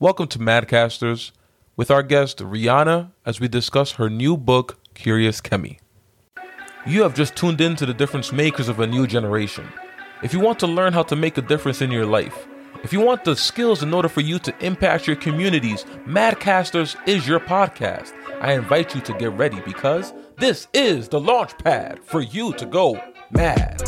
Welcome 0.00 0.28
to 0.28 0.38
Madcasters 0.38 1.32
with 1.74 1.90
our 1.90 2.04
guest 2.04 2.38
Rihanna 2.38 3.10
as 3.26 3.40
we 3.40 3.48
discuss 3.48 3.90
her 3.94 4.08
new 4.08 4.36
book, 4.36 4.78
Curious 4.94 5.40
Kemi. 5.40 5.80
You 6.86 7.02
have 7.02 7.16
just 7.16 7.34
tuned 7.34 7.60
in 7.60 7.74
to 7.74 7.84
the 7.84 7.92
difference 7.92 8.30
makers 8.30 8.68
of 8.68 8.78
a 8.78 8.86
new 8.86 9.08
generation. 9.08 9.66
If 10.22 10.32
you 10.32 10.38
want 10.38 10.60
to 10.60 10.68
learn 10.68 10.92
how 10.92 11.02
to 11.02 11.16
make 11.16 11.36
a 11.36 11.42
difference 11.42 11.82
in 11.82 11.90
your 11.90 12.06
life, 12.06 12.46
if 12.84 12.92
you 12.92 13.00
want 13.00 13.24
the 13.24 13.34
skills 13.34 13.82
in 13.82 13.92
order 13.92 14.08
for 14.08 14.20
you 14.20 14.38
to 14.38 14.54
impact 14.64 15.08
your 15.08 15.16
communities, 15.16 15.82
Madcasters 16.06 16.94
is 17.08 17.26
your 17.26 17.40
podcast. 17.40 18.12
I 18.40 18.52
invite 18.52 18.94
you 18.94 19.00
to 19.00 19.12
get 19.14 19.32
ready 19.32 19.60
because 19.62 20.14
this 20.36 20.68
is 20.72 21.08
the 21.08 21.18
launch 21.18 21.58
pad 21.58 21.98
for 22.04 22.20
you 22.20 22.52
to 22.52 22.66
go 22.66 23.02
mad. 23.32 23.82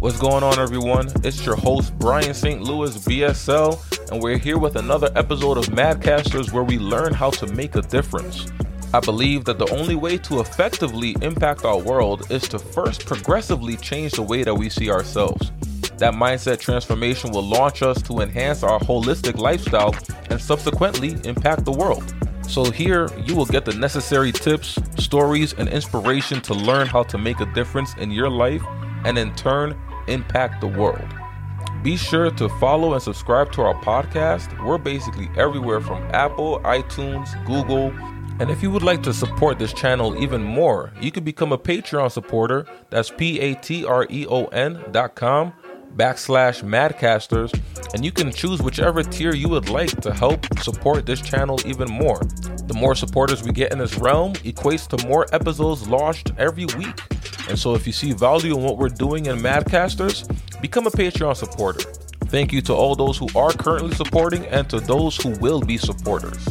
What's 0.00 0.20
going 0.20 0.44
on, 0.44 0.60
everyone? 0.60 1.08
It's 1.24 1.44
your 1.44 1.56
host, 1.56 1.92
Brian 1.98 2.32
St. 2.32 2.62
Louis, 2.62 2.96
BSL, 2.98 4.12
and 4.12 4.22
we're 4.22 4.38
here 4.38 4.56
with 4.56 4.76
another 4.76 5.10
episode 5.16 5.58
of 5.58 5.64
Madcasters 5.70 6.52
where 6.52 6.62
we 6.62 6.78
learn 6.78 7.12
how 7.12 7.30
to 7.30 7.48
make 7.48 7.74
a 7.74 7.82
difference. 7.82 8.46
I 8.94 9.00
believe 9.00 9.44
that 9.46 9.58
the 9.58 9.68
only 9.72 9.96
way 9.96 10.16
to 10.18 10.38
effectively 10.38 11.16
impact 11.20 11.64
our 11.64 11.80
world 11.80 12.30
is 12.30 12.48
to 12.50 12.60
first 12.60 13.06
progressively 13.06 13.76
change 13.76 14.12
the 14.12 14.22
way 14.22 14.44
that 14.44 14.54
we 14.54 14.70
see 14.70 14.88
ourselves. 14.88 15.50
That 15.96 16.14
mindset 16.14 16.60
transformation 16.60 17.32
will 17.32 17.42
launch 17.42 17.82
us 17.82 18.00
to 18.02 18.20
enhance 18.20 18.62
our 18.62 18.78
holistic 18.78 19.36
lifestyle 19.36 19.96
and 20.30 20.40
subsequently 20.40 21.16
impact 21.24 21.64
the 21.64 21.72
world. 21.72 22.14
So, 22.46 22.70
here 22.70 23.10
you 23.26 23.34
will 23.34 23.46
get 23.46 23.64
the 23.64 23.74
necessary 23.74 24.30
tips, 24.30 24.78
stories, 24.96 25.54
and 25.54 25.68
inspiration 25.68 26.40
to 26.42 26.54
learn 26.54 26.86
how 26.86 27.02
to 27.02 27.18
make 27.18 27.40
a 27.40 27.52
difference 27.52 27.96
in 27.96 28.12
your 28.12 28.30
life 28.30 28.62
and 29.04 29.18
in 29.18 29.34
turn 29.34 29.76
impact 30.08 30.60
the 30.60 30.66
world. 30.66 31.08
Be 31.82 31.96
sure 31.96 32.30
to 32.32 32.48
follow 32.60 32.94
and 32.94 33.02
subscribe 33.02 33.52
to 33.52 33.62
our 33.62 33.74
podcast. 33.82 34.64
We're 34.64 34.78
basically 34.78 35.28
everywhere 35.36 35.80
from 35.80 36.02
Apple, 36.12 36.60
iTunes, 36.60 37.28
Google. 37.46 37.92
And 38.40 38.50
if 38.50 38.62
you 38.62 38.70
would 38.70 38.82
like 38.82 39.02
to 39.04 39.14
support 39.14 39.58
this 39.58 39.72
channel 39.72 40.20
even 40.22 40.42
more, 40.42 40.92
you 41.00 41.10
can 41.10 41.24
become 41.24 41.52
a 41.52 41.58
Patreon 41.58 42.10
supporter. 42.10 42.66
That's 42.90 43.10
P 43.10 43.38
A 43.40 43.54
T 43.54 43.84
R 43.84 44.06
E 44.10 44.26
O 44.26 44.46
N 44.46 44.82
dot 44.92 45.14
com 45.14 45.52
backslash 45.96 46.62
madcasters 46.62 47.52
and 47.94 48.04
you 48.04 48.12
can 48.12 48.30
choose 48.30 48.60
whichever 48.62 49.02
tier 49.02 49.34
you 49.34 49.48
would 49.48 49.68
like 49.68 49.90
to 50.00 50.12
help 50.12 50.46
support 50.58 51.06
this 51.06 51.20
channel 51.20 51.58
even 51.66 51.90
more 51.90 52.20
the 52.66 52.74
more 52.74 52.94
supporters 52.94 53.42
we 53.42 53.50
get 53.50 53.72
in 53.72 53.78
this 53.78 53.96
realm 53.96 54.32
equates 54.34 54.86
to 54.86 55.06
more 55.08 55.26
episodes 55.32 55.88
launched 55.88 56.30
every 56.38 56.66
week 56.76 57.00
and 57.48 57.58
so 57.58 57.74
if 57.74 57.86
you 57.86 57.92
see 57.92 58.12
value 58.12 58.56
in 58.56 58.62
what 58.62 58.78
we're 58.78 58.88
doing 58.88 59.26
in 59.26 59.38
madcasters 59.38 60.26
become 60.60 60.86
a 60.86 60.90
patreon 60.90 61.36
supporter. 61.36 61.80
Thank 62.26 62.52
you 62.52 62.60
to 62.62 62.74
all 62.74 62.94
those 62.94 63.16
who 63.16 63.28
are 63.34 63.52
currently 63.52 63.94
supporting 63.94 64.44
and 64.46 64.68
to 64.70 64.80
those 64.80 65.16
who 65.16 65.30
will 65.38 65.60
be 65.60 65.78
supporters. 65.78 66.46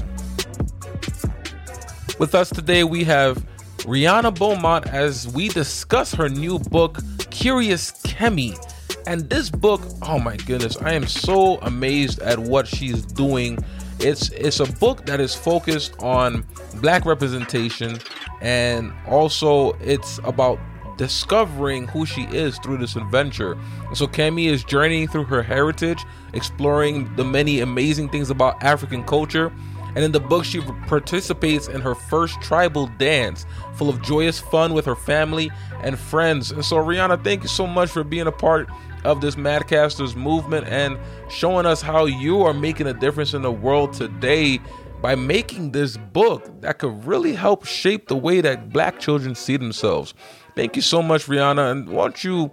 With 2.20 2.34
us 2.34 2.50
today 2.50 2.84
we 2.84 3.04
have 3.04 3.46
rihanna 3.80 4.38
beaumont 4.38 4.88
as 4.88 5.28
we 5.28 5.50
discuss 5.50 6.14
her 6.14 6.30
new 6.30 6.58
book 6.58 6.98
curious 7.30 7.92
kemi. 8.04 8.58
And 9.06 9.30
this 9.30 9.50
book, 9.50 9.82
oh 10.02 10.20
my 10.20 10.36
goodness, 10.36 10.78
I 10.78 10.94
am 10.94 11.08
so 11.08 11.60
amazed 11.60 12.20
at 12.22 12.40
what 12.40 12.68
she's 12.68 13.06
doing. 13.06 13.60
It's 14.00 14.30
it's 14.32 14.60
a 14.60 14.66
book 14.66 15.06
that 15.06 15.20
is 15.20 15.34
focused 15.34 15.94
on 16.02 16.46
black 16.82 17.06
representation 17.06 18.00
and 18.42 18.94
also 19.08 19.74
it's 19.74 20.20
about 20.24 20.60
discovering 20.98 21.88
who 21.88 22.06
she 22.06 22.24
is 22.24 22.58
through 22.60 22.78
this 22.78 22.96
adventure. 22.96 23.58
So 23.94 24.08
Kemi 24.08 24.48
is 24.48 24.64
journeying 24.64 25.08
through 25.08 25.26
her 25.26 25.44
heritage, 25.44 26.04
exploring 26.34 27.16
the 27.16 27.24
many 27.24 27.60
amazing 27.62 28.10
things 28.10 28.30
about 28.30 28.62
African 28.64 29.04
culture. 29.04 29.54
And 29.96 30.04
in 30.04 30.12
the 30.12 30.20
book, 30.20 30.46
she 30.46 30.62
participates 30.88 31.68
in 31.68 31.82
her 31.82 31.96
first 31.96 32.40
tribal 32.42 32.88
dance, 33.00 33.46
full 33.76 33.90
of 33.90 34.02
joyous 34.02 34.40
fun 34.40 34.74
with 34.74 34.86
her 34.86 34.96
family 34.96 35.50
and 35.82 35.98
friends. 35.98 36.52
And 36.52 36.64
so, 36.64 36.78
Rihanna, 36.78 37.24
thank 37.24 37.42
you 37.42 37.50
so 37.50 37.66
much 37.66 37.90
for 37.90 38.04
being 38.04 38.28
a 38.28 38.32
part 38.32 38.70
of 39.06 39.22
this 39.22 39.36
Madcasters 39.36 40.16
movement 40.16 40.68
and 40.68 41.00
showing 41.30 41.66
us 41.66 41.82
how 41.82 42.06
you 42.06 42.42
are 42.42 42.54
making 42.54 42.88
a 42.88 42.94
difference 42.94 43.34
in 43.34 43.42
the 43.42 43.52
world 43.52 43.94
today 43.94 44.60
by 45.02 45.16
making 45.16 45.72
this 45.72 45.98
book 45.98 46.62
that 46.62 46.80
could 46.80 47.06
really 47.06 47.34
help 47.34 47.66
shape 47.66 48.08
the 48.08 48.16
way 48.16 48.42
that 48.42 48.70
black 48.72 49.00
children 49.00 49.36
see 49.36 49.58
themselves. 49.58 50.14
Thank 50.58 50.76
you 50.76 50.82
so 50.82 51.04
much, 51.04 51.28
Rihanna. 51.28 51.72
And 51.72 51.88
why 51.88 52.06
don't 52.06 52.24
you 52.24 52.52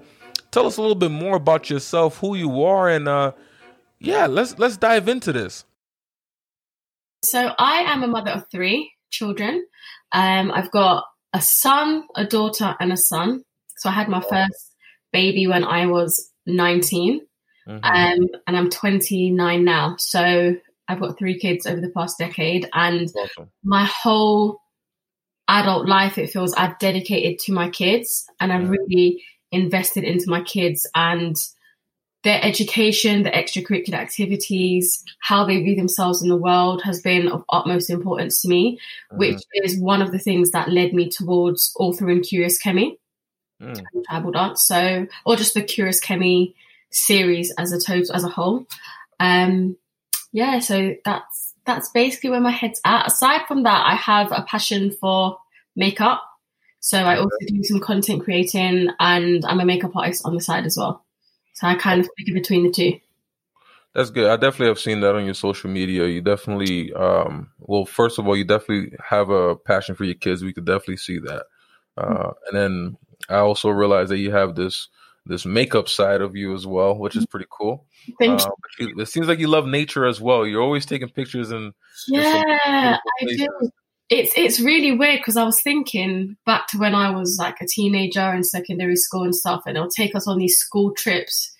tell 0.50 0.66
us 0.66 0.76
a 0.76 0.82
little 0.82 0.94
bit 0.94 1.10
more 1.10 1.36
about 1.36 1.70
yourself, 1.70 2.18
who 2.18 2.36
you 2.36 2.62
are, 2.62 2.90
and 2.90 3.08
uh 3.08 3.32
yeah, 3.98 4.26
let's 4.26 4.58
let's 4.58 4.76
dive 4.76 5.08
into 5.08 5.32
this. 5.32 5.64
So 7.22 7.54
I 7.58 7.78
am 7.78 8.02
a 8.02 8.06
mother 8.06 8.32
of 8.32 8.44
three 8.50 8.92
children. 9.08 9.64
Um, 10.12 10.52
I've 10.52 10.70
got 10.70 11.06
a 11.32 11.40
son, 11.40 12.04
a 12.14 12.26
daughter, 12.26 12.76
and 12.78 12.92
a 12.92 12.98
son. 12.98 13.42
So 13.78 13.88
I 13.88 13.92
had 13.92 14.10
my 14.10 14.20
first 14.20 14.74
baby 15.10 15.46
when 15.46 15.64
I 15.64 15.86
was 15.86 16.30
19 16.44 17.20
mm-hmm. 17.66 17.72
um, 17.82 18.28
and 18.46 18.56
I'm 18.56 18.68
29 18.68 19.64
now. 19.64 19.96
So 19.98 20.54
I've 20.88 21.00
got 21.00 21.18
three 21.18 21.38
kids 21.38 21.64
over 21.64 21.80
the 21.80 21.88
past 21.88 22.18
decade, 22.18 22.68
and 22.74 23.10
awesome. 23.16 23.50
my 23.64 23.84
whole 23.86 24.60
adult 25.48 25.86
life, 25.86 26.18
it 26.18 26.30
feels 26.30 26.54
I've 26.54 26.78
dedicated 26.78 27.38
to 27.40 27.52
my 27.52 27.68
kids 27.68 28.26
and 28.40 28.52
I've 28.52 28.70
really 28.70 29.22
invested 29.52 30.04
into 30.04 30.28
my 30.28 30.42
kids 30.42 30.86
and 30.94 31.36
their 32.24 32.42
education, 32.42 33.22
the 33.22 33.30
extracurricular 33.30 33.94
activities, 33.94 35.04
how 35.20 35.44
they 35.44 35.62
view 35.62 35.76
themselves 35.76 36.22
in 36.22 36.30
the 36.30 36.36
world 36.36 36.82
has 36.82 37.02
been 37.02 37.28
of 37.28 37.44
utmost 37.50 37.90
importance 37.90 38.40
to 38.40 38.48
me, 38.48 38.78
mm-hmm. 39.12 39.18
which 39.18 39.42
is 39.62 39.78
one 39.78 40.00
of 40.00 40.10
the 40.10 40.18
things 40.18 40.50
that 40.50 40.70
led 40.70 40.94
me 40.94 41.10
towards 41.10 41.72
authoring 41.78 42.26
Curious 42.26 42.60
Kemi 42.60 42.96
mm. 43.62 43.84
tribal 44.08 44.32
dance. 44.32 44.66
So, 44.66 45.06
or 45.26 45.36
just 45.36 45.52
the 45.52 45.62
Curious 45.62 46.00
Kemi 46.02 46.54
series 46.90 47.52
as 47.58 47.72
a 47.72 47.80
total 47.80 48.14
as 48.14 48.24
a 48.24 48.28
whole. 48.28 48.66
Um, 49.20 49.76
yeah, 50.32 50.58
so 50.60 50.94
that's 51.04 51.53
that's 51.66 51.88
basically 51.90 52.30
where 52.30 52.40
my 52.40 52.50
head's 52.50 52.80
at. 52.84 53.06
Aside 53.06 53.46
from 53.46 53.62
that, 53.62 53.86
I 53.86 53.94
have 53.94 54.32
a 54.32 54.42
passion 54.42 54.92
for 55.00 55.38
makeup. 55.76 56.22
So 56.80 56.98
I 56.98 57.16
also 57.16 57.36
do 57.46 57.64
some 57.64 57.80
content 57.80 58.22
creating 58.22 58.88
and 59.00 59.44
I'm 59.46 59.60
a 59.60 59.64
makeup 59.64 59.96
artist 59.96 60.26
on 60.26 60.34
the 60.34 60.40
side 60.40 60.66
as 60.66 60.76
well. 60.76 61.04
So 61.54 61.66
I 61.66 61.76
kind 61.76 62.00
of 62.00 62.08
figure 62.18 62.34
between 62.34 62.64
the 62.64 62.70
two. 62.70 63.00
That's 63.94 64.10
good. 64.10 64.28
I 64.28 64.36
definitely 64.36 64.66
have 64.66 64.80
seen 64.80 65.00
that 65.00 65.14
on 65.14 65.24
your 65.24 65.34
social 65.34 65.70
media. 65.70 66.06
You 66.06 66.20
definitely, 66.20 66.92
um, 66.92 67.50
well, 67.60 67.86
first 67.86 68.18
of 68.18 68.26
all, 68.26 68.36
you 68.36 68.44
definitely 68.44 68.96
have 69.02 69.30
a 69.30 69.54
passion 69.54 69.94
for 69.94 70.04
your 70.04 70.16
kids. 70.16 70.42
We 70.42 70.52
could 70.52 70.66
definitely 70.66 70.96
see 70.96 71.20
that. 71.20 71.44
Uh, 71.96 72.32
and 72.48 72.58
then 72.58 72.96
I 73.28 73.36
also 73.36 73.70
realize 73.70 74.08
that 74.08 74.18
you 74.18 74.32
have 74.32 74.56
this 74.56 74.88
this 75.26 75.46
makeup 75.46 75.88
side 75.88 76.20
of 76.20 76.36
you 76.36 76.54
as 76.54 76.66
well, 76.66 76.96
which 76.96 77.16
is 77.16 77.26
pretty 77.26 77.46
cool. 77.50 77.86
Thank 78.18 78.40
uh, 78.42 78.50
you. 78.78 78.94
It 78.98 79.06
seems 79.06 79.26
like 79.26 79.38
you 79.38 79.48
love 79.48 79.66
nature 79.66 80.04
as 80.06 80.20
well. 80.20 80.46
You're 80.46 80.62
always 80.62 80.86
taking 80.86 81.08
pictures 81.08 81.50
and 81.50 81.72
yeah, 82.08 82.98
I 83.20 83.24
do. 83.24 83.70
It's 84.10 84.32
it's 84.36 84.60
really 84.60 84.92
weird 84.92 85.20
because 85.20 85.38
I 85.38 85.44
was 85.44 85.62
thinking 85.62 86.36
back 86.44 86.68
to 86.68 86.78
when 86.78 86.94
I 86.94 87.10
was 87.10 87.38
like 87.38 87.60
a 87.62 87.66
teenager 87.66 88.32
in 88.34 88.44
secondary 88.44 88.96
school 88.96 89.22
and 89.24 89.34
stuff, 89.34 89.62
and 89.66 89.76
they'll 89.76 89.88
take 89.88 90.14
us 90.14 90.28
on 90.28 90.38
these 90.38 90.58
school 90.58 90.92
trips 90.92 91.50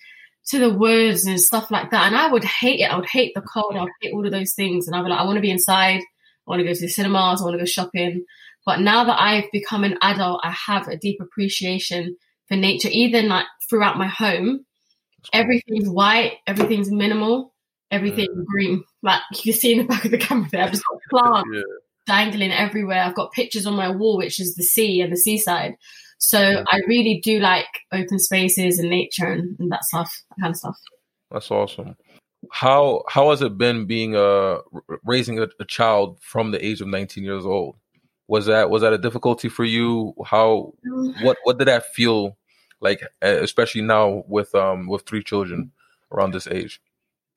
to 0.47 0.59
the 0.59 0.69
woods 0.69 1.25
and 1.25 1.41
stuff 1.41 1.71
like 1.71 1.89
that. 1.89 2.05
And 2.05 2.15
I 2.15 2.31
would 2.31 2.43
hate 2.43 2.79
it. 2.81 2.91
I 2.91 2.95
would 2.95 3.09
hate 3.09 3.33
the 3.33 3.41
cold. 3.41 3.75
I 3.75 3.81
would 3.81 3.91
hate 4.01 4.13
all 4.13 4.25
of 4.25 4.31
those 4.31 4.53
things. 4.53 4.87
And 4.87 4.95
I'd 4.95 5.03
be 5.03 5.09
like, 5.09 5.19
I 5.19 5.23
want 5.23 5.37
to 5.37 5.41
be 5.41 5.49
inside. 5.49 6.01
I 6.01 6.03
want 6.45 6.59
to 6.59 6.67
go 6.67 6.73
to 6.73 6.79
the 6.79 6.87
cinemas. 6.87 7.41
I 7.41 7.45
want 7.45 7.55
to 7.55 7.59
go 7.59 7.65
shopping. 7.65 8.23
But 8.63 8.79
now 8.79 9.03
that 9.05 9.19
I've 9.19 9.51
become 9.51 9.83
an 9.83 9.97
adult, 10.03 10.41
I 10.43 10.51
have 10.51 10.87
a 10.87 10.97
deep 10.97 11.19
appreciation 11.19 12.15
for 12.47 12.55
nature, 12.55 12.89
even 12.91 13.27
like 13.27 13.45
throughout 13.69 13.97
my 13.97 14.07
home. 14.07 14.65
Everything's 15.33 15.89
white, 15.89 16.33
everything's 16.45 16.91
minimal, 16.91 17.53
everything 17.89 18.27
yeah. 18.29 18.43
green. 18.47 18.83
Like 19.01 19.21
you 19.33 19.53
can 19.53 19.59
see 19.59 19.71
in 19.73 19.79
the 19.79 19.85
back 19.85 20.05
of 20.05 20.11
the 20.11 20.17
camera 20.17 20.49
there, 20.51 20.63
I've 20.63 20.71
just 20.71 20.83
got 20.85 20.99
plants 21.09 21.49
yeah. 21.53 21.61
dangling 22.05 22.51
everywhere. 22.51 23.01
I've 23.01 23.15
got 23.15 23.31
pictures 23.31 23.65
on 23.65 23.75
my 23.75 23.89
wall, 23.89 24.17
which 24.17 24.39
is 24.39 24.55
the 24.55 24.63
sea 24.63 25.01
and 25.01 25.11
the 25.11 25.17
seaside. 25.17 25.75
So 26.17 26.39
yeah. 26.39 26.63
I 26.69 26.79
really 26.87 27.19
do 27.23 27.39
like 27.39 27.67
open 27.91 28.19
spaces 28.19 28.79
and 28.79 28.89
nature 28.89 29.25
and, 29.25 29.55
and 29.59 29.71
that 29.71 29.83
stuff, 29.83 30.23
that 30.29 30.41
kind 30.41 30.51
of 30.51 30.57
stuff. 30.57 30.77
That's 31.31 31.51
awesome. 31.51 31.95
How 32.51 33.03
how 33.09 33.31
has 33.31 33.41
it 33.41 33.57
been 33.57 33.85
being 33.85 34.15
a 34.15 34.59
raising 35.03 35.39
a, 35.39 35.47
a 35.59 35.65
child 35.65 36.19
from 36.21 36.51
the 36.51 36.63
age 36.63 36.79
of 36.79 36.87
19 36.87 37.23
years 37.23 37.45
old? 37.45 37.77
Was 38.27 38.47
that 38.47 38.69
was 38.69 38.81
that 38.81 38.93
a 38.93 38.97
difficulty 38.97 39.49
for 39.49 39.63
you 39.63 40.13
how 40.25 40.73
what 41.21 41.37
what 41.43 41.57
did 41.57 41.67
that 41.67 41.93
feel 41.93 42.37
like 42.81 43.01
especially 43.21 43.81
now 43.81 44.23
with 44.27 44.53
um 44.55 44.87
with 44.87 45.03
three 45.03 45.23
children 45.23 45.71
around 46.11 46.33
this 46.33 46.47
age 46.47 46.81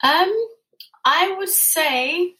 um 0.02 0.32
i 1.04 1.34
would 1.38 1.48
say 1.48 2.34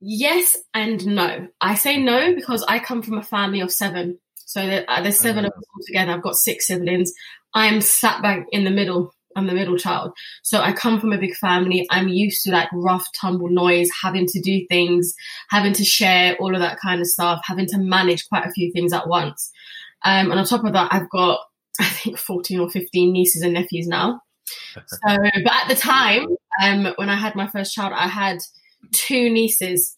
yes 0.00 0.56
and 0.74 1.06
no 1.06 1.46
i 1.60 1.74
say 1.74 1.96
no 1.96 2.34
because 2.34 2.62
i 2.64 2.78
come 2.78 3.02
from 3.02 3.18
a 3.18 3.22
family 3.22 3.60
of 3.60 3.70
seven 3.70 4.18
So 4.46 4.60
uh, 4.60 5.02
there's 5.02 5.18
7 5.18 5.44
mm-hmm. 5.44 5.46
of 5.46 5.52
us 5.58 5.64
all 5.74 5.84
together. 5.84 6.12
I've 6.12 6.22
got 6.22 6.36
six 6.36 6.66
siblings. 6.66 7.12
I'm 7.54 7.80
sat 7.80 8.22
back 8.22 8.46
in 8.52 8.64
the 8.64 8.70
middle. 8.70 9.13
I'm 9.36 9.46
the 9.46 9.54
middle 9.54 9.76
child. 9.76 10.12
So 10.42 10.60
I 10.60 10.72
come 10.72 11.00
from 11.00 11.12
a 11.12 11.18
big 11.18 11.34
family. 11.36 11.86
I'm 11.90 12.08
used 12.08 12.44
to 12.44 12.52
like 12.52 12.68
rough 12.72 13.06
tumble 13.18 13.48
noise, 13.48 13.88
having 14.02 14.26
to 14.26 14.40
do 14.40 14.66
things, 14.68 15.14
having 15.50 15.72
to 15.74 15.84
share 15.84 16.36
all 16.36 16.54
of 16.54 16.60
that 16.60 16.78
kind 16.80 17.00
of 17.00 17.06
stuff, 17.06 17.40
having 17.44 17.66
to 17.66 17.78
manage 17.78 18.28
quite 18.28 18.46
a 18.46 18.52
few 18.52 18.72
things 18.72 18.92
at 18.92 19.08
once. 19.08 19.50
Um, 20.04 20.30
and 20.30 20.38
on 20.38 20.44
top 20.44 20.64
of 20.64 20.72
that, 20.72 20.88
I've 20.92 21.10
got, 21.10 21.40
I 21.80 21.88
think 21.88 22.18
14 22.18 22.60
or 22.60 22.70
15 22.70 23.12
nieces 23.12 23.42
and 23.42 23.54
nephews 23.54 23.88
now. 23.88 24.20
So, 24.86 24.98
but 25.06 25.52
at 25.52 25.68
the 25.68 25.74
time, 25.74 26.26
um, 26.62 26.92
when 26.96 27.08
I 27.08 27.14
had 27.14 27.34
my 27.34 27.46
first 27.46 27.74
child, 27.74 27.94
I 27.94 28.08
had 28.08 28.40
two 28.92 29.30
nieces 29.30 29.96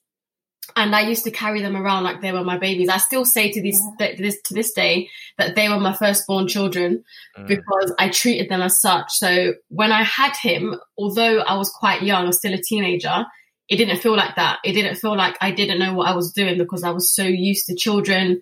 and 0.75 0.95
I 0.95 1.03
used 1.03 1.25
to 1.25 1.31
carry 1.31 1.63
them 1.63 1.77
around 1.77 2.05
like 2.05 2.21
they 2.21 2.33
were 2.33 2.43
my 2.43 2.59
babies. 2.59 2.89
I 2.89 2.99
still 2.99 3.25
say 3.25 3.53
to 3.53 3.63
this, 3.63 3.81
yeah. 4.01 4.15
this 4.19 4.41
to 4.43 4.55
this 4.55 4.73
day 4.73 5.09
that 5.39 5.55
they 5.55 5.69
were 5.69 5.79
my 5.79 5.93
firstborn 5.93 6.49
children 6.49 7.05
mm. 7.39 7.47
because 7.47 7.95
I 7.99 8.09
treated 8.09 8.49
them 8.49 8.63
as 8.63 8.81
such. 8.81 9.13
So 9.13 9.55
when 9.69 9.93
I 9.93 10.03
had 10.03 10.35
him, 10.37 10.77
although 10.99 11.41
I 11.41 11.57
was 11.57 11.71
quite 11.71 12.03
young, 12.03 12.25
I 12.25 12.27
was 12.27 12.39
still 12.39 12.55
a 12.55 12.63
teenager. 12.63 13.27
It 13.69 13.77
didn't 13.77 13.99
feel 13.99 14.17
like 14.17 14.37
that. 14.37 14.59
It 14.65 14.73
didn't 14.73 14.97
feel 14.97 15.17
like 15.17 15.37
I 15.41 15.51
didn't 15.51 15.79
know 15.79 15.95
what 15.95 16.09
I 16.09 16.15
was 16.15 16.33
doing 16.33 16.59
because 16.59 16.83
I 16.83 16.91
was 16.91 17.15
so 17.15 17.25
used 17.25 17.67
to 17.67 17.75
children, 17.75 18.41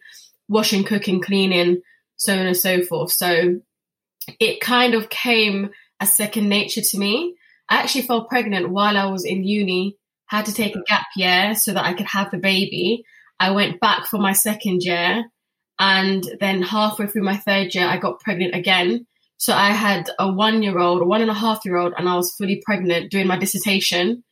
washing, 0.49 0.85
cooking, 0.85 1.21
cleaning, 1.21 1.83
so 2.17 2.33
on 2.33 2.47
and 2.47 2.57
so 2.57 2.83
forth. 2.83 3.13
So 3.13 3.61
it 4.41 4.61
kind 4.61 4.95
of 4.95 5.09
came 5.09 5.71
as 6.01 6.17
second 6.17 6.49
nature 6.49 6.83
to 6.83 6.99
me. 6.99 7.37
I 7.69 7.77
actually 7.77 8.03
fell 8.03 8.25
pregnant 8.25 8.71
while 8.71 8.97
I 8.97 9.07
was 9.07 9.25
in 9.25 9.45
uni 9.45 9.97
had 10.27 10.47
to 10.47 10.55
take 10.55 10.75
a 10.75 10.83
gap 10.87 11.07
year 11.17 11.55
so 11.55 11.73
that 11.73 11.85
I 11.85 11.93
could 11.93 12.07
have 12.07 12.31
the 12.31 12.39
baby. 12.39 13.05
I 13.39 13.51
went 13.51 13.81
back 13.81 14.07
for 14.07 14.19
my 14.19 14.33
second 14.33 14.83
year. 14.83 15.25
And 15.79 16.25
then 16.41 16.63
halfway 16.63 17.07
through 17.07 17.25
my 17.25 17.37
third 17.37 17.75
year, 17.75 17.87
I 17.87 17.99
got 17.99 18.21
pregnant 18.21 18.55
again. 18.55 19.07
So 19.37 19.53
I 19.53 19.71
had 19.71 20.09
a 20.19 20.33
one 20.33 20.63
year 20.63 20.79
old, 20.79 21.03
a 21.03 21.05
one 21.05 21.21
and 21.21 21.31
a 21.31 21.35
half 21.35 21.65
year 21.65 21.77
old, 21.77 21.93
and 21.97 22.09
I 22.09 22.15
was 22.15 22.35
fully 22.37 22.63
pregnant 22.65 23.11
doing 23.11 23.27
my 23.27 23.39
dissertation. 23.39 24.23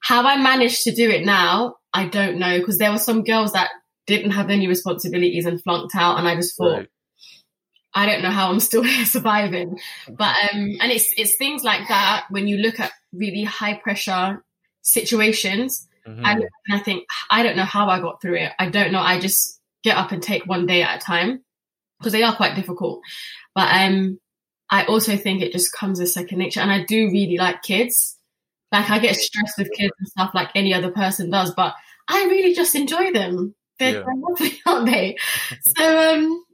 How 0.00 0.26
I 0.26 0.36
managed 0.36 0.82
to 0.84 0.94
do 0.94 1.10
it 1.10 1.24
now, 1.24 1.76
I 1.92 2.06
don't 2.06 2.38
know, 2.38 2.58
because 2.58 2.78
there 2.78 2.90
were 2.90 2.98
some 2.98 3.24
girls 3.24 3.52
that 3.52 3.70
didn't 4.06 4.30
have 4.32 4.50
any 4.50 4.66
responsibilities 4.68 5.46
and 5.46 5.62
flunked 5.62 5.94
out. 5.94 6.18
And 6.18 6.26
I 6.26 6.36
just 6.36 6.56
thought, 6.56 6.78
right. 6.78 6.88
I 7.94 8.06
don't 8.06 8.22
know 8.22 8.30
how 8.30 8.50
I'm 8.50 8.60
still 8.60 8.82
here 8.84 9.04
surviving. 9.04 9.78
But, 10.08 10.34
um, 10.52 10.76
and 10.80 10.92
it's, 10.92 11.12
it's 11.16 11.36
things 11.36 11.62
like 11.62 11.88
that 11.88 12.26
when 12.30 12.48
you 12.48 12.58
look 12.58 12.80
at 12.80 12.92
really 13.12 13.44
high 13.44 13.74
pressure 13.74 14.42
situations. 14.86 15.88
Mm-hmm. 16.06 16.24
And, 16.24 16.42
and 16.42 16.80
I 16.80 16.82
think, 16.82 17.06
I 17.30 17.42
don't 17.42 17.56
know 17.56 17.64
how 17.64 17.88
I 17.88 18.00
got 18.00 18.22
through 18.22 18.36
it. 18.36 18.52
I 18.58 18.70
don't 18.70 18.92
know. 18.92 19.00
I 19.00 19.20
just 19.20 19.60
get 19.82 19.96
up 19.96 20.12
and 20.12 20.22
take 20.22 20.46
one 20.46 20.66
day 20.66 20.82
at 20.82 20.96
a 20.96 21.04
time 21.04 21.44
because 21.98 22.12
they 22.12 22.22
are 22.22 22.36
quite 22.36 22.54
difficult. 22.54 23.00
But 23.54 23.68
um, 23.72 24.18
I 24.70 24.84
also 24.84 25.16
think 25.16 25.42
it 25.42 25.52
just 25.52 25.72
comes 25.72 26.00
as 26.00 26.14
second 26.14 26.38
nature. 26.38 26.60
And 26.60 26.70
I 26.70 26.84
do 26.84 27.10
really 27.10 27.36
like 27.36 27.62
kids. 27.62 28.16
Like 28.72 28.90
I 28.90 28.98
get 28.98 29.16
stressed 29.16 29.58
with 29.58 29.72
kids 29.72 29.92
and 29.98 30.08
stuff 30.08 30.32
like 30.34 30.50
any 30.54 30.72
other 30.74 30.90
person 30.90 31.30
does, 31.30 31.52
but 31.54 31.74
I 32.08 32.24
really 32.24 32.54
just 32.54 32.74
enjoy 32.74 33.12
them. 33.12 33.54
They're, 33.78 34.00
yeah. 34.00 34.04
lovely, 34.16 34.58
aren't 34.66 34.86
they? 34.86 35.16
so 35.76 36.14
um, 36.14 36.44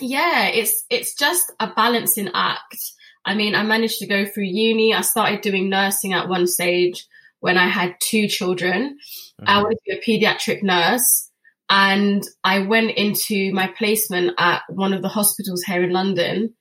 yeah, 0.00 0.46
it's 0.46 0.84
it's 0.90 1.14
just 1.14 1.52
a 1.60 1.68
balancing 1.68 2.30
act. 2.34 2.78
I 3.24 3.34
mean, 3.34 3.54
I 3.54 3.62
managed 3.62 3.98
to 3.98 4.06
go 4.06 4.24
through 4.24 4.44
uni. 4.44 4.94
I 4.94 5.00
started 5.00 5.40
doing 5.40 5.68
nursing 5.68 6.12
at 6.12 6.28
one 6.28 6.46
stage 6.46 7.06
when 7.40 7.58
I 7.58 7.68
had 7.68 7.96
two 8.00 8.28
children. 8.28 8.98
Mm-hmm. 9.40 9.44
I 9.46 9.62
wanted 9.62 9.78
to 9.86 9.98
be 10.00 10.20
a 10.20 10.20
pediatric 10.20 10.62
nurse. 10.62 11.30
And 11.68 12.22
I 12.44 12.60
went 12.60 12.92
into 12.92 13.52
my 13.52 13.66
placement 13.66 14.34
at 14.38 14.62
one 14.68 14.92
of 14.92 15.02
the 15.02 15.08
hospitals 15.08 15.62
here 15.64 15.82
in 15.82 15.90
London. 15.90 16.54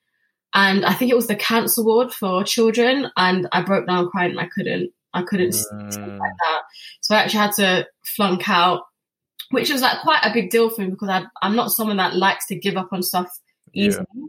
And 0.54 0.86
I 0.86 0.94
think 0.94 1.12
it 1.12 1.16
was 1.16 1.28
the 1.28 1.36
cancer 1.36 1.84
ward 1.84 2.12
for 2.12 2.44
children. 2.44 3.12
And 3.16 3.48
I 3.52 3.62
broke 3.62 3.88
down 3.88 4.10
crying 4.10 4.32
and 4.32 4.40
I 4.40 4.48
couldn't, 4.48 4.92
I 5.14 5.22
couldn't 5.22 5.54
mm. 5.54 6.20
like 6.20 6.32
that. 6.40 6.62
So 7.02 7.16
I 7.16 7.20
actually 7.20 7.40
had 7.40 7.52
to 7.54 7.88
flunk 8.04 8.50
out, 8.50 8.84
which 9.52 9.72
was 9.72 9.82
like 9.82 10.02
quite 10.02 10.24
a 10.24 10.34
big 10.34 10.50
deal 10.50 10.70
for 10.70 10.82
me 10.82 10.90
because 10.90 11.10
I, 11.10 11.24
am 11.44 11.56
not 11.56 11.72
someone 11.72 11.98
that 11.98 12.16
likes 12.16 12.48
to 12.48 12.56
give 12.56 12.78
up 12.78 12.90
on 12.92 13.04
stuff 13.04 13.30
easily. 13.74 14.06
Yeah. 14.16 14.26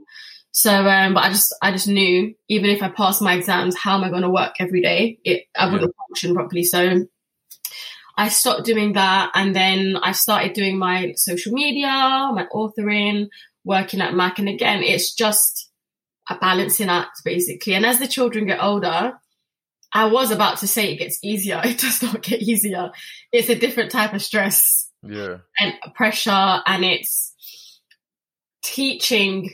So, 0.57 0.73
um, 0.89 1.13
but 1.13 1.23
I 1.23 1.29
just, 1.29 1.55
I 1.61 1.71
just 1.71 1.87
knew 1.87 2.35
even 2.49 2.71
if 2.71 2.83
I 2.83 2.89
passed 2.89 3.21
my 3.21 3.35
exams, 3.35 3.77
how 3.77 3.99
am 3.99 4.05
I 4.05 4.09
going 4.09 4.23
to 4.23 4.31
work 4.31 4.55
every 4.59 4.81
day? 4.81 5.19
It, 5.23 5.43
I 5.55 5.67
wouldn't 5.67 5.93
yeah. 5.95 6.07
function 6.09 6.35
properly. 6.35 6.65
So 6.65 7.05
I 8.17 8.31
stopped 8.31 8.65
doing 8.65 8.95
that. 8.95 9.33
And 9.35 9.55
then 9.55 9.99
I 10.03 10.13
started 10.13 10.55
doing 10.55 10.79
my 10.79 11.13
social 11.17 11.53
media, 11.53 11.89
my 11.89 12.47
authoring, 12.55 13.29
working 13.67 14.01
at 14.01 14.15
Mac. 14.15 14.39
And 14.39 14.49
again, 14.49 14.83
it's 14.83 15.13
just 15.13 15.69
a 16.31 16.39
balancing 16.39 16.89
act 16.89 17.21
basically. 17.23 17.75
And 17.75 17.85
as 17.85 17.99
the 17.99 18.09
children 18.09 18.47
get 18.47 18.65
older, 18.65 19.13
I 19.93 20.07
was 20.07 20.31
about 20.31 20.57
to 20.61 20.67
say 20.67 20.91
it 20.91 20.97
gets 20.97 21.19
easier. 21.23 21.61
It 21.67 21.77
does 21.77 22.03
not 22.03 22.23
get 22.23 22.41
easier. 22.41 22.93
It's 23.31 23.51
a 23.51 23.57
different 23.57 23.91
type 23.91 24.15
of 24.15 24.23
stress. 24.23 24.91
Yeah. 25.03 25.37
And 25.59 25.75
pressure 25.95 26.31
and 26.31 26.83
it's 26.83 27.35
teaching 28.65 29.51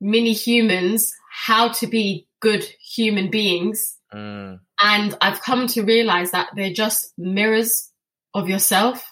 mini 0.00 0.32
humans 0.32 1.12
how 1.30 1.68
to 1.68 1.86
be 1.86 2.26
good 2.40 2.64
human 2.80 3.30
beings. 3.30 3.98
Mm. 4.12 4.60
And 4.80 5.18
I've 5.20 5.42
come 5.42 5.66
to 5.68 5.82
realize 5.82 6.30
that 6.30 6.48
they're 6.54 6.72
just 6.72 7.12
mirrors 7.18 7.90
of 8.34 8.48
yourself. 8.48 9.04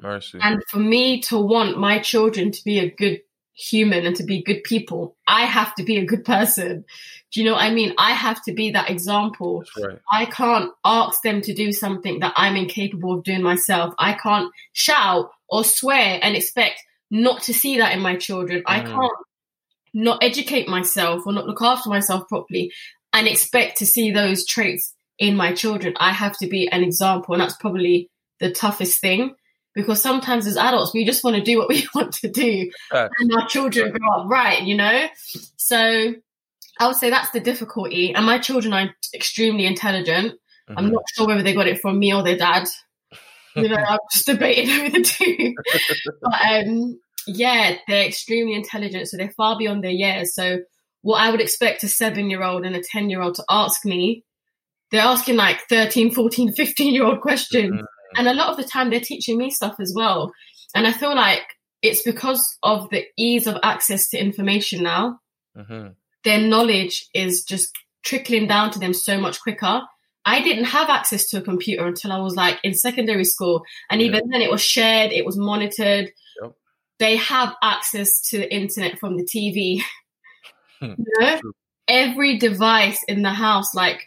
Mercy. 0.00 0.38
And 0.42 0.62
for 0.68 0.78
me 0.78 1.20
to 1.22 1.38
want 1.38 1.78
my 1.78 1.98
children 1.98 2.50
to 2.50 2.64
be 2.64 2.78
a 2.78 2.90
good 2.90 3.20
human 3.54 4.06
and 4.06 4.16
to 4.16 4.24
be 4.24 4.42
good 4.42 4.64
people, 4.64 5.16
I 5.26 5.42
have 5.42 5.74
to 5.76 5.84
be 5.84 5.98
a 5.98 6.06
good 6.06 6.24
person. 6.24 6.84
Do 7.30 7.40
you 7.40 7.46
know 7.46 7.54
what 7.54 7.62
I 7.62 7.72
mean? 7.72 7.94
I 7.98 8.12
have 8.12 8.42
to 8.44 8.52
be 8.52 8.70
that 8.72 8.90
example. 8.90 9.64
Right. 9.80 9.98
I 10.10 10.26
can't 10.26 10.70
ask 10.84 11.22
them 11.22 11.40
to 11.42 11.54
do 11.54 11.72
something 11.72 12.20
that 12.20 12.34
I'm 12.36 12.56
incapable 12.56 13.18
of 13.18 13.24
doing 13.24 13.42
myself. 13.42 13.94
I 13.98 14.14
can't 14.14 14.52
shout 14.72 15.30
or 15.48 15.64
swear 15.64 16.18
and 16.22 16.36
expect 16.36 16.82
not 17.10 17.42
to 17.42 17.54
see 17.54 17.78
that 17.78 17.92
in 17.92 18.00
my 18.00 18.16
children. 18.16 18.60
Mm. 18.60 18.64
I 18.66 18.80
can't 18.80 19.12
not 19.94 20.22
educate 20.22 20.68
myself 20.68 21.22
or 21.26 21.32
not 21.32 21.46
look 21.46 21.62
after 21.62 21.90
myself 21.90 22.28
properly 22.28 22.72
and 23.12 23.26
expect 23.26 23.78
to 23.78 23.86
see 23.86 24.10
those 24.10 24.46
traits 24.46 24.94
in 25.18 25.36
my 25.36 25.52
children. 25.52 25.94
I 25.98 26.12
have 26.12 26.36
to 26.38 26.46
be 26.46 26.68
an 26.68 26.82
example. 26.82 27.34
And 27.34 27.42
that's 27.42 27.56
probably 27.56 28.10
the 28.40 28.50
toughest 28.50 29.00
thing 29.00 29.34
because 29.74 30.02
sometimes 30.02 30.46
as 30.46 30.56
adults, 30.56 30.94
we 30.94 31.04
just 31.04 31.24
want 31.24 31.36
to 31.36 31.42
do 31.42 31.58
what 31.58 31.68
we 31.68 31.86
want 31.94 32.12
to 32.14 32.28
do 32.28 32.70
uh, 32.90 33.08
and 33.18 33.32
our 33.34 33.46
children 33.46 33.92
grow 33.92 34.20
up 34.20 34.28
right, 34.28 34.62
you 34.62 34.76
know? 34.76 35.06
So 35.56 36.14
I 36.80 36.86
would 36.86 36.96
say 36.96 37.10
that's 37.10 37.30
the 37.30 37.40
difficulty. 37.40 38.14
And 38.14 38.26
my 38.26 38.38
children 38.38 38.72
are 38.72 38.94
extremely 39.14 39.66
intelligent. 39.66 40.32
Mm-hmm. 40.32 40.78
I'm 40.78 40.90
not 40.90 41.04
sure 41.14 41.26
whether 41.26 41.42
they 41.42 41.54
got 41.54 41.68
it 41.68 41.80
from 41.80 41.98
me 41.98 42.14
or 42.14 42.22
their 42.22 42.36
dad. 42.36 42.68
You 43.54 43.68
know, 43.68 43.76
I'm 43.88 43.98
just 44.10 44.26
debating 44.26 44.70
over 44.70 44.90
the 44.90 45.02
two. 45.02 45.54
but 46.22 46.66
um, 46.66 46.98
yeah, 47.26 47.76
they're 47.88 48.06
extremely 48.06 48.54
intelligent, 48.54 49.08
so 49.08 49.16
they're 49.16 49.32
far 49.36 49.58
beyond 49.58 49.82
their 49.84 49.90
years. 49.90 50.34
So 50.34 50.60
what 51.02 51.20
I 51.20 51.30
would 51.30 51.40
expect 51.40 51.84
a 51.84 51.88
seven 51.88 52.30
year 52.30 52.42
old 52.42 52.64
and 52.64 52.74
a 52.74 52.82
10 52.82 53.10
year 53.10 53.20
old 53.20 53.34
to 53.36 53.44
ask 53.50 53.84
me, 53.84 54.24
they're 54.90 55.02
asking 55.02 55.36
like 55.36 55.60
13, 55.68 56.12
14, 56.12 56.52
15 56.56 56.94
year 56.94 57.04
old 57.04 57.20
questions. 57.20 57.72
Mm-hmm. 57.72 57.84
And 58.16 58.28
a 58.28 58.34
lot 58.34 58.50
of 58.50 58.56
the 58.56 58.64
time 58.64 58.90
they're 58.90 59.00
teaching 59.00 59.38
me 59.38 59.50
stuff 59.50 59.76
as 59.80 59.92
well. 59.94 60.32
And 60.74 60.86
I 60.86 60.92
feel 60.92 61.14
like 61.14 61.42
it's 61.82 62.02
because 62.02 62.58
of 62.62 62.88
the 62.90 63.04
ease 63.16 63.46
of 63.46 63.58
access 63.62 64.08
to 64.10 64.18
information 64.18 64.82
now. 64.82 65.18
Mm-hmm. 65.56 65.88
Their 66.24 66.40
knowledge 66.40 67.08
is 67.14 67.42
just 67.42 67.70
trickling 68.04 68.46
down 68.46 68.70
to 68.72 68.78
them 68.78 68.94
so 68.94 69.18
much 69.18 69.40
quicker. 69.40 69.80
I 70.24 70.40
didn't 70.40 70.64
have 70.64 70.88
access 70.88 71.26
to 71.30 71.38
a 71.38 71.42
computer 71.42 71.84
until 71.86 72.12
I 72.12 72.18
was 72.18 72.36
like 72.36 72.58
in 72.62 72.74
secondary 72.74 73.24
school. 73.24 73.64
And 73.90 74.00
even 74.00 74.28
then 74.28 74.40
it 74.40 74.50
was 74.50 74.62
shared, 74.62 75.10
it 75.10 75.26
was 75.26 75.36
monitored 75.36 76.12
they 77.02 77.16
have 77.16 77.52
access 77.60 78.20
to 78.20 78.38
the 78.38 78.54
internet 78.54 78.96
from 79.00 79.16
the 79.16 79.24
TV. 79.24 79.82
Hmm. 80.80 80.94
you 80.96 81.04
know? 81.18 81.40
Every 81.88 82.38
device 82.38 83.02
in 83.08 83.22
the 83.22 83.32
house, 83.32 83.74
like 83.74 84.06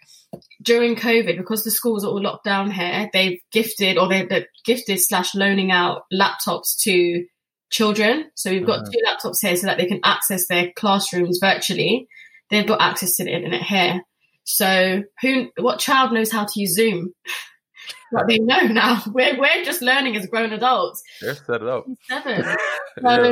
during 0.62 0.96
COVID, 0.96 1.38
because 1.38 1.66
the 1.66 1.72
schools 1.72 2.06
are 2.06 2.08
all 2.08 2.22
locked 2.22 2.46
down 2.46 2.72
here, 2.72 3.10
they've 3.12 3.38
gifted 3.52 3.98
or 3.98 4.08
they've, 4.08 4.28
they've 4.30 4.48
gifted 4.64 5.02
slash 5.02 5.36
loaning 5.36 5.72
out 5.72 6.04
laptops 6.12 6.78
to 6.84 7.26
children. 7.70 8.32
So 8.36 8.50
we've 8.50 8.66
got 8.66 8.80
uh-huh. 8.80 8.92
two 8.94 9.00
laptops 9.06 9.40
here 9.42 9.58
so 9.58 9.68
that 9.68 9.78
they 9.78 9.88
can 9.88 10.00
access 10.06 10.48
their 10.48 10.72
classrooms 10.78 11.40
virtually. 11.42 12.08
They've 12.50 12.66
got 12.66 12.82
access 12.82 13.18
to 13.18 13.26
the 13.26 13.36
internet 13.36 13.64
here. 13.64 14.04
So 14.46 15.04
who, 15.22 15.50
what 15.58 15.80
child 15.80 16.14
knows 16.14 16.32
how 16.32 16.46
to 16.46 16.60
use 16.60 16.74
Zoom? 16.74 17.14
what 18.12 18.28
they 18.28 18.40
know 18.40 18.62
now. 18.62 19.04
We're 19.14 19.38
we're 19.40 19.64
just 19.64 19.82
learning 19.82 20.16
as 20.16 20.28
grown 20.28 20.54
adults. 20.54 21.04
They're 21.22 21.36
set 21.36 21.62
it 21.62 21.68
up. 21.68 21.86
Seven. 22.04 22.46
So 23.02 23.24
yeah. 23.24 23.32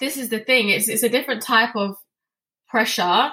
this 0.00 0.16
is 0.16 0.28
the 0.28 0.40
thing. 0.40 0.70
It's 0.70 0.88
it's 0.88 1.04
a 1.04 1.08
different 1.08 1.42
type 1.42 1.76
of 1.76 1.96
pressure, 2.68 3.30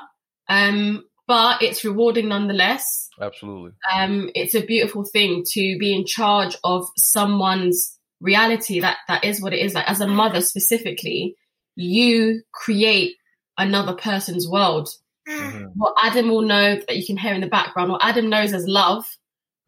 um, 0.48 1.04
but 1.28 1.64
it's 1.64 1.84
rewarding 1.84 2.30
nonetheless. 2.30 3.10
Absolutely. 3.20 3.72
Um, 3.92 4.30
it's 4.36 4.54
a 4.54 4.64
beautiful 4.64 5.06
thing 5.06 5.44
to 5.54 5.78
be 5.80 5.96
in 5.96 6.06
charge 6.06 6.56
of 6.64 6.88
someone's 6.98 7.98
reality. 8.22 8.80
That 8.80 8.98
that 9.08 9.24
is 9.24 9.42
what 9.42 9.54
it 9.54 9.66
is. 9.66 9.74
Like 9.74 9.90
as 9.90 10.02
a 10.02 10.08
mother 10.08 10.42
specifically, 10.42 11.36
you 11.76 12.44
create 12.52 13.16
another 13.58 13.94
person's 13.94 14.48
world. 14.48 14.90
Mhm. 15.28 15.72
What 15.76 15.96
Adam 16.02 16.30
will 16.30 16.42
know 16.42 16.76
that 16.76 16.98
you 16.98 17.06
can 17.06 17.18
hear 17.18 17.34
in 17.34 17.42
the 17.42 17.48
background, 17.48 17.92
what 17.92 18.04
Adam 18.04 18.30
knows 18.30 18.54
as 18.54 18.68
love 18.68 19.06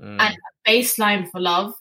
Mm. 0.02 0.20
and 0.20 0.36
a 0.36 0.70
baseline 0.70 1.30
for 1.32 1.40
love 1.40 1.74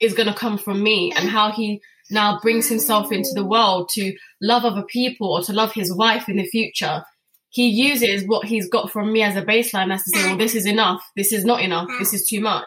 is 0.00 0.14
going 0.14 0.26
to 0.26 0.34
come 0.34 0.58
from 0.58 0.82
me 0.82 1.12
and 1.14 1.28
how 1.28 1.52
he 1.52 1.80
now 2.10 2.40
brings 2.40 2.68
himself 2.68 3.12
into 3.12 3.30
the 3.34 3.44
world 3.44 3.88
to 3.94 4.12
love 4.42 4.64
other 4.64 4.82
people 4.82 5.32
or 5.32 5.42
to 5.42 5.52
love 5.52 5.72
his 5.72 5.94
wife 5.94 6.28
in 6.28 6.36
the 6.36 6.46
future. 6.46 7.04
He 7.50 7.68
uses 7.68 8.26
what 8.26 8.46
he's 8.46 8.68
got 8.68 8.90
from 8.90 9.12
me 9.12 9.22
as 9.22 9.36
a 9.36 9.42
baseline 9.42 9.92
as 9.92 10.02
to 10.04 10.10
say 10.10 10.26
well 10.26 10.36
this 10.36 10.54
is 10.54 10.66
enough. 10.66 11.02
This 11.16 11.32
is 11.32 11.44
not 11.44 11.60
enough. 11.60 11.88
This 11.98 12.12
is 12.12 12.26
too 12.26 12.40
much. 12.40 12.66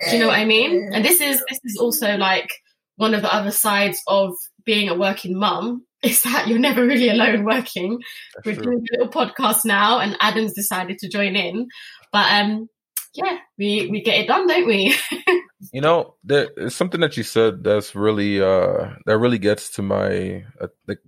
Do 0.00 0.12
you 0.12 0.18
know 0.18 0.28
what 0.28 0.38
i 0.38 0.44
mean? 0.44 0.90
And 0.92 1.04
this 1.04 1.20
is 1.20 1.42
this 1.48 1.60
is 1.64 1.78
also 1.78 2.16
like 2.16 2.50
one 2.96 3.14
of 3.14 3.22
the 3.22 3.32
other 3.32 3.50
sides 3.50 4.00
of 4.06 4.34
being 4.64 4.88
a 4.88 4.94
working 4.94 5.38
mum 5.38 5.86
is 6.02 6.22
that 6.22 6.48
you're 6.48 6.58
never 6.58 6.84
really 6.84 7.08
alone 7.08 7.44
working. 7.44 8.00
We're 8.44 8.54
true. 8.54 8.64
doing 8.64 8.78
a 8.78 8.98
little 8.98 9.12
podcast 9.12 9.64
now 9.64 10.00
and 10.00 10.16
adam's 10.20 10.52
decided 10.52 10.98
to 10.98 11.08
join 11.08 11.36
in. 11.36 11.68
But 12.12 12.32
um 12.32 12.68
yeah 13.16 13.38
we 13.58 13.88
we 13.90 14.00
get 14.02 14.20
it 14.20 14.26
done 14.26 14.46
don't 14.46 14.66
we 14.66 14.94
You 15.72 15.80
know, 15.80 16.14
there's 16.22 16.74
something 16.74 17.00
that 17.00 17.16
you 17.16 17.22
said 17.22 17.64
that's 17.64 17.94
really 17.94 18.42
uh 18.42 18.90
that 19.06 19.18
really 19.18 19.38
gets 19.38 19.70
to 19.70 19.82
my 19.82 20.44
uh, 20.60 20.68
that 20.86 20.98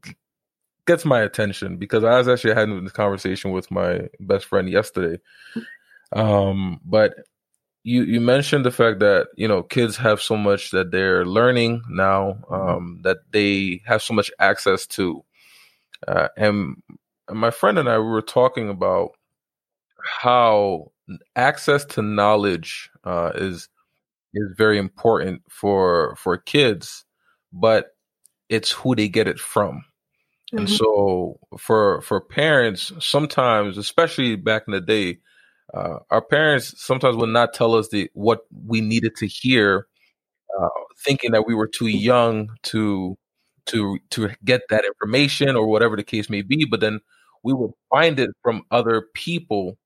gets 0.87 1.05
my 1.05 1.21
attention 1.21 1.77
because 1.77 2.03
I 2.03 2.17
was 2.17 2.29
actually 2.29 2.55
having 2.55 2.83
this 2.83 2.93
conversation 2.93 3.51
with 3.51 3.71
my 3.71 4.09
best 4.21 4.47
friend 4.47 4.69
yesterday. 4.69 5.21
Um, 6.13 6.81
but 6.85 7.15
you 7.85 8.03
you 8.05 8.21
mentioned 8.21 8.65
the 8.65 8.71
fact 8.71 9.01
that 9.01 9.29
you 9.37 9.47
know 9.47 9.63
kids 9.63 9.97
have 9.99 10.21
so 10.21 10.37
much 10.37 10.71
that 10.71 10.91
they're 10.91 11.27
learning 11.27 11.83
now 11.91 12.39
um, 12.51 13.01
that 13.05 13.19
they 13.33 13.83
have 13.85 14.03
so 14.03 14.15
much 14.15 14.31
access 14.39 14.87
to, 14.87 15.25
uh, 16.07 16.29
and, 16.37 16.83
and 17.29 17.39
my 17.39 17.51
friend 17.51 17.79
and 17.79 17.89
I 17.89 17.99
we 17.99 18.07
were 18.07 18.23
talking 18.23 18.71
about 18.71 19.11
how 20.03 20.91
access 21.37 21.85
to 21.87 22.03
knowledge 22.03 22.91
uh, 23.05 23.33
is 23.35 23.69
is 24.35 24.55
very 24.59 24.79
important 24.79 25.43
for 25.51 26.17
for 26.17 26.39
kids, 26.39 27.05
but 27.53 27.89
it's 28.49 28.73
who 28.73 28.95
they 28.97 29.09
get 29.09 29.29
it 29.29 29.39
from. 29.41 29.85
And 30.57 30.69
Mhm. 30.69 30.77
so 30.79 31.39
for 31.59 32.01
for 32.03 32.21
parents, 32.21 32.93
sometimes, 33.01 33.79
especially 33.79 34.37
back 34.37 34.65
in 34.69 34.73
the 34.73 34.81
day, 34.81 35.19
uh, 35.75 35.99
our 36.11 36.23
parents 36.23 36.75
sometimes 36.83 37.17
would 37.17 37.31
not 37.31 37.55
tell 37.55 37.75
us 37.75 37.89
the 37.91 38.11
what 38.15 38.41
we 38.67 38.81
needed 38.81 39.17
to 39.17 39.27
hear, 39.27 39.87
uh, 40.61 40.69
thinking 41.05 41.33
that 41.33 41.47
we 41.47 41.55
were 41.55 41.69
too 41.69 41.89
young 41.89 42.51
to 42.65 43.17
to 43.67 43.99
to 44.11 44.31
get 44.45 44.63
that 44.71 44.85
information 44.85 45.57
or 45.57 45.67
whatever 45.69 45.97
the 45.97 46.05
case 46.05 46.31
may 46.31 46.43
be. 46.43 46.65
But 46.71 46.81
then 46.81 47.01
we 47.45 47.53
would 47.53 47.73
find 47.91 48.19
it 48.19 48.31
from 48.43 48.63
other 48.71 49.05
people 49.15 49.79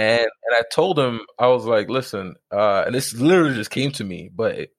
and 0.00 0.20
and 0.22 0.56
I 0.56 0.62
told 0.72 0.98
him 0.98 1.20
I 1.38 1.48
was 1.48 1.66
like, 1.66 1.90
listen, 1.90 2.36
uh, 2.52 2.84
and 2.86 2.94
this 2.94 3.14
literally 3.14 3.54
just 3.54 3.70
came 3.70 3.92
to 3.92 4.04
me, 4.04 4.30
but 4.34 4.56
it, 4.56 4.70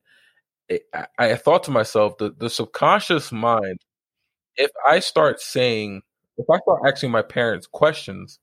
it, 0.69 0.83
I, 0.93 1.07
I 1.31 1.35
thought 1.35 1.63
to 1.65 1.71
myself, 1.71 2.17
the 2.19 2.31
the 2.37 2.49
subconscious 2.49 3.31
mind, 3.31 3.79
if 4.57 4.71
I 4.87 4.99
start 4.99 5.41
saying, 5.41 6.01
if 6.37 6.47
I 6.49 6.59
start 6.59 6.81
asking 6.87 7.11
my 7.11 7.23
parents 7.23 7.67
questions, 7.67 8.39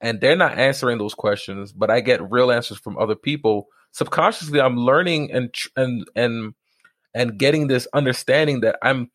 and, 0.00 0.20
they're 0.20 0.36
not 0.36 0.58
answering 0.58 0.98
those 0.98 1.14
questions, 1.14 1.72
but 1.72 1.90
I 1.90 2.00
get 2.00 2.30
real 2.30 2.52
answers 2.52 2.78
from 2.78 2.98
other 2.98 3.16
people, 3.16 3.68
subconsciously 3.92 4.60
I'm 4.60 4.76
learning 4.78 5.32
and 5.32 5.54
and 5.76 6.06
and 6.16 6.54
and 7.14 7.38
getting 7.38 7.68
this 7.68 7.88
understanding 7.94 8.60
that 8.62 8.78
I'm 8.82 9.10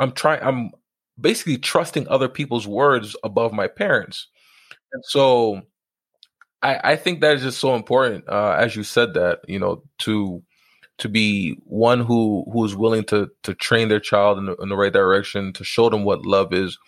I'm 0.00 0.12
trying 0.12 0.42
I'm 0.42 0.72
basically 1.20 1.58
trusting 1.58 2.08
other 2.08 2.28
people's 2.28 2.66
words 2.68 3.16
above 3.24 3.52
my 3.52 3.68
parents, 3.68 4.28
and 4.92 5.04
so. 5.06 5.62
I, 6.62 6.92
I 6.92 6.96
think 6.96 7.20
that 7.20 7.34
is 7.36 7.42
just 7.42 7.58
so 7.58 7.74
important, 7.74 8.28
uh, 8.28 8.52
as 8.58 8.76
you 8.76 8.84
said 8.84 9.14
that, 9.14 9.40
you 9.48 9.58
know, 9.58 9.82
to 10.00 10.42
to 10.98 11.08
be 11.08 11.56
one 11.64 12.00
who 12.00 12.44
who 12.52 12.64
is 12.64 12.76
willing 12.76 13.04
to 13.04 13.30
to 13.42 13.54
train 13.54 13.88
their 13.88 14.00
child 14.00 14.38
in 14.38 14.46
the, 14.46 14.54
in 14.56 14.68
the 14.68 14.76
right 14.76 14.92
direction, 14.92 15.52
to 15.54 15.64
show 15.64 15.90
them 15.90 16.04
what 16.04 16.24
love 16.24 16.52
is, 16.52 16.78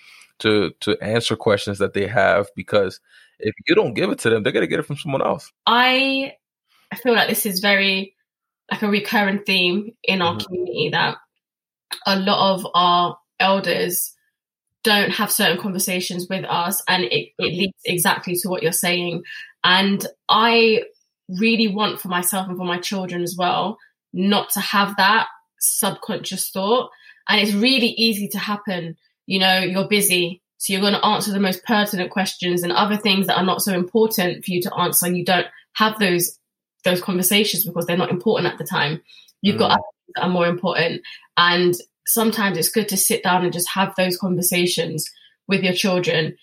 to 0.41 0.71
to 0.81 0.97
answer 1.03 1.37
questions 1.37 1.79
that 1.79 1.95
they 1.95 2.07
have, 2.07 2.49
because 2.55 3.01
if 3.41 3.55
you 3.67 3.75
don't 3.75 3.95
give 3.95 4.11
it 4.11 4.19
to 4.21 4.31
them, 4.31 4.43
they're 4.43 4.53
gonna 4.53 4.67
get 4.67 4.79
it 4.79 4.87
from 4.87 4.97
someone 4.97 5.23
else. 5.23 5.51
I 5.67 6.35
I 6.93 6.97
feel 6.97 7.15
like 7.15 7.29
this 7.29 7.47
is 7.47 7.61
very 7.61 8.15
like 8.71 8.83
a 8.83 8.89
recurring 8.89 9.43
theme 9.45 9.91
in 10.05 10.23
our 10.23 10.37
Mhm. 10.37 10.47
community 10.47 10.89
that 10.93 11.17
a 12.07 12.19
lot 12.19 12.55
of 12.55 12.67
our 12.75 13.19
elders 13.41 14.15
don't 14.85 15.11
have 15.11 15.33
certain 15.33 15.59
conversations 15.59 16.27
with 16.29 16.45
us 16.45 16.83
and 16.89 17.05
it, 17.05 17.31
it 17.39 17.55
leads 17.55 17.73
exactly 17.85 18.37
to 18.37 18.49
what 18.49 18.63
you're 18.63 18.73
saying. 18.73 19.23
And 19.65 20.07
I 20.29 20.85
really 21.41 21.69
want 21.69 22.01
for 22.01 22.09
myself 22.09 22.49
and 22.49 22.57
for 22.57 22.67
my 22.67 22.79
children 22.79 23.23
as 23.23 23.35
well 23.37 23.79
not 24.17 24.49
to 24.51 24.61
have 24.61 24.97
that 24.97 25.27
subconscious 25.59 26.51
thought. 26.51 26.91
And 27.29 27.41
it's 27.41 27.53
really 27.53 27.89
easy 27.89 28.29
to 28.29 28.39
happen. 28.39 28.97
You 29.27 29.41
know, 29.41 29.59
you're 29.59 29.89
busy, 29.89 30.41
so 30.59 30.73
you're 30.73 30.83
going 30.83 30.95
to 30.95 31.05
answer 31.05 31.33
the 31.33 31.41
most 31.41 31.65
pertinent 31.65 32.11
questions 32.11 32.63
and 32.63 32.73
other 32.73 32.97
things 32.97 33.27
that 33.27 33.37
are 33.37 33.45
not 33.45 33.61
so 33.63 33.73
important 33.75 34.45
for 34.45 34.51
you 34.51 34.63
to 34.63 34.75
answer. 34.77 35.11
You 35.11 35.25
don't 35.25 35.47
have 35.75 35.99
those 35.99 36.39
those 36.85 37.01
conversations 37.01 37.65
because 37.65 37.87
they're 37.87 37.97
not 37.97 38.11
important 38.11 38.53
at 38.53 38.59
the 38.59 38.65
time. 38.65 39.03
You've 39.41 39.59
got 39.59 39.71
Mm. 39.71 39.75
other 39.75 39.83
things 39.83 40.13
that 40.17 40.25
are 40.25 40.31
more 40.31 40.47
important, 40.47 41.03
and 41.37 41.75
sometimes 42.07 42.59
it's 42.59 42.69
good 42.69 42.89
to 42.91 42.97
sit 42.97 43.23
down 43.23 43.43
and 43.43 43.53
just 43.53 43.69
have 43.71 43.95
those 43.97 44.19
conversations 44.19 45.11
with 45.49 45.63
your 45.63 45.73
children. 45.73 46.37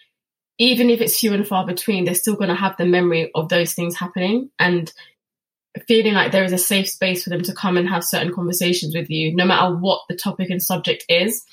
Even 0.61 0.91
if 0.91 1.01
it's 1.01 1.19
few 1.19 1.33
and 1.33 1.47
far 1.47 1.65
between, 1.65 2.05
they're 2.05 2.13
still 2.13 2.35
going 2.35 2.49
to 2.49 2.55
have 2.55 2.77
the 2.77 2.85
memory 2.85 3.31
of 3.33 3.49
those 3.49 3.73
things 3.73 3.97
happening 3.97 4.51
and 4.59 4.93
feeling 5.87 6.13
like 6.13 6.31
there 6.31 6.43
is 6.43 6.53
a 6.53 6.57
safe 6.59 6.87
space 6.87 7.23
for 7.23 7.31
them 7.31 7.41
to 7.41 7.53
come 7.53 7.77
and 7.77 7.89
have 7.89 8.03
certain 8.03 8.31
conversations 8.31 8.93
with 8.93 9.09
you, 9.09 9.35
no 9.35 9.43
matter 9.43 9.75
what 9.75 10.01
the 10.07 10.15
topic 10.15 10.51
and 10.51 10.61
subject 10.61 11.03
is. 11.09 11.43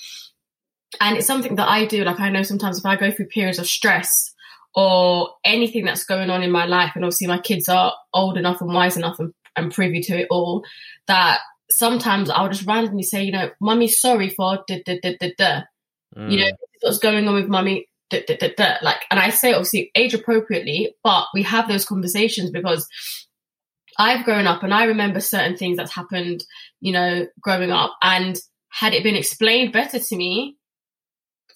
And 1.00 1.16
it's 1.16 1.26
something 1.26 1.56
that 1.56 1.68
I 1.68 1.86
do. 1.86 2.04
Like, 2.04 2.20
I 2.20 2.28
know 2.28 2.42
sometimes 2.42 2.78
if 2.78 2.84
I 2.84 2.96
go 2.96 3.10
through 3.10 3.28
periods 3.28 3.58
of 3.58 3.66
stress 3.66 4.34
or 4.74 5.30
anything 5.42 5.86
that's 5.86 6.04
going 6.04 6.28
on 6.28 6.42
in 6.42 6.50
my 6.50 6.66
life, 6.66 6.92
and 6.94 7.04
obviously 7.04 7.28
my 7.28 7.38
kids 7.38 7.68
are 7.68 7.94
old 8.12 8.36
enough 8.36 8.60
and 8.60 8.74
wise 8.74 8.98
enough 8.98 9.18
and, 9.20 9.32
and 9.56 9.72
privy 9.72 10.02
to 10.02 10.18
it 10.18 10.26
all, 10.30 10.64
that 11.06 11.38
sometimes 11.70 12.28
I'll 12.28 12.50
just 12.50 12.66
randomly 12.66 13.04
say, 13.04 13.22
you 13.22 13.32
know, 13.32 13.50
mummy, 13.58 13.88
sorry 13.88 14.28
for 14.28 14.64
da 14.66 14.82
da 14.84 14.98
da 15.02 15.16
da 15.18 15.30
da. 15.38 15.60
Mm. 16.14 16.30
You 16.30 16.40
know, 16.40 16.50
what's 16.82 16.98
going 16.98 17.26
on 17.26 17.34
with 17.34 17.48
mummy. 17.48 17.88
Da, 18.10 18.24
da, 18.26 18.48
da. 18.56 18.74
Like, 18.82 19.04
and 19.10 19.20
I 19.20 19.30
say 19.30 19.52
obviously 19.52 19.90
age 19.94 20.14
appropriately, 20.14 20.94
but 21.04 21.26
we 21.34 21.42
have 21.42 21.68
those 21.68 21.84
conversations 21.84 22.50
because 22.50 22.88
I've 23.98 24.24
grown 24.24 24.46
up 24.46 24.62
and 24.62 24.72
I 24.72 24.84
remember 24.84 25.20
certain 25.20 25.56
things 25.56 25.76
that's 25.76 25.94
happened, 25.94 26.44
you 26.80 26.92
know, 26.92 27.26
growing 27.40 27.70
up. 27.70 27.96
And 28.02 28.38
had 28.70 28.94
it 28.94 29.02
been 29.02 29.16
explained 29.16 29.72
better 29.72 29.98
to 29.98 30.16
me, 30.16 30.56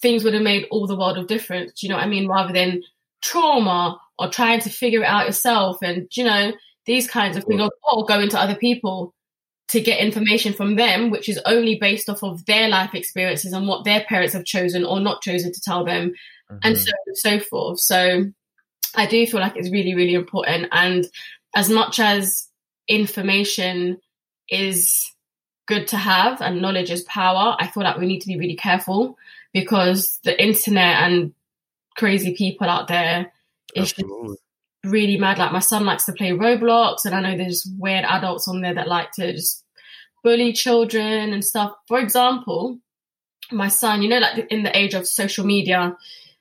things 0.01 0.23
would 0.23 0.33
have 0.33 0.43
made 0.43 0.67
all 0.69 0.85
the 0.85 0.97
world 0.97 1.17
of 1.17 1.27
difference. 1.27 1.71
Do 1.73 1.87
you 1.87 1.89
know 1.89 1.97
what 1.97 2.05
I 2.05 2.09
mean? 2.09 2.27
Rather 2.27 2.53
than 2.53 2.83
trauma 3.23 3.99
or 4.19 4.27
trying 4.29 4.59
to 4.59 4.69
figure 4.69 5.01
it 5.01 5.07
out 5.07 5.25
yourself 5.25 5.77
and, 5.81 6.07
you 6.15 6.25
know, 6.25 6.51
these 6.85 7.07
kinds 7.07 7.37
of 7.37 7.45
things, 7.45 7.67
or 7.83 8.05
going 8.05 8.29
to 8.29 8.39
other 8.39 8.55
people 8.55 9.15
to 9.69 9.79
get 9.79 10.01
information 10.01 10.51
from 10.51 10.75
them, 10.75 11.09
which 11.09 11.29
is 11.29 11.39
only 11.45 11.77
based 11.79 12.09
off 12.09 12.21
of 12.21 12.45
their 12.45 12.67
life 12.67 12.93
experiences 12.93 13.53
and 13.53 13.67
what 13.67 13.85
their 13.85 14.03
parents 14.03 14.33
have 14.33 14.43
chosen 14.43 14.83
or 14.83 14.99
not 14.99 15.21
chosen 15.21 15.53
to 15.53 15.61
tell 15.61 15.85
them, 15.85 16.13
and 16.49 16.75
Mhm. 16.75 16.79
so 16.79 16.91
and 17.07 17.17
so 17.17 17.39
forth. 17.39 17.79
So 17.79 18.25
I 18.95 19.05
do 19.05 19.25
feel 19.25 19.39
like 19.39 19.55
it's 19.55 19.71
really, 19.71 19.95
really 19.95 20.13
important. 20.13 20.67
And 20.71 21.07
as 21.55 21.69
much 21.69 21.99
as 21.99 22.47
information 22.87 23.99
is 24.49 25.11
good 25.65 25.87
to 25.87 25.97
have 25.97 26.41
and 26.41 26.61
knowledge 26.61 26.91
is 26.91 27.03
power, 27.03 27.55
I 27.59 27.67
feel 27.67 27.83
like 27.83 27.97
we 27.97 28.05
need 28.05 28.21
to 28.21 28.27
be 28.27 28.37
really 28.37 28.55
careful 28.55 29.17
because 29.53 30.19
the 30.23 30.41
internet 30.41 31.03
and 31.03 31.33
crazy 31.95 32.35
people 32.35 32.67
out 32.67 32.87
there 32.87 33.31
is 33.75 33.93
really 34.83 35.17
mad. 35.17 35.37
Like 35.37 35.51
my 35.53 35.59
son 35.59 35.85
likes 35.85 36.05
to 36.05 36.13
play 36.13 36.31
Roblox, 36.31 37.05
and 37.05 37.15
I 37.15 37.21
know 37.21 37.37
there's 37.37 37.65
weird 37.79 38.05
adults 38.05 38.47
on 38.47 38.61
there 38.61 38.73
that 38.73 38.87
like 38.87 39.11
to 39.13 39.31
just 39.33 39.63
bully 40.23 40.53
children 40.53 41.33
and 41.33 41.43
stuff. 41.43 41.73
For 41.87 41.99
example, 41.99 42.79
my 43.51 43.67
son, 43.67 44.01
you 44.01 44.09
know, 44.09 44.19
like 44.19 44.47
in 44.49 44.63
the 44.63 44.77
age 44.77 44.93
of 44.93 45.07
social 45.07 45.45
media 45.45 45.95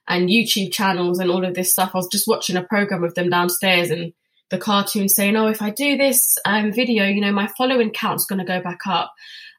and 0.09 0.29
YouTube 0.29 0.73
channels 0.73 1.19
and 1.19 1.31
all 1.31 1.45
of 1.45 1.55
this 1.55 1.73
stuff, 1.73 1.93
I 1.95 1.99
was 1.99 2.09
just 2.11 2.29
watching 2.29 2.57
a 2.57 2.63
program 2.63 3.05
of 3.05 3.15
them 3.15 3.31
downstairs 3.31 3.91
and 3.91 4.13
the 4.51 4.59
cartoon 4.59 5.09
saying, 5.09 5.37
"Oh, 5.37 5.47
if 5.49 5.63
I 5.63 5.71
do 5.71 5.97
this 5.97 6.37
um, 6.45 6.73
video, 6.73 7.07
you 7.07 7.21
know, 7.21 7.33
my 7.33 7.49
following 7.59 7.91
count's 7.91 8.27
going 8.27 8.39
to 8.39 8.45
go 8.45 8.61
back 8.61 8.81
up." 8.87 9.13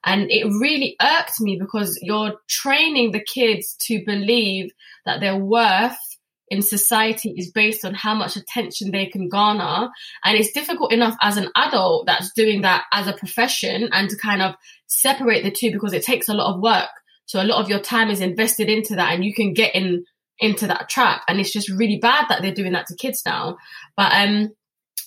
And 0.06 0.30
it 0.30 0.46
really 0.46 0.96
irked 1.02 1.40
me 1.40 1.58
because 1.58 1.98
you're 2.02 2.36
training 2.50 3.12
the 3.12 3.24
kids 3.24 3.76
to 3.84 4.04
believe 4.06 4.72
that 5.06 5.22
their 5.22 5.38
worth 5.38 5.98
in 6.50 6.62
society 6.62 7.34
is 7.38 7.52
based 7.52 7.86
on 7.86 7.94
how 7.94 8.14
much 8.14 8.36
attention 8.36 8.92
they 8.92 9.08
can 9.08 9.30
garner. 9.30 9.90
And 10.24 10.38
it's 10.38 10.52
difficult 10.52 10.92
enough 10.92 11.16
as 11.22 11.38
an 11.38 11.50
adult 11.56 12.06
that's 12.06 12.32
doing 12.34 12.62
that 12.62 12.84
as 12.92 13.08
a 13.08 13.14
profession 13.14 13.90
and 13.92 14.10
to 14.10 14.18
kind 14.18 14.42
of 14.42 14.56
separate 14.86 15.44
the 15.44 15.52
two 15.52 15.72
because 15.72 15.94
it 15.94 16.04
takes 16.04 16.30
a 16.30 16.34
lot 16.34 16.54
of 16.54 16.62
work 16.62 16.90
So 17.26 17.42
a 17.42 17.46
lot 17.46 17.62
of 17.62 17.70
your 17.70 17.80
time 17.80 18.10
is 18.10 18.22
invested 18.22 18.70
into 18.70 18.96
that 18.96 19.14
and 19.14 19.26
you 19.26 19.34
can 19.34 19.54
get 19.54 19.74
in 19.74 20.06
into 20.44 20.68
that 20.68 20.90
trap. 20.90 21.24
And 21.28 21.40
it's 21.40 21.52
just 21.52 21.70
really 21.70 21.98
bad 21.98 22.26
that 22.30 22.42
they're 22.42 22.54
doing 22.54 22.74
that 22.74 22.88
to 22.88 22.96
kids 22.96 23.24
now. 23.26 23.58
But 23.98 24.14
um 24.14 24.50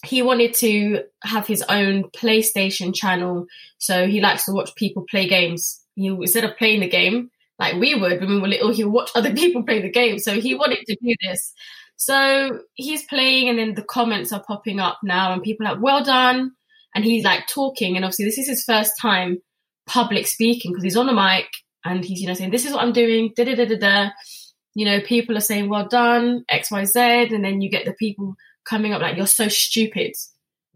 he 0.04 0.22
wanted 0.22 0.54
to 0.54 1.02
have 1.22 1.46
his 1.46 1.62
own 1.68 2.04
PlayStation 2.10 2.94
channel. 2.94 3.46
So 3.78 4.06
he 4.06 4.20
likes 4.20 4.44
to 4.44 4.52
watch 4.52 4.74
people 4.74 5.04
play 5.08 5.26
games. 5.28 5.80
He 5.94 6.08
instead 6.08 6.44
of 6.44 6.56
playing 6.56 6.80
the 6.80 6.88
game 6.88 7.30
like 7.58 7.74
we 7.76 7.94
would 7.94 8.20
when 8.20 8.28
we 8.28 8.40
were 8.40 8.48
little, 8.48 8.72
he 8.72 8.84
would 8.84 8.92
watch 8.92 9.10
other 9.14 9.32
people 9.34 9.62
play 9.62 9.80
the 9.80 9.90
game. 9.90 10.18
So 10.18 10.40
he 10.40 10.54
wanted 10.54 10.84
to 10.86 10.96
do 11.02 11.14
this. 11.26 11.52
So 11.96 12.60
he's 12.74 13.04
playing, 13.04 13.48
and 13.48 13.58
then 13.58 13.74
the 13.74 13.82
comments 13.82 14.32
are 14.32 14.42
popping 14.46 14.80
up 14.80 14.98
now, 15.02 15.32
and 15.32 15.42
people 15.42 15.66
are 15.66 15.74
like, 15.74 15.82
"Well 15.82 16.04
done!" 16.04 16.52
And 16.94 17.04
he's 17.04 17.24
like 17.24 17.46
talking, 17.46 17.96
and 17.96 18.04
obviously 18.04 18.26
this 18.26 18.38
is 18.38 18.48
his 18.48 18.64
first 18.64 18.92
time 19.00 19.38
public 19.86 20.26
speaking 20.26 20.72
because 20.72 20.84
he's 20.84 20.96
on 20.96 21.08
a 21.08 21.14
mic 21.14 21.46
and 21.84 22.04
he's 22.04 22.20
you 22.20 22.26
know 22.26 22.34
saying, 22.34 22.50
"This 22.50 22.66
is 22.66 22.72
what 22.72 22.82
I'm 22.82 22.92
doing." 22.92 23.32
Da 23.34 23.44
da 23.44 23.54
da 23.54 23.64
da 23.64 23.76
da. 23.78 24.10
You 24.76 24.84
know, 24.84 25.00
people 25.00 25.38
are 25.38 25.40
saying, 25.40 25.70
"Well 25.70 25.88
done," 25.88 26.44
X 26.50 26.70
Y 26.70 26.84
Z, 26.84 27.00
and 27.34 27.42
then 27.42 27.62
you 27.62 27.70
get 27.70 27.86
the 27.86 27.94
people 27.94 28.36
coming 28.64 28.92
up 28.92 29.00
like, 29.00 29.16
"You're 29.16 29.26
so 29.26 29.48
stupid." 29.48 30.12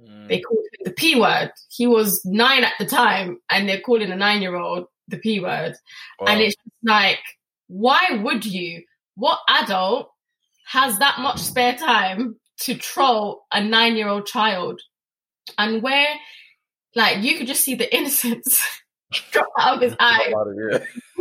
Mm. 0.03 0.27
They 0.27 0.41
called 0.41 0.65
him 0.73 0.85
the 0.85 0.93
P 0.93 1.21
word. 1.21 1.53
He 1.69 1.87
was 1.87 2.25
nine 2.25 2.65
at 2.65 2.73
the 2.79 2.87
time, 2.87 3.41
and 3.51 3.69
they're 3.69 3.83
calling 3.83 4.11
a 4.11 4.17
nine 4.17 4.41
year 4.41 4.57
old 4.57 4.87
the 5.09 5.19
P 5.19 5.39
word. 5.39 5.75
Wow. 6.19 6.29
And 6.29 6.41
it's 6.41 6.57
like, 6.83 7.21
why 7.67 8.21
would 8.23 8.47
you? 8.47 8.85
What 9.17 9.41
adult 9.51 10.11
has 10.69 10.99
that 10.99 11.19
much 11.19 11.39
spare 11.41 11.75
time 11.77 12.37
to 12.61 12.75
troll 12.75 13.43
a 13.53 13.63
nine 13.63 13.97
year 13.97 14.09
old 14.09 14.25
child? 14.25 14.81
And 15.59 15.83
where, 15.83 16.09
like, 16.95 17.23
you 17.23 17.37
could 17.37 17.47
just 17.47 17.65
see 17.65 17.75
the 17.75 17.95
innocence 17.95 18.59
drop 19.31 19.49
out 19.59 19.77
of 19.77 19.83
his 19.83 19.97
eye. 20.01 20.33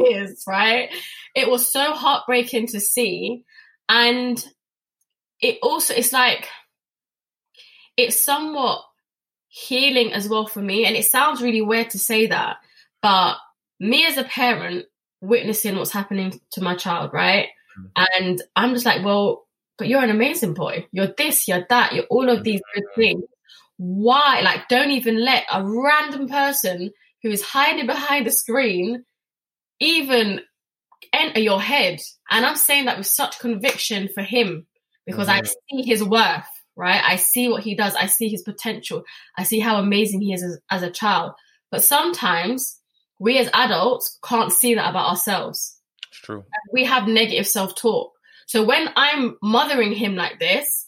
His, 0.05 0.43
right? 0.47 0.89
It 1.35 1.49
was 1.49 1.71
so 1.71 1.93
heartbreaking 1.93 2.67
to 2.67 2.79
see. 2.79 3.43
And 3.87 4.43
it 5.41 5.59
also, 5.61 5.93
it's 5.93 6.13
like, 6.13 6.47
it's 7.97 8.23
somewhat 8.23 8.81
healing 9.47 10.13
as 10.13 10.29
well 10.29 10.47
for 10.47 10.61
me. 10.61 10.85
And 10.85 10.95
it 10.95 11.05
sounds 11.05 11.41
really 11.41 11.61
weird 11.61 11.89
to 11.91 11.99
say 11.99 12.27
that, 12.27 12.57
but 13.01 13.35
me 13.79 14.05
as 14.05 14.17
a 14.17 14.23
parent 14.23 14.85
witnessing 15.21 15.75
what's 15.75 15.91
happening 15.91 16.39
to 16.53 16.61
my 16.61 16.75
child, 16.75 17.11
right? 17.13 17.47
Mm. 17.79 18.07
And 18.19 18.43
I'm 18.55 18.73
just 18.73 18.85
like, 18.85 19.03
well, 19.03 19.47
but 19.77 19.87
you're 19.87 20.03
an 20.03 20.09
amazing 20.09 20.53
boy. 20.53 20.87
You're 20.91 21.13
this, 21.17 21.47
you're 21.47 21.65
that, 21.69 21.93
you're 21.93 22.05
all 22.09 22.29
of 22.29 22.43
these 22.43 22.61
good 22.73 22.85
things. 22.95 23.23
Why? 23.77 24.41
Like, 24.41 24.67
don't 24.67 24.91
even 24.91 25.23
let 25.23 25.45
a 25.51 25.65
random 25.65 26.27
person 26.27 26.91
who 27.23 27.29
is 27.29 27.41
hiding 27.41 27.85
behind 27.85 28.27
the 28.27 28.31
screen 28.31 29.05
even 29.79 30.41
enter 31.13 31.39
your 31.39 31.61
head. 31.61 31.99
And 32.29 32.45
I'm 32.45 32.55
saying 32.55 32.85
that 32.85 32.97
with 32.97 33.07
such 33.07 33.39
conviction 33.39 34.09
for 34.13 34.21
him 34.21 34.67
because 35.05 35.27
mm-hmm. 35.27 35.45
I 35.45 35.81
see 35.81 35.89
his 35.89 36.03
worth, 36.03 36.47
right? 36.75 37.01
I 37.03 37.15
see 37.15 37.49
what 37.49 37.63
he 37.63 37.75
does. 37.75 37.95
I 37.95 38.07
see 38.07 38.29
his 38.29 38.43
potential. 38.43 39.03
I 39.37 39.43
see 39.43 39.59
how 39.59 39.79
amazing 39.79 40.21
he 40.21 40.33
is 40.33 40.43
as, 40.43 40.59
as 40.69 40.83
a 40.83 40.91
child. 40.91 41.31
But 41.71 41.83
sometimes 41.83 42.79
we 43.19 43.37
as 43.37 43.49
adults 43.53 44.17
can't 44.23 44.51
see 44.51 44.75
that 44.75 44.89
about 44.89 45.09
ourselves. 45.09 45.79
It's 46.11 46.21
true. 46.21 46.43
We 46.73 46.85
have 46.85 47.07
negative 47.07 47.47
self 47.47 47.75
talk. 47.75 48.11
So 48.47 48.63
when 48.63 48.89
I'm 48.95 49.37
mothering 49.43 49.91
him 49.91 50.15
like 50.15 50.39
this, 50.39 50.87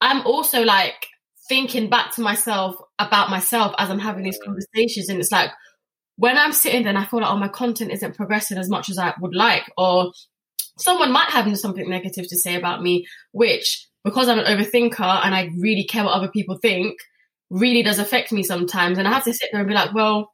I'm 0.00 0.24
also 0.26 0.62
like 0.62 1.06
thinking 1.48 1.90
back 1.90 2.12
to 2.14 2.20
myself 2.20 2.76
about 2.98 3.30
myself 3.30 3.74
as 3.78 3.90
I'm 3.90 3.98
having 3.98 4.22
these 4.22 4.38
conversations. 4.42 5.08
And 5.08 5.18
it's 5.18 5.32
like 5.32 5.50
when 6.20 6.36
I'm 6.36 6.52
sitting 6.52 6.82
there 6.82 6.90
and 6.90 6.98
I 6.98 7.06
feel 7.06 7.20
like, 7.20 7.30
oh, 7.30 7.38
my 7.38 7.48
content 7.48 7.90
isn't 7.92 8.14
progressing 8.14 8.58
as 8.58 8.68
much 8.68 8.90
as 8.90 8.98
I 8.98 9.14
would 9.20 9.34
like, 9.34 9.64
or 9.78 10.12
someone 10.78 11.12
might 11.12 11.30
have 11.30 11.58
something 11.58 11.88
negative 11.88 12.28
to 12.28 12.36
say 12.36 12.56
about 12.56 12.82
me, 12.82 13.06
which 13.32 13.86
because 14.04 14.28
I'm 14.28 14.38
an 14.38 14.44
overthinker 14.44 15.24
and 15.24 15.34
I 15.34 15.48
really 15.58 15.84
care 15.84 16.04
what 16.04 16.12
other 16.12 16.28
people 16.28 16.58
think, 16.60 16.98
really 17.48 17.82
does 17.82 17.98
affect 17.98 18.32
me 18.32 18.42
sometimes. 18.42 18.98
And 18.98 19.08
I 19.08 19.12
have 19.12 19.24
to 19.24 19.32
sit 19.32 19.48
there 19.50 19.62
and 19.62 19.68
be 19.68 19.74
like, 19.74 19.94
well, 19.94 20.30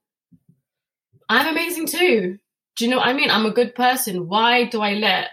I'm 1.29 1.47
amazing 1.47 1.87
too. 1.87 2.37
Do 2.77 2.85
you 2.85 2.91
know 2.91 2.97
what 2.99 3.07
I 3.07 3.13
mean? 3.13 3.31
I'm 3.31 3.47
a 3.47 3.53
good 3.53 3.75
person. 3.77 4.27
Why 4.29 4.65
do 4.65 4.81
I 4.81 4.95
let 4.95 5.29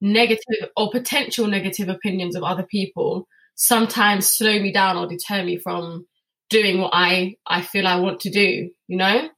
negative 0.00 0.70
or 0.78 0.90
potential 0.90 1.46
negative 1.46 1.90
opinions 1.90 2.36
of 2.36 2.42
other 2.42 2.64
people 2.64 3.28
sometimes 3.54 4.30
slow 4.30 4.58
me 4.60 4.72
down 4.72 4.96
or 4.96 5.06
deter 5.06 5.44
me 5.44 5.58
from 5.58 6.06
doing 6.48 6.80
what 6.80 6.92
I 6.94 7.34
I 7.46 7.60
feel 7.62 7.86
I 7.86 8.00
want 8.00 8.20
to 8.20 8.30
do, 8.30 8.70
you 8.88 8.96
know? 8.96 9.28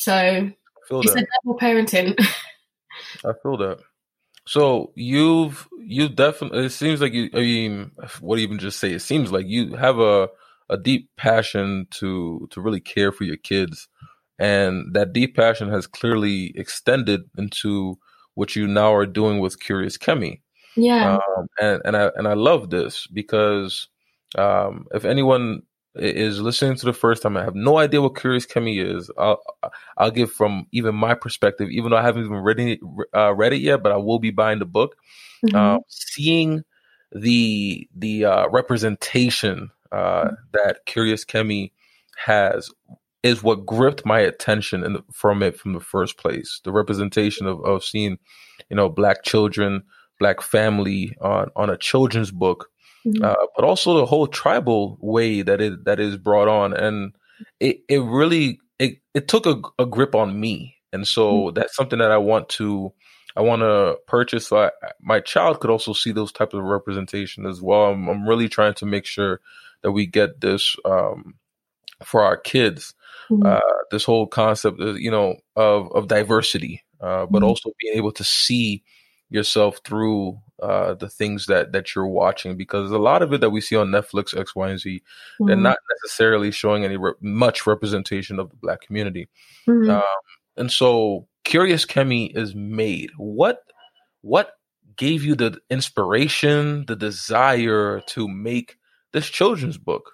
So 0.00 0.50
it's 0.90 1.12
that. 1.14 1.22
a 1.22 1.26
double 1.44 1.58
parenting. 1.58 2.18
I 3.24 3.32
feel 3.42 3.56
that. 3.58 3.78
So 4.46 4.92
you've 4.94 5.68
you 5.78 6.08
definitely 6.08 6.66
it 6.66 6.70
seems 6.70 7.00
like 7.00 7.12
you 7.12 7.28
I 7.34 7.38
mean 7.38 7.92
what 8.20 8.36
do 8.36 8.42
you 8.42 8.48
even 8.48 8.58
just 8.58 8.80
say? 8.80 8.92
It 8.92 9.00
seems 9.00 9.30
like 9.30 9.46
you 9.46 9.76
have 9.76 9.98
a 9.98 10.28
a 10.68 10.76
deep 10.76 11.10
passion 11.16 11.86
to 11.90 12.48
to 12.50 12.60
really 12.60 12.80
care 12.80 13.12
for 13.12 13.24
your 13.24 13.36
kids 13.36 13.88
and 14.38 14.94
that 14.94 15.12
deep 15.12 15.36
passion 15.36 15.68
has 15.68 15.86
clearly 15.86 16.52
extended 16.56 17.20
into 17.36 17.98
what 18.34 18.56
you 18.56 18.66
now 18.66 18.94
are 18.94 19.06
doing 19.06 19.38
with 19.38 19.60
Curious 19.60 19.98
Kemi. 19.98 20.40
Yeah. 20.76 21.18
Um, 21.18 21.46
and, 21.60 21.82
and 21.84 21.96
I 21.96 22.10
and 22.16 22.26
I 22.26 22.32
love 22.32 22.70
this 22.70 23.06
because 23.06 23.88
um, 24.38 24.86
if 24.94 25.04
anyone 25.04 25.62
is 25.94 26.40
listening 26.40 26.76
to 26.76 26.86
the 26.86 26.92
first 26.92 27.22
time, 27.22 27.36
I 27.36 27.44
have 27.44 27.54
no 27.54 27.78
idea 27.78 28.00
what 28.00 28.16
Curious 28.16 28.46
Kemi 28.46 28.84
is. 28.84 29.10
I'll 29.18 29.42
I'll 29.96 30.10
give 30.10 30.30
from 30.30 30.66
even 30.72 30.94
my 30.94 31.14
perspective, 31.14 31.68
even 31.70 31.90
though 31.90 31.96
I 31.96 32.02
haven't 32.02 32.24
even 32.24 32.36
read 32.36 32.60
it, 32.60 32.80
uh, 33.14 33.34
read 33.34 33.52
it 33.52 33.60
yet, 33.60 33.82
but 33.82 33.92
I 33.92 33.96
will 33.96 34.18
be 34.18 34.30
buying 34.30 34.60
the 34.60 34.66
book. 34.66 34.96
Mm-hmm. 35.44 35.56
Uh, 35.56 35.78
seeing 35.88 36.62
the 37.12 37.88
the 37.94 38.24
uh, 38.24 38.48
representation 38.48 39.70
uh, 39.90 40.24
mm-hmm. 40.24 40.34
that 40.52 40.86
Curious 40.86 41.24
Kemi 41.24 41.72
has 42.16 42.70
is 43.22 43.42
what 43.42 43.66
gripped 43.66 44.06
my 44.06 44.20
attention 44.20 44.82
in 44.84 44.94
the, 44.94 45.04
from 45.12 45.42
it 45.42 45.58
from 45.58 45.72
the 45.72 45.80
first 45.80 46.16
place. 46.16 46.60
The 46.64 46.72
representation 46.72 47.46
of, 47.46 47.62
of 47.64 47.84
seeing, 47.84 48.18
you 48.70 48.76
know, 48.76 48.88
black 48.88 49.24
children, 49.24 49.82
black 50.18 50.40
family 50.40 51.16
on 51.20 51.50
on 51.56 51.68
a 51.68 51.76
children's 51.76 52.30
book, 52.30 52.70
mm-hmm. 53.06 53.24
uh, 53.24 53.46
but 53.56 53.64
also 53.64 53.98
the 53.98 54.06
whole 54.06 54.26
tribal 54.26 54.98
way 55.00 55.42
that 55.42 55.60
it 55.60 55.84
that 55.84 56.00
is 56.00 56.16
brought 56.16 56.48
on, 56.48 56.72
and 56.72 57.12
it 57.58 57.80
it 57.88 57.98
really 57.98 58.60
it 58.78 58.98
it 59.14 59.28
took 59.28 59.46
a, 59.46 59.60
a 59.78 59.86
grip 59.86 60.14
on 60.14 60.38
me, 60.38 60.76
and 60.92 61.06
so 61.06 61.32
mm-hmm. 61.32 61.54
that's 61.54 61.76
something 61.76 61.98
that 61.98 62.10
I 62.10 62.18
want 62.18 62.48
to. 62.50 62.92
I 63.36 63.42
want 63.42 63.62
to 63.62 63.96
purchase 64.08 64.48
so 64.48 64.64
I, 64.64 64.70
my 65.00 65.20
child 65.20 65.60
could 65.60 65.70
also 65.70 65.92
see 65.92 66.10
those 66.10 66.32
types 66.32 66.52
of 66.52 66.64
representation 66.64 67.46
as 67.46 67.62
well. 67.62 67.84
I'm, 67.84 68.08
I'm 68.08 68.28
really 68.28 68.48
trying 68.48 68.74
to 68.74 68.86
make 68.86 69.06
sure 69.06 69.40
that 69.82 69.92
we 69.92 70.04
get 70.04 70.40
this 70.40 70.74
um, 70.84 71.34
for 72.02 72.24
our 72.24 72.36
kids 72.36 72.92
mm-hmm. 73.30 73.46
uh, 73.46 73.60
this 73.90 74.04
whole 74.04 74.26
concept, 74.26 74.80
of, 74.80 74.98
you 74.98 75.10
know, 75.10 75.36
of 75.56 75.90
of 75.92 76.08
diversity, 76.08 76.82
uh, 77.00 77.26
but 77.26 77.38
mm-hmm. 77.38 77.44
also 77.44 77.70
being 77.80 77.96
able 77.96 78.12
to 78.12 78.24
see 78.24 78.82
yourself 79.30 79.80
through 79.84 80.38
uh, 80.62 80.94
the 80.94 81.08
things 81.08 81.46
that 81.46 81.72
that 81.72 81.94
you're 81.94 82.06
watching 82.06 82.56
because 82.56 82.90
a 82.90 82.98
lot 82.98 83.22
of 83.22 83.32
it 83.32 83.40
that 83.40 83.50
we 83.50 83.60
see 83.60 83.76
on 83.76 83.88
Netflix 83.88 84.36
X 84.36 84.54
Y 84.54 84.68
and 84.68 84.80
Z 84.80 84.90
mm-hmm. 85.00 85.46
they're 85.46 85.56
not 85.56 85.78
necessarily 86.02 86.50
showing 86.50 86.84
any 86.84 86.96
re- 86.96 87.12
much 87.20 87.66
representation 87.66 88.38
of 88.38 88.50
the 88.50 88.56
black 88.56 88.80
community 88.80 89.28
mm-hmm. 89.66 89.90
um, 89.90 90.02
and 90.56 90.70
so 90.70 91.26
Curious 91.44 91.84
Kemi 91.84 92.36
is 92.36 92.54
made 92.54 93.10
what 93.16 93.62
what 94.22 94.54
gave 94.96 95.24
you 95.24 95.34
the 95.34 95.58
inspiration 95.70 96.84
the 96.86 96.96
desire 96.96 98.00
to 98.06 98.28
make 98.28 98.76
this 99.12 99.28
children's 99.28 99.78
book 99.78 100.12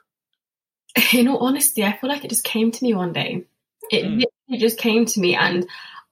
in 1.12 1.28
all 1.28 1.38
honesty, 1.38 1.84
I 1.84 1.96
feel 1.96 2.08
like 2.10 2.24
it 2.24 2.28
just 2.28 2.44
came 2.44 2.70
to 2.70 2.84
me 2.84 2.94
one 2.94 3.12
day. 3.12 3.44
It 3.90 4.04
mm. 4.04 4.24
literally 4.48 4.60
just 4.60 4.78
came 4.78 5.04
to 5.06 5.20
me, 5.20 5.34
and 5.34 5.66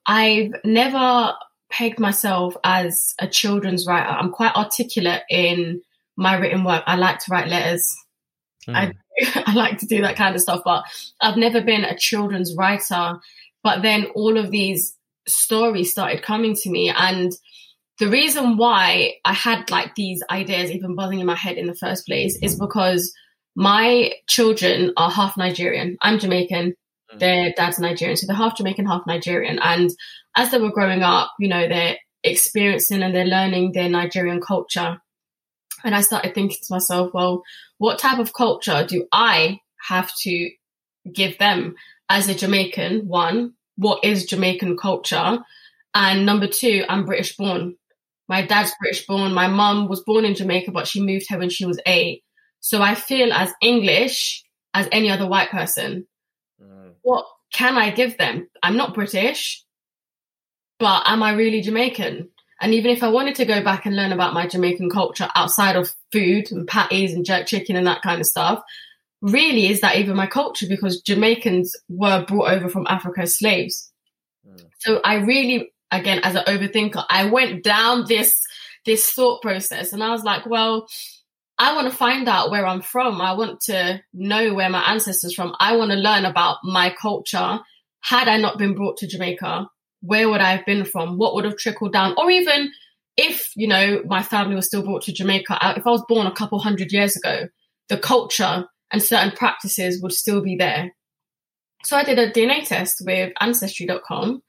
I've 0.06 0.52
never 0.64 1.34
pegged 1.74 1.98
myself 1.98 2.56
as 2.62 3.14
a 3.18 3.26
children's 3.26 3.86
writer. 3.86 4.08
I'm 4.08 4.30
quite 4.30 4.54
articulate 4.54 5.22
in 5.28 5.82
my 6.16 6.36
written 6.36 6.62
work. 6.64 6.84
I 6.86 6.94
like 6.96 7.18
to 7.18 7.30
write 7.30 7.48
letters. 7.48 7.92
Mm. 8.68 8.74
I, 8.76 8.92
I 9.46 9.54
like 9.54 9.78
to 9.78 9.86
do 9.86 10.00
that 10.02 10.16
kind 10.16 10.34
of 10.34 10.40
stuff, 10.40 10.62
but 10.64 10.84
I've 11.20 11.36
never 11.36 11.60
been 11.60 11.84
a 11.84 11.98
children's 11.98 12.54
writer. 12.56 13.18
But 13.64 13.82
then 13.82 14.06
all 14.14 14.38
of 14.38 14.50
these 14.50 14.96
stories 15.26 15.90
started 15.90 16.22
coming 16.22 16.54
to 16.54 16.70
me, 16.70 16.92
and 16.96 17.32
the 17.98 18.08
reason 18.08 18.56
why 18.56 19.14
I 19.24 19.32
had 19.32 19.70
like 19.70 19.94
these 19.94 20.22
ideas 20.30 20.70
even 20.70 20.94
buzzing 20.94 21.20
in 21.20 21.26
my 21.26 21.36
head 21.36 21.56
in 21.56 21.66
the 21.66 21.74
first 21.74 22.06
place 22.06 22.38
is 22.42 22.58
because 22.58 23.12
my 23.56 24.12
children 24.28 24.92
are 24.96 25.10
half 25.10 25.36
Nigerian. 25.36 25.96
I'm 26.02 26.18
Jamaican. 26.18 26.74
Mm. 27.14 27.18
Their 27.18 27.52
dad's 27.56 27.78
Nigerian. 27.78 28.16
So 28.16 28.26
they're 28.26 28.36
half 28.36 28.56
Jamaican, 28.56 28.86
half 28.86 29.06
Nigerian. 29.06 29.58
And 29.58 29.90
as 30.36 30.50
they 30.50 30.58
were 30.58 30.72
growing 30.72 31.02
up, 31.02 31.32
you 31.38 31.48
know, 31.48 31.68
they're 31.68 31.96
experiencing 32.22 33.02
and 33.02 33.14
they're 33.14 33.24
learning 33.24 33.72
their 33.72 33.88
Nigerian 33.88 34.40
culture. 34.40 35.00
And 35.84 35.94
I 35.94 36.00
started 36.00 36.34
thinking 36.34 36.56
to 36.62 36.74
myself, 36.74 37.12
well, 37.12 37.42
what 37.78 37.98
type 37.98 38.18
of 38.18 38.32
culture 38.32 38.86
do 38.88 39.06
I 39.12 39.60
have 39.88 40.10
to 40.22 40.50
give 41.12 41.38
them 41.38 41.74
as 42.08 42.28
a 42.28 42.34
Jamaican? 42.34 43.06
One, 43.06 43.54
what 43.76 44.04
is 44.04 44.24
Jamaican 44.24 44.78
culture? 44.78 45.38
And 45.94 46.26
number 46.26 46.46
two, 46.46 46.84
I'm 46.88 47.04
British 47.04 47.36
born. 47.36 47.76
My 48.28 48.46
dad's 48.46 48.72
British 48.80 49.06
born. 49.06 49.34
My 49.34 49.48
mum 49.48 49.88
was 49.88 50.02
born 50.02 50.24
in 50.24 50.34
Jamaica, 50.34 50.70
but 50.70 50.88
she 50.88 51.02
moved 51.02 51.26
here 51.28 51.38
when 51.38 51.50
she 51.50 51.66
was 51.66 51.80
eight. 51.86 52.24
So 52.60 52.80
I 52.80 52.94
feel 52.94 53.32
as 53.32 53.52
English 53.60 54.42
as 54.72 54.88
any 54.90 55.10
other 55.10 55.28
white 55.28 55.50
person. 55.50 56.06
Mm. 56.62 56.92
What 57.02 57.26
can 57.52 57.76
I 57.76 57.90
give 57.90 58.18
them? 58.18 58.48
I'm 58.62 58.76
not 58.76 58.94
British, 58.94 59.64
but 60.78 61.02
am 61.06 61.22
I 61.22 61.32
really 61.32 61.60
Jamaican? 61.60 62.28
And 62.60 62.74
even 62.74 62.90
if 62.90 63.02
I 63.02 63.08
wanted 63.08 63.34
to 63.36 63.44
go 63.44 63.62
back 63.62 63.84
and 63.84 63.96
learn 63.96 64.12
about 64.12 64.34
my 64.34 64.46
Jamaican 64.46 64.90
culture 64.90 65.28
outside 65.34 65.76
of 65.76 65.92
food 66.12 66.50
and 66.50 66.66
patties 66.66 67.12
and 67.12 67.24
jerk 67.24 67.46
chicken 67.46 67.76
and 67.76 67.86
that 67.86 68.02
kind 68.02 68.20
of 68.20 68.26
stuff, 68.26 68.62
really 69.20 69.66
is 69.68 69.80
that 69.80 69.96
even 69.96 70.16
my 70.16 70.26
culture? 70.26 70.66
Because 70.68 71.00
Jamaicans 71.00 71.76
were 71.88 72.24
brought 72.24 72.52
over 72.52 72.68
from 72.68 72.86
Africa 72.88 73.22
as 73.22 73.36
slaves. 73.36 73.90
Mm. 74.46 74.66
So 74.78 75.00
I 75.04 75.16
really, 75.16 75.72
again, 75.90 76.20
as 76.22 76.34
an 76.34 76.44
overthinker, 76.44 77.04
I 77.08 77.26
went 77.26 77.64
down 77.64 78.04
this 78.06 78.40
this 78.84 79.10
thought 79.10 79.40
process 79.40 79.92
and 79.92 80.02
I 80.02 80.10
was 80.10 80.24
like, 80.24 80.44
well, 80.46 80.86
I 81.58 81.74
want 81.74 81.90
to 81.90 81.96
find 81.96 82.28
out 82.28 82.50
where 82.50 82.66
I'm 82.66 82.82
from. 82.82 83.20
I 83.20 83.32
want 83.32 83.60
to 83.62 84.02
know 84.12 84.54
where 84.54 84.68
my 84.68 84.82
ancestors 84.82 85.34
from. 85.34 85.54
I 85.60 85.76
want 85.76 85.92
to 85.92 85.96
learn 85.96 86.24
about 86.24 86.58
my 86.64 86.94
culture. 87.00 87.60
Had 88.02 88.28
I 88.28 88.38
not 88.38 88.58
been 88.58 88.74
brought 88.74 88.96
to 88.98 89.06
Jamaica, 89.06 89.68
where 90.00 90.28
would 90.28 90.40
I 90.40 90.56
have 90.56 90.66
been 90.66 90.84
from? 90.84 91.16
What 91.16 91.34
would 91.34 91.44
have 91.44 91.56
trickled 91.56 91.92
down? 91.92 92.14
Or 92.18 92.30
even 92.30 92.70
if, 93.16 93.50
you 93.56 93.68
know, 93.68 94.02
my 94.06 94.22
family 94.22 94.56
was 94.56 94.66
still 94.66 94.82
brought 94.82 95.02
to 95.02 95.12
Jamaica, 95.12 95.58
if 95.76 95.86
I 95.86 95.90
was 95.90 96.04
born 96.08 96.26
a 96.26 96.34
couple 96.34 96.58
hundred 96.58 96.92
years 96.92 97.16
ago, 97.16 97.48
the 97.88 97.98
culture 97.98 98.66
and 98.92 99.02
certain 99.02 99.32
practices 99.32 100.02
would 100.02 100.12
still 100.12 100.42
be 100.42 100.56
there. 100.56 100.90
So 101.84 101.96
I 101.96 102.04
did 102.04 102.18
a 102.18 102.30
DNA 102.30 102.66
test 102.66 103.02
with 103.04 103.32
ancestry.com 103.40 104.42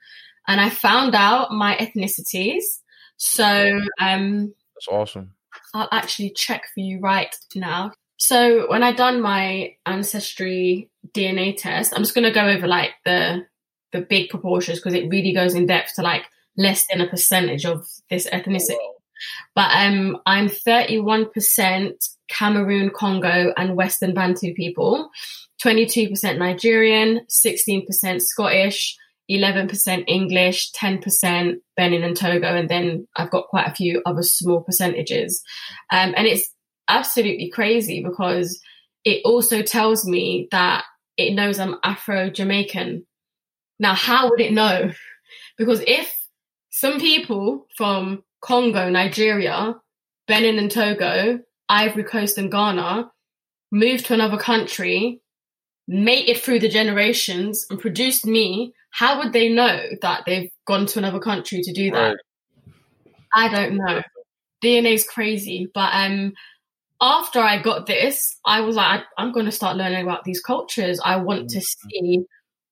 and 0.47 0.61
I 0.61 0.69
found 0.69 1.15
out 1.15 1.51
my 1.51 1.75
ethnicities. 1.75 2.63
So 3.17 3.81
um 3.99 4.53
that's 4.75 4.87
awesome. 4.89 5.34
I'll 5.75 5.89
actually 5.91 6.29
check 6.29 6.63
for 6.73 6.79
you 6.79 6.99
right 6.99 7.35
now. 7.53 7.91
So 8.17 8.69
when 8.69 8.81
I 8.81 8.93
done 8.93 9.21
my 9.21 9.75
ancestry 9.85 10.89
DNA 11.13 11.55
test, 11.57 11.93
I'm 11.93 12.01
just 12.01 12.15
going 12.15 12.23
to 12.23 12.31
go 12.31 12.47
over 12.47 12.65
like 12.65 12.91
the 13.03 13.45
the 13.91 14.01
big 14.01 14.29
proportions 14.29 14.79
because 14.79 14.93
it 14.93 15.09
really 15.09 15.33
goes 15.33 15.53
in 15.53 15.65
depth 15.65 15.95
to 15.95 16.01
like 16.01 16.23
less 16.57 16.85
than 16.89 17.01
a 17.01 17.09
percentage 17.09 17.65
of 17.65 17.85
this 18.09 18.27
ethnicity. 18.29 18.75
Oh, 18.79 18.95
But 19.53 19.71
um, 19.75 20.17
I'm 20.25 20.47
31% 20.47 21.91
Cameroon, 22.29 22.89
Congo, 22.89 23.53
and 23.57 23.75
Western 23.75 24.13
Bantu 24.13 24.53
people, 24.53 25.09
22% 25.63 26.37
Nigerian, 26.37 27.21
16% 27.29 28.21
Scottish, 28.21 28.97
11% 29.29 30.03
English, 30.07 30.71
10% 30.73 31.55
Benin 31.75 32.03
and 32.03 32.15
Togo, 32.15 32.47
and 32.47 32.69
then 32.69 33.07
I've 33.15 33.31
got 33.31 33.47
quite 33.47 33.67
a 33.67 33.73
few 33.73 34.01
other 34.05 34.23
small 34.23 34.61
percentages. 34.61 35.41
Um, 35.91 36.13
and 36.15 36.27
it's 36.27 36.53
absolutely 36.87 37.49
crazy 37.49 38.03
because 38.03 38.59
it 39.03 39.21
also 39.25 39.61
tells 39.61 40.05
me 40.05 40.47
that 40.51 40.83
it 41.17 41.33
knows 41.33 41.59
I'm 41.59 41.77
Afro 41.83 42.29
Jamaican. 42.29 43.05
Now, 43.79 43.93
how 43.93 44.29
would 44.29 44.41
it 44.41 44.53
know? 44.53 44.91
Because 45.57 45.81
if 45.87 46.13
some 46.69 46.99
people 46.99 47.67
from 47.77 48.23
Congo, 48.41 48.89
Nigeria, 48.89 49.75
Benin 50.27 50.59
and 50.59 50.69
Togo, 50.69 51.39
Ivory 51.69 52.03
Coast 52.03 52.37
and 52.37 52.51
Ghana 52.51 53.09
moved 53.71 54.07
to 54.07 54.13
another 54.13 54.37
country, 54.37 55.21
made 55.87 56.27
it 56.29 56.41
through 56.41 56.59
the 56.59 56.69
generations 56.69 57.65
and 57.69 57.79
produced 57.79 58.25
me 58.25 58.73
how 58.95 59.19
would 59.19 59.33
they 59.33 59.49
know 59.49 59.81
that 60.01 60.23
they've 60.25 60.49
gone 60.65 60.85
to 60.85 60.99
another 60.99 61.19
country 61.19 61.61
to 61.61 61.73
do 61.73 61.91
that? 61.91 62.15
Right. 62.15 62.17
I 63.33 63.49
don't 63.49 63.75
know. 63.75 64.01
DNA 64.63 64.93
is 64.93 65.05
crazy, 65.05 65.67
but 65.73 65.93
um, 65.93 66.31
after 67.01 67.39
I 67.39 67.61
got 67.61 67.87
this, 67.87 68.39
I 68.45 68.61
was 68.61 68.77
like, 68.77 69.01
I, 69.17 69.21
am 69.23 69.33
going 69.33 69.47
to 69.47 69.51
start 69.51 69.75
learning 69.75 70.03
about 70.03 70.23
these 70.23 70.39
cultures. 70.39 71.01
I 71.03 71.17
want 71.17 71.47
mm-hmm. 71.49 71.59
to 71.59 71.61
see 71.61 72.25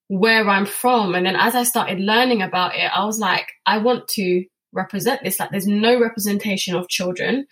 where 0.08 0.48
I'm 0.48 0.66
from. 0.66 1.14
And 1.14 1.26
then 1.26 1.36
as 1.36 1.56
I 1.56 1.64
started 1.64 2.00
learning 2.00 2.42
about 2.42 2.76
it, 2.76 2.90
I 2.96 3.04
was 3.04 3.20
like, 3.20 3.48
I 3.66 3.80
want 3.80 4.08
to 4.10 4.46
represent 4.74 5.22
this. 5.24 5.40
Like, 5.40 5.52
there's 5.52 5.68
no 5.68 6.00
representation 6.00 6.76
of 6.76 6.90
children. 6.90 7.46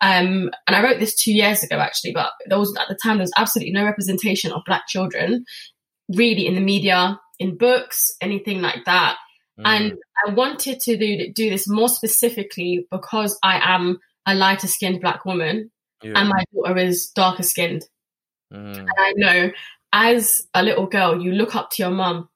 Um, 0.00 0.50
and 0.66 0.76
I 0.76 0.82
wrote 0.82 1.00
this 1.00 1.14
two 1.14 1.32
years 1.32 1.62
ago, 1.62 1.78
actually, 1.78 2.12
but 2.12 2.30
there 2.46 2.58
was 2.58 2.76
at 2.78 2.88
the 2.88 2.98
time 3.02 3.16
there 3.16 3.24
was 3.24 3.32
absolutely 3.36 3.72
no 3.72 3.84
representation 3.84 4.52
of 4.52 4.62
black 4.66 4.86
children, 4.86 5.44
really, 6.08 6.46
in 6.46 6.54
the 6.54 6.60
media, 6.60 7.18
in 7.38 7.56
books, 7.56 8.12
anything 8.20 8.60
like 8.60 8.84
that. 8.84 9.16
Mm. 9.58 9.66
And 9.66 9.98
I 10.26 10.34
wanted 10.34 10.80
to 10.80 10.96
do 10.96 11.32
do 11.32 11.50
this 11.50 11.68
more 11.68 11.88
specifically 11.88 12.86
because 12.90 13.38
I 13.42 13.74
am 13.74 13.98
a 14.26 14.34
lighter 14.34 14.66
skinned 14.66 15.00
black 15.00 15.24
woman 15.24 15.70
yeah. 16.02 16.12
and 16.16 16.28
my 16.28 16.44
daughter 16.54 16.78
is 16.78 17.10
darker 17.14 17.42
skinned. 17.42 17.84
Mm. 18.52 18.78
And 18.78 18.88
I 18.98 19.12
know 19.16 19.50
as 19.92 20.46
a 20.52 20.62
little 20.62 20.86
girl, 20.86 21.20
you 21.20 21.32
look 21.32 21.54
up 21.54 21.70
to 21.70 21.82
your 21.82 21.92
mum 21.92 22.28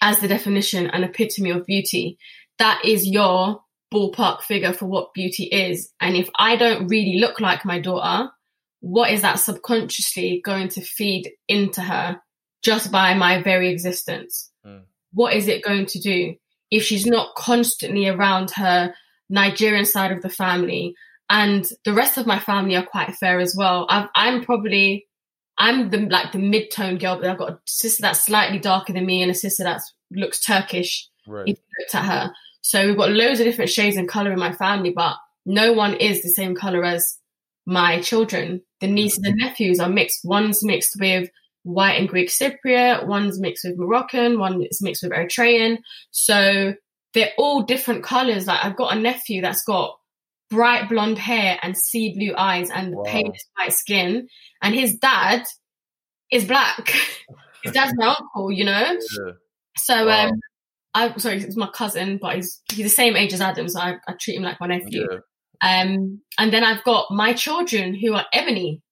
as 0.00 0.20
the 0.20 0.28
definition 0.28 0.88
and 0.88 1.04
epitome 1.04 1.50
of 1.50 1.66
beauty. 1.66 2.18
That 2.58 2.84
is 2.84 3.06
your 3.06 3.60
ballpark 3.92 4.42
figure 4.42 4.72
for 4.72 4.86
what 4.86 5.14
beauty 5.14 5.44
is. 5.44 5.92
And 6.00 6.16
if 6.16 6.28
I 6.38 6.56
don't 6.56 6.88
really 6.88 7.18
look 7.18 7.40
like 7.40 7.64
my 7.64 7.80
daughter, 7.80 8.30
what 8.80 9.10
is 9.10 9.22
that 9.22 9.38
subconsciously 9.38 10.40
going 10.44 10.68
to 10.70 10.80
feed 10.80 11.30
into 11.48 11.80
her 11.80 12.20
just 12.62 12.90
by 12.90 13.14
my 13.14 13.42
very 13.42 13.70
existence. 13.70 14.50
Mm. 14.66 14.82
What 15.12 15.34
is 15.34 15.48
it 15.48 15.64
going 15.64 15.86
to 15.86 16.00
do 16.00 16.34
if 16.70 16.82
she's 16.82 17.06
not 17.06 17.34
constantly 17.34 18.08
around 18.08 18.50
her 18.52 18.94
Nigerian 19.30 19.84
side 19.84 20.12
of 20.12 20.22
the 20.22 20.28
family? 20.28 20.94
And 21.30 21.64
the 21.84 21.92
rest 21.92 22.16
of 22.18 22.26
my 22.26 22.38
family 22.38 22.76
are 22.76 22.86
quite 22.86 23.14
fair 23.14 23.38
as 23.38 23.54
well. 23.56 23.86
i 23.88 24.08
am 24.16 24.44
probably, 24.44 25.06
I'm 25.58 25.90
the 25.90 25.98
like 25.98 26.32
the 26.32 26.38
mid 26.38 26.70
tone 26.70 26.98
girl, 26.98 27.16
but 27.16 27.28
I've 27.28 27.38
got 27.38 27.52
a 27.52 27.58
sister 27.66 28.02
that's 28.02 28.24
slightly 28.24 28.58
darker 28.58 28.92
than 28.92 29.06
me 29.06 29.22
and 29.22 29.30
a 29.30 29.34
sister 29.34 29.64
that 29.64 29.82
looks 30.10 30.40
Turkish. 30.40 31.08
Right. 31.26 31.48
If 31.48 31.58
you 31.58 31.64
looked 31.80 31.94
at 31.94 32.04
her, 32.04 32.32
so 32.60 32.86
we've 32.86 32.96
got 32.96 33.10
loads 33.10 33.40
of 33.40 33.46
different 33.46 33.70
shades 33.70 33.96
and 33.96 34.08
color 34.08 34.32
in 34.32 34.38
my 34.38 34.52
family, 34.52 34.90
but 34.90 35.16
no 35.46 35.72
one 35.72 35.94
is 35.94 36.22
the 36.22 36.28
same 36.28 36.54
color 36.54 36.84
as 36.84 37.18
my 37.66 38.00
children. 38.00 38.62
The 38.80 38.86
nieces 38.86 39.24
and 39.24 39.36
nephews 39.36 39.80
are 39.80 39.88
mixed. 39.88 40.20
One's 40.24 40.64
mixed 40.64 40.96
with 41.00 41.30
white 41.62 41.94
and 41.94 42.08
Greek 42.08 42.28
Cypriot, 42.28 43.06
one's 43.06 43.40
mixed 43.40 43.64
with 43.64 43.78
Moroccan, 43.78 44.38
one 44.38 44.62
is 44.62 44.82
mixed 44.82 45.02
with 45.02 45.12
Eritrean. 45.12 45.78
So 46.10 46.74
they're 47.14 47.32
all 47.38 47.62
different 47.62 48.04
colors. 48.04 48.46
Like 48.46 48.64
I've 48.64 48.76
got 48.76 48.96
a 48.96 49.00
nephew 49.00 49.42
that's 49.42 49.62
got 49.62 49.96
bright 50.50 50.88
blonde 50.88 51.18
hair 51.18 51.58
and 51.62 51.76
sea 51.76 52.14
blue 52.14 52.34
eyes 52.36 52.70
and 52.70 52.94
wow. 52.94 53.02
palest 53.04 53.46
white 53.56 53.72
skin, 53.72 54.28
and 54.62 54.74
his 54.74 54.96
dad 54.96 55.44
is 56.30 56.44
black. 56.44 56.94
his 57.62 57.72
dad's 57.72 57.92
my 57.96 58.14
uncle, 58.18 58.50
you 58.50 58.64
know. 58.64 58.72
Yeah. 58.82 59.32
So 59.76 60.06
wow. 60.06 60.28
um, 60.28 60.40
I 61.06 61.16
sorry, 61.18 61.38
it's 61.38 61.56
my 61.56 61.68
cousin, 61.68 62.18
but 62.20 62.36
he's 62.36 62.60
he's 62.72 62.84
the 62.84 62.90
same 62.90 63.16
age 63.16 63.32
as 63.32 63.40
Adam, 63.40 63.68
so 63.68 63.80
I, 63.80 63.96
I 64.06 64.14
treat 64.20 64.36
him 64.36 64.42
like 64.42 64.60
my 64.60 64.66
nephew. 64.66 65.06
Yeah. 65.10 65.18
Um, 65.60 66.20
and 66.38 66.52
then 66.52 66.64
I've 66.64 66.84
got 66.84 67.10
my 67.10 67.32
children 67.32 67.94
who 67.94 68.14
are 68.14 68.26
ebony, 68.32 68.82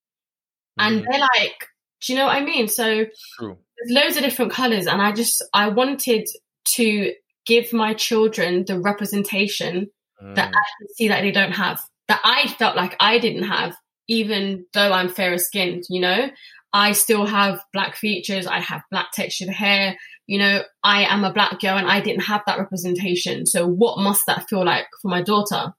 mm. 0.78 0.86
and 0.86 1.06
they're 1.08 1.20
like 1.20 1.68
do 2.06 2.12
you 2.12 2.18
know 2.18 2.26
what 2.26 2.36
I 2.36 2.44
mean? 2.44 2.68
So 2.68 3.04
True. 3.38 3.56
there's 3.78 4.04
loads 4.04 4.16
of 4.16 4.22
different 4.22 4.52
colors, 4.52 4.86
and 4.86 5.00
I 5.00 5.12
just 5.12 5.44
I 5.52 5.68
wanted 5.68 6.26
to 6.74 7.12
give 7.46 7.72
my 7.72 7.94
children 7.94 8.64
the 8.66 8.78
representation 8.78 9.88
mm. 10.22 10.34
that 10.34 10.48
I 10.48 10.50
can 10.78 10.88
see 10.96 11.08
that 11.08 11.22
they 11.22 11.32
don't 11.32 11.52
have, 11.52 11.80
that 12.08 12.20
I 12.24 12.48
felt 12.58 12.76
like 12.76 12.96
I 13.00 13.18
didn't 13.18 13.44
have, 13.44 13.74
even 14.08 14.66
though 14.72 14.92
I'm 14.92 15.08
fairer 15.08 15.38
skinned. 15.38 15.84
You 15.88 16.00
know, 16.00 16.30
I 16.72 16.92
still 16.92 17.26
have 17.26 17.60
black 17.72 17.96
features. 17.96 18.46
I 18.46 18.60
have 18.60 18.82
black 18.90 19.12
textured 19.12 19.48
hair. 19.48 19.96
You 20.26 20.38
know, 20.38 20.62
I 20.82 21.04
am 21.04 21.24
a 21.24 21.32
black 21.32 21.60
girl, 21.60 21.76
and 21.76 21.88
I 21.88 22.00
didn't 22.00 22.22
have 22.22 22.42
that 22.46 22.58
representation. 22.58 23.46
So 23.46 23.66
what 23.66 23.98
must 23.98 24.22
that 24.26 24.48
feel 24.48 24.64
like 24.64 24.86
for 25.00 25.08
my 25.08 25.22
daughter? 25.22 25.72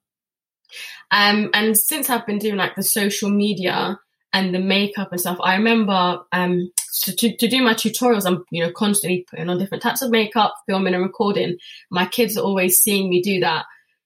Um, 1.12 1.50
and 1.54 1.78
since 1.78 2.10
I've 2.10 2.26
been 2.26 2.40
doing 2.40 2.58
like 2.58 2.76
the 2.76 2.84
social 2.84 3.30
media 3.30 3.98
and 4.34 4.54
the 4.54 4.60
makeup 4.60 5.12
and 5.12 5.20
stuff. 5.20 5.38
I 5.42 5.56
remember 5.56 6.20
um, 6.32 6.72
to, 7.04 7.16
to, 7.16 7.36
to, 7.38 7.48
do 7.48 7.64
my 7.64 7.74
tutorials, 7.74 8.26
I'm 8.26 8.44
you 8.52 8.64
know 8.64 8.72
constantly 8.72 9.26
putting 9.30 9.50
on 9.50 9.58
different 9.58 9.82
types 9.82 10.02
of 10.02 10.12
makeup, 10.12 10.54
filming 10.68 10.94
and 10.94 11.04
recording. 11.04 11.58
My 11.90 12.06
kids 12.06 12.38
are 12.38 12.44
always 12.44 12.78
seeing 12.78 13.10
me 13.10 13.22
do 13.22 13.40
that. 13.40 13.66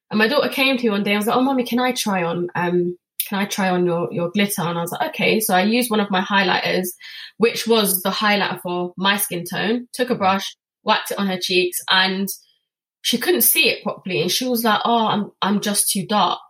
And 0.10 0.18
my 0.18 0.28
daughter 0.28 0.50
came 0.50 0.78
to 0.78 0.84
me 0.84 0.90
one 0.90 1.04
day. 1.04 1.14
I 1.14 1.18
was 1.18 1.28
like, 1.28 1.36
"Oh, 1.36 1.42
mommy, 1.42 1.64
can 1.64 1.80
I 1.80 1.92
try 1.92 2.24
on? 2.24 2.50
Um, 2.56 2.98
can 3.32 3.40
I 3.40 3.46
try 3.46 3.70
on 3.70 3.86
your 3.86 4.12
your 4.12 4.30
glitter?" 4.32 4.62
And 4.62 4.78
I 4.78 4.82
was 4.82 4.92
like, 4.92 5.10
"Okay." 5.12 5.40
So 5.40 5.56
I 5.56 5.64
used 5.64 5.90
one 5.90 6.02
of 6.02 6.12
my 6.12 6.22
highlighters, 6.22 6.90
which 7.38 7.66
was 7.68 8.02
the 8.02 8.10
highlighter 8.10 8.62
for 8.62 8.94
my 8.98 9.16
skin 9.18 9.46
tone. 9.50 9.88
Took 9.94 10.10
a 10.10 10.16
brush, 10.16 10.56
whacked 10.84 11.12
it 11.12 11.20
on 11.20 11.28
her 11.28 11.40
cheeks, 11.42 11.80
and 11.90 12.28
she 13.02 13.18
couldn't 13.18 13.42
see 13.42 13.70
it 13.70 13.84
properly. 13.84 14.22
And 14.22 14.32
she 14.32 14.48
was 14.48 14.64
like, 14.66 14.82
"Oh, 14.86 15.08
I'm 15.08 15.32
I'm 15.42 15.62
just 15.62 15.90
too 15.92 16.06
dark. 16.06 16.42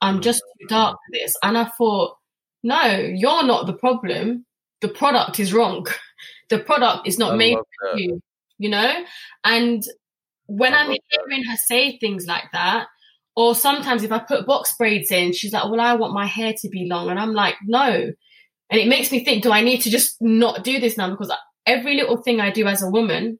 I'm 0.00 0.22
just 0.22 0.42
too 0.58 0.66
dark 0.68 0.94
for 0.94 1.12
this." 1.12 1.34
And 1.42 1.58
I 1.58 1.66
thought 1.66 2.16
no, 2.64 2.96
you're 2.96 3.44
not 3.44 3.66
the 3.66 3.74
problem. 3.74 4.46
The 4.80 4.88
product 4.88 5.38
is 5.38 5.52
wrong. 5.52 5.86
The 6.50 6.58
product 6.58 7.08
is 7.08 7.18
not 7.18 7.32
I 7.32 7.36
made 7.36 7.56
for 7.56 7.98
you, 7.98 8.20
you 8.58 8.68
know? 8.68 9.04
And 9.44 9.82
when 10.44 10.74
I'm 10.74 10.88
hearing 10.88 11.44
her 11.44 11.56
say 11.56 11.96
things 11.98 12.26
like 12.26 12.44
that, 12.52 12.88
or 13.36 13.54
sometimes 13.54 14.02
if 14.02 14.12
I 14.12 14.18
put 14.18 14.46
box 14.46 14.74
braids 14.76 15.10
in, 15.10 15.32
she's 15.32 15.52
like, 15.52 15.64
"Well, 15.64 15.80
I 15.80 15.94
want 15.94 16.14
my 16.14 16.26
hair 16.26 16.54
to 16.58 16.68
be 16.68 16.86
long," 16.88 17.10
and 17.10 17.18
I'm 17.18 17.34
like, 17.34 17.56
"No." 17.64 18.12
And 18.70 18.80
it 18.80 18.88
makes 18.88 19.12
me 19.12 19.24
think, 19.24 19.42
do 19.42 19.52
I 19.52 19.60
need 19.60 19.82
to 19.82 19.90
just 19.90 20.16
not 20.20 20.64
do 20.64 20.80
this 20.80 20.96
now? 20.96 21.10
Because 21.10 21.32
every 21.66 21.96
little 21.96 22.16
thing 22.16 22.40
I 22.40 22.50
do 22.50 22.66
as 22.66 22.82
a 22.82 22.90
woman, 22.90 23.38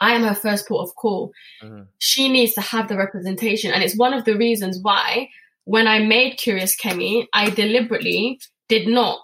I 0.00 0.14
am 0.14 0.22
her 0.22 0.34
first 0.34 0.66
port 0.66 0.88
of 0.88 0.94
call. 0.96 1.32
Mm-hmm. 1.62 1.82
She 1.98 2.28
needs 2.28 2.54
to 2.54 2.60
have 2.60 2.88
the 2.88 2.96
representation. 2.96 3.72
And 3.72 3.82
it's 3.82 3.96
one 3.96 4.14
of 4.14 4.24
the 4.24 4.36
reasons 4.36 4.78
why 4.80 5.28
when 5.64 5.86
I 5.86 6.00
made 6.00 6.38
Curious 6.38 6.76
Kemi, 6.76 7.26
I 7.34 7.50
deliberately 7.50 8.40
did 8.68 8.88
not 8.88 9.20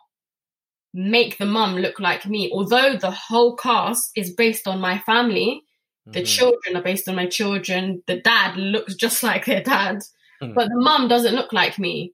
make 0.92 1.38
the 1.38 1.46
mum 1.46 1.76
look 1.76 1.98
like 1.98 2.26
me. 2.26 2.50
Although 2.52 2.96
the 2.96 3.10
whole 3.10 3.56
cast 3.56 4.10
is 4.14 4.34
based 4.34 4.68
on 4.68 4.80
my 4.80 4.98
family, 4.98 5.62
the 6.06 6.22
children 6.22 6.76
are 6.76 6.82
based 6.82 7.08
on 7.08 7.16
my 7.16 7.26
children, 7.26 8.02
the 8.06 8.20
dad 8.20 8.56
looks 8.56 8.94
just 8.94 9.22
like 9.22 9.46
their 9.46 9.62
dad, 9.62 10.02
mm-hmm. 10.42 10.54
but 10.54 10.68
the 10.68 10.80
mum 10.80 11.08
doesn't 11.08 11.34
look 11.34 11.52
like 11.52 11.78
me. 11.78 12.12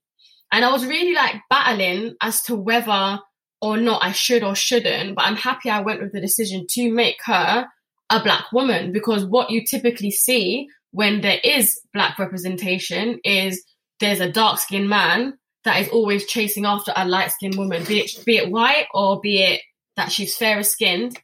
And 0.52 0.64
I 0.64 0.72
was 0.72 0.84
really 0.84 1.14
like 1.14 1.36
battling 1.48 2.16
as 2.20 2.42
to 2.42 2.56
whether 2.56 3.20
or 3.60 3.76
not 3.76 4.02
I 4.02 4.12
should 4.12 4.42
or 4.42 4.54
shouldn't, 4.54 5.14
but 5.14 5.24
I'm 5.24 5.36
happy 5.36 5.70
I 5.70 5.80
went 5.80 6.00
with 6.00 6.12
the 6.12 6.20
decision 6.20 6.66
to 6.70 6.92
make 6.92 7.18
her 7.24 7.66
a 8.10 8.22
black 8.22 8.50
woman 8.52 8.92
because 8.92 9.24
what 9.24 9.50
you 9.50 9.64
typically 9.64 10.10
see 10.10 10.66
when 10.90 11.20
there 11.20 11.38
is 11.44 11.80
black 11.94 12.18
representation 12.18 13.20
is 13.24 13.64
there's 14.00 14.20
a 14.20 14.32
dark 14.32 14.58
skinned 14.58 14.88
man 14.88 15.34
that 15.64 15.80
is 15.80 15.88
always 15.90 16.26
chasing 16.26 16.64
after 16.64 16.92
a 16.96 17.06
light 17.06 17.30
skinned 17.30 17.56
woman, 17.56 17.84
be 17.84 18.00
it 18.00 18.24
be 18.24 18.38
it 18.38 18.50
white 18.50 18.86
or 18.92 19.20
be 19.20 19.42
it 19.42 19.60
that 19.96 20.10
she's 20.10 20.36
fairer 20.36 20.62
skinned. 20.62 21.16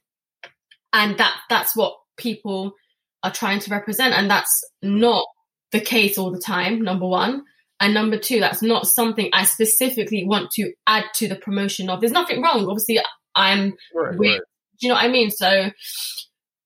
And 0.92 1.18
that 1.18 1.36
that's 1.48 1.74
what 1.74 1.96
people 2.16 2.74
are 3.22 3.32
trying 3.32 3.60
to 3.60 3.70
represent. 3.70 4.14
And 4.14 4.30
that's 4.30 4.64
not 4.82 5.24
the 5.72 5.80
case 5.80 6.18
all 6.18 6.30
the 6.30 6.40
time, 6.40 6.82
number 6.82 7.06
one. 7.06 7.44
And 7.80 7.92
number 7.92 8.18
two, 8.18 8.40
that's 8.40 8.62
not 8.62 8.86
something 8.86 9.28
I 9.32 9.44
specifically 9.44 10.24
want 10.24 10.50
to 10.52 10.72
add 10.86 11.04
to 11.16 11.28
the 11.28 11.36
promotion 11.36 11.90
of. 11.90 12.00
There's 12.00 12.12
nothing 12.12 12.42
wrong. 12.42 12.66
Obviously, 12.66 13.00
I'm 13.34 13.74
right, 13.94 14.16
with, 14.16 14.30
right. 14.30 14.40
do 14.80 14.86
you 14.86 14.88
know 14.88 14.94
what 14.94 15.04
I 15.04 15.08
mean? 15.08 15.30
So 15.30 15.70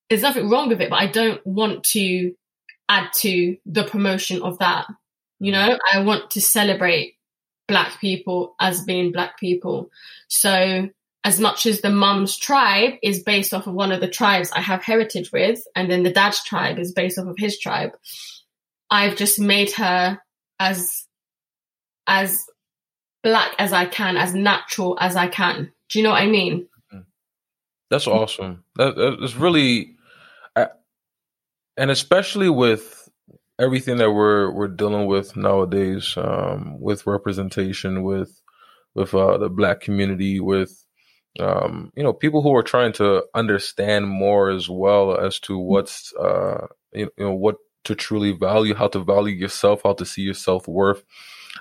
there's 0.08 0.22
nothing 0.22 0.48
wrong 0.48 0.68
with 0.68 0.80
it, 0.80 0.90
but 0.90 1.00
I 1.00 1.06
don't 1.06 1.44
want 1.44 1.84
to 1.92 2.32
add 2.88 3.12
to 3.14 3.56
the 3.66 3.84
promotion 3.84 4.42
of 4.42 4.58
that. 4.58 4.86
You 5.40 5.52
mm. 5.52 5.54
know, 5.54 5.78
I 5.92 6.02
want 6.02 6.30
to 6.32 6.40
celebrate 6.40 7.16
black 7.66 8.00
people 8.00 8.54
as 8.60 8.84
being 8.84 9.12
black 9.12 9.38
people. 9.38 9.90
So 10.28 10.88
as 11.24 11.38
much 11.38 11.66
as 11.66 11.80
the 11.80 11.90
mum's 11.90 12.36
tribe 12.36 12.94
is 13.02 13.22
based 13.22 13.52
off 13.52 13.66
of 13.66 13.74
one 13.74 13.92
of 13.92 14.00
the 14.00 14.08
tribes 14.08 14.50
I 14.52 14.60
have 14.60 14.82
heritage 14.82 15.30
with, 15.32 15.62
and 15.76 15.90
then 15.90 16.02
the 16.02 16.12
dad's 16.12 16.42
tribe 16.42 16.78
is 16.78 16.92
based 16.92 17.18
off 17.18 17.26
of 17.26 17.36
his 17.38 17.58
tribe, 17.58 17.90
I've 18.90 19.16
just 19.16 19.38
made 19.38 19.72
her 19.72 20.20
as 20.58 21.06
as 22.06 22.44
black 23.22 23.52
as 23.58 23.72
I 23.72 23.84
can, 23.84 24.16
as 24.16 24.34
natural 24.34 24.96
as 25.00 25.14
I 25.14 25.28
can. 25.28 25.72
Do 25.90 25.98
you 25.98 26.02
know 26.02 26.10
what 26.10 26.22
I 26.22 26.26
mean? 26.26 26.66
Mm-hmm. 26.92 27.02
That's 27.90 28.06
awesome. 28.06 28.64
That, 28.76 28.96
that's 29.20 29.36
really, 29.36 29.96
and 30.56 31.90
especially 31.90 32.48
with 32.48 33.08
everything 33.58 33.98
that 33.98 34.10
we're 34.10 34.50
we're 34.50 34.68
dealing 34.68 35.06
with 35.06 35.36
nowadays, 35.36 36.14
um, 36.16 36.80
with 36.80 37.06
representation, 37.06 38.02
with 38.02 38.40
with 38.94 39.14
uh, 39.14 39.38
the 39.38 39.48
black 39.50 39.80
community, 39.80 40.40
with 40.40 40.79
um, 41.38 41.92
you 41.94 42.02
know 42.02 42.12
people 42.12 42.42
who 42.42 42.54
are 42.56 42.62
trying 42.62 42.92
to 42.94 43.24
understand 43.34 44.08
more 44.08 44.50
as 44.50 44.68
well 44.68 45.16
as 45.16 45.38
to 45.40 45.58
what's 45.58 46.12
uh, 46.16 46.66
you 46.92 47.10
know 47.18 47.34
what 47.34 47.56
to 47.84 47.94
truly 47.94 48.32
value, 48.32 48.74
how 48.74 48.88
to 48.88 49.00
value 49.00 49.34
yourself, 49.34 49.82
how 49.84 49.94
to 49.94 50.04
see 50.04 50.22
your 50.22 50.34
self 50.34 50.66
worth. 50.66 51.04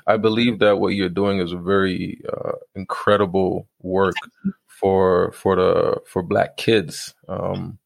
I 0.07 0.17
believe 0.17 0.59
that 0.59 0.79
what 0.79 0.95
you're 0.95 1.09
doing 1.09 1.39
is 1.39 1.51
a 1.51 1.57
very 1.57 2.21
uh, 2.31 2.53
incredible 2.75 3.67
work 3.81 4.15
for 4.67 5.31
for 5.33 5.55
the 5.55 5.97
for 6.05 6.23
Black 6.23 6.57
kids. 6.57 7.13
Um, 7.27 7.77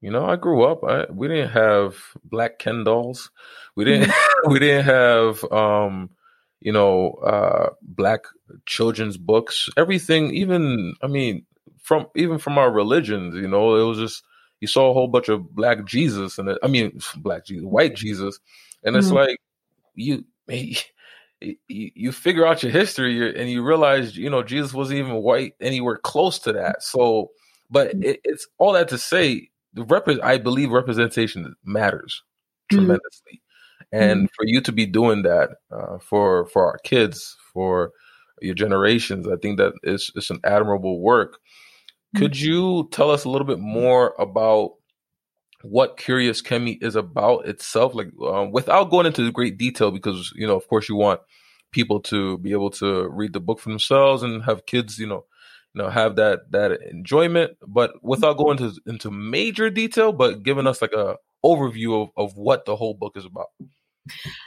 you 0.00 0.10
know, 0.10 0.26
I 0.26 0.36
grew 0.36 0.64
up. 0.64 0.84
I, 0.84 1.06
we 1.10 1.28
didn't 1.28 1.50
have 1.50 1.96
Black 2.24 2.58
Ken 2.58 2.84
dolls. 2.84 3.30
We 3.74 3.84
didn't. 3.84 4.12
we 4.48 4.58
didn't 4.58 4.84
have. 4.84 5.44
Um, 5.52 6.10
you 6.64 6.72
know, 6.72 7.12
uh, 7.24 7.70
Black 7.82 8.24
children's 8.66 9.16
books. 9.16 9.68
Everything. 9.76 10.34
Even. 10.34 10.96
I 11.00 11.06
mean, 11.06 11.46
from 11.84 12.06
even 12.16 12.38
from 12.38 12.58
our 12.58 12.72
religions. 12.72 13.36
You 13.36 13.46
know, 13.46 13.76
it 13.76 13.86
was 13.86 13.98
just 13.98 14.24
you 14.60 14.66
saw 14.66 14.90
a 14.90 14.94
whole 14.94 15.06
bunch 15.06 15.28
of 15.28 15.54
black 15.54 15.84
Jesus 15.84 16.38
and 16.38 16.58
I 16.62 16.66
mean 16.66 16.98
black 17.16 17.46
Jesus, 17.46 17.64
white 17.64 17.94
Jesus, 17.94 18.40
and 18.82 18.96
it's 18.96 19.08
mm-hmm. 19.08 19.16
like 19.16 19.38
you, 19.94 20.24
you 20.48 20.76
you 21.68 22.10
figure 22.10 22.46
out 22.46 22.62
your 22.62 22.72
history 22.72 23.38
and 23.38 23.50
you 23.50 23.62
realize 23.62 24.16
you 24.16 24.30
know 24.30 24.42
Jesus 24.42 24.72
wasn't 24.72 24.98
even 24.98 25.16
white 25.16 25.52
anywhere 25.60 25.98
close 25.98 26.40
to 26.40 26.52
that. 26.54 26.82
So, 26.82 27.30
but 27.70 27.90
mm-hmm. 27.90 28.02
it, 28.02 28.20
it's 28.24 28.48
all 28.58 28.72
that 28.72 28.88
to 28.88 28.98
say 28.98 29.50
the 29.74 29.84
rep 29.84 30.08
I 30.22 30.38
believe 30.38 30.70
representation 30.70 31.54
matters 31.64 32.22
mm-hmm. 32.72 32.96
And 33.94 34.20
mm-hmm. 34.20 34.34
for 34.34 34.44
you 34.44 34.60
to 34.60 34.72
be 34.72 34.86
doing 34.86 35.22
that 35.22 35.50
uh, 35.70 35.98
for 35.98 36.46
for 36.46 36.66
our 36.66 36.78
kids 36.78 37.36
for 37.52 37.92
your 38.40 38.54
generations, 38.54 39.28
I 39.28 39.36
think 39.36 39.58
that 39.58 39.72
is 39.82 40.10
it's 40.16 40.30
an 40.30 40.40
admirable 40.44 41.00
work. 41.00 41.38
Could 42.16 42.32
mm-hmm. 42.32 42.46
you 42.46 42.88
tell 42.90 43.10
us 43.10 43.24
a 43.24 43.30
little 43.30 43.46
bit 43.46 43.60
more 43.60 44.14
about 44.18 44.72
what 45.62 45.96
Curious 45.96 46.42
Kemi 46.42 46.82
is 46.82 46.96
about 46.96 47.46
itself, 47.46 47.94
like 47.94 48.08
um, 48.26 48.50
without 48.50 48.90
going 48.90 49.06
into 49.06 49.30
great 49.32 49.58
detail, 49.58 49.90
because 49.90 50.32
you 50.34 50.46
know, 50.46 50.56
of 50.56 50.66
course, 50.68 50.88
you 50.88 50.96
want 50.96 51.20
people 51.70 52.00
to 52.00 52.38
be 52.38 52.52
able 52.52 52.70
to 52.70 53.08
read 53.08 53.32
the 53.32 53.40
book 53.40 53.60
for 53.60 53.70
themselves 53.70 54.22
and 54.22 54.44
have 54.44 54.66
kids, 54.66 54.98
you 54.98 55.06
know, 55.06 55.24
you 55.72 55.82
know, 55.82 55.88
have 55.88 56.16
that 56.16 56.50
that 56.50 56.72
enjoyment, 56.90 57.56
but 57.66 57.92
without 58.02 58.36
going 58.36 58.58
into 58.58 58.80
into 58.86 59.10
major 59.10 59.70
detail, 59.70 60.12
but 60.12 60.42
giving 60.42 60.66
us 60.66 60.82
like 60.82 60.92
a 60.92 61.16
overview 61.44 62.02
of, 62.02 62.08
of 62.16 62.36
what 62.36 62.64
the 62.64 62.74
whole 62.74 62.94
book 62.94 63.16
is 63.16 63.24
about. 63.24 63.48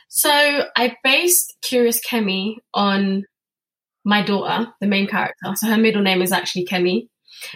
So 0.10 0.30
I 0.76 0.96
based 1.04 1.56
Curious 1.62 2.00
Kemi 2.06 2.56
on 2.74 3.24
my 4.04 4.22
daughter, 4.22 4.72
the 4.80 4.88
main 4.88 5.08
character. 5.08 5.54
So 5.56 5.67
her 5.67 5.78
middle 5.78 6.02
name 6.02 6.22
is 6.22 6.32
actually 6.32 6.65
Kemi. 6.65 7.08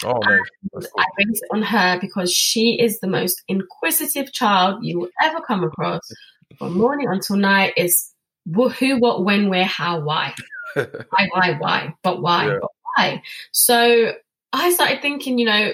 Oh, 0.04 0.20
nice. 0.20 0.40
Cool. 0.74 0.84
I 1.00 1.06
based 1.18 1.44
it 1.44 1.56
on 1.56 1.62
her 1.64 2.00
because 2.00 2.32
she 2.32 2.80
is 2.80 3.00
the 3.00 3.08
most 3.08 3.42
inquisitive 3.48 4.32
child 4.34 4.84
you 4.84 5.00
will 5.00 5.10
ever 5.22 5.40
come 5.42 5.64
across. 5.64 6.02
From 6.58 6.78
morning 6.78 7.08
until 7.08 7.38
night 7.38 7.74
is 7.78 8.12
who, 8.54 9.00
what, 9.00 9.24
when, 9.24 9.50
where, 9.50 9.66
how, 9.66 10.02
why. 10.02 10.34
why, 10.74 11.30
why, 11.32 11.58
why, 11.58 11.96
but 12.04 12.22
why, 12.22 12.48
yeah. 12.48 12.58
but 12.62 12.70
why. 12.98 13.24
So 13.52 14.14
I 14.52 14.72
started 14.72 15.02
thinking, 15.02 15.38
you 15.38 15.46
know, 15.46 15.72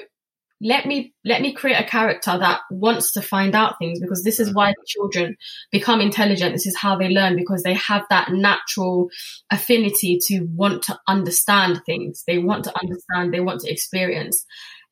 let 0.60 0.86
me 0.86 1.14
let 1.24 1.42
me 1.42 1.54
create 1.54 1.80
a 1.80 1.88
character 1.88 2.36
that 2.38 2.62
wants 2.72 3.12
to 3.14 3.22
find 3.22 3.54
out 3.54 3.78
things 3.78 4.00
because 4.00 4.24
this 4.24 4.40
is 4.40 4.54
why 4.54 4.74
children 4.88 5.38
become 5.72 6.02
intelligent. 6.02 6.54
This 6.54 6.66
is 6.66 6.76
how 6.76 6.98
they 6.98 7.10
learn 7.10 7.36
because 7.36 7.62
they 7.62 7.76
have 7.76 8.06
that 8.10 8.32
natural 8.32 9.10
affinity 9.52 10.18
to 10.28 10.48
want 10.56 10.84
to 10.84 11.00
understand 11.08 11.82
things. 11.86 12.24
They 12.26 12.40
want 12.40 12.64
to 12.64 12.74
understand 12.80 13.34
they 13.34 13.40
want 13.40 13.62
to 13.62 13.72
experience. 13.72 14.46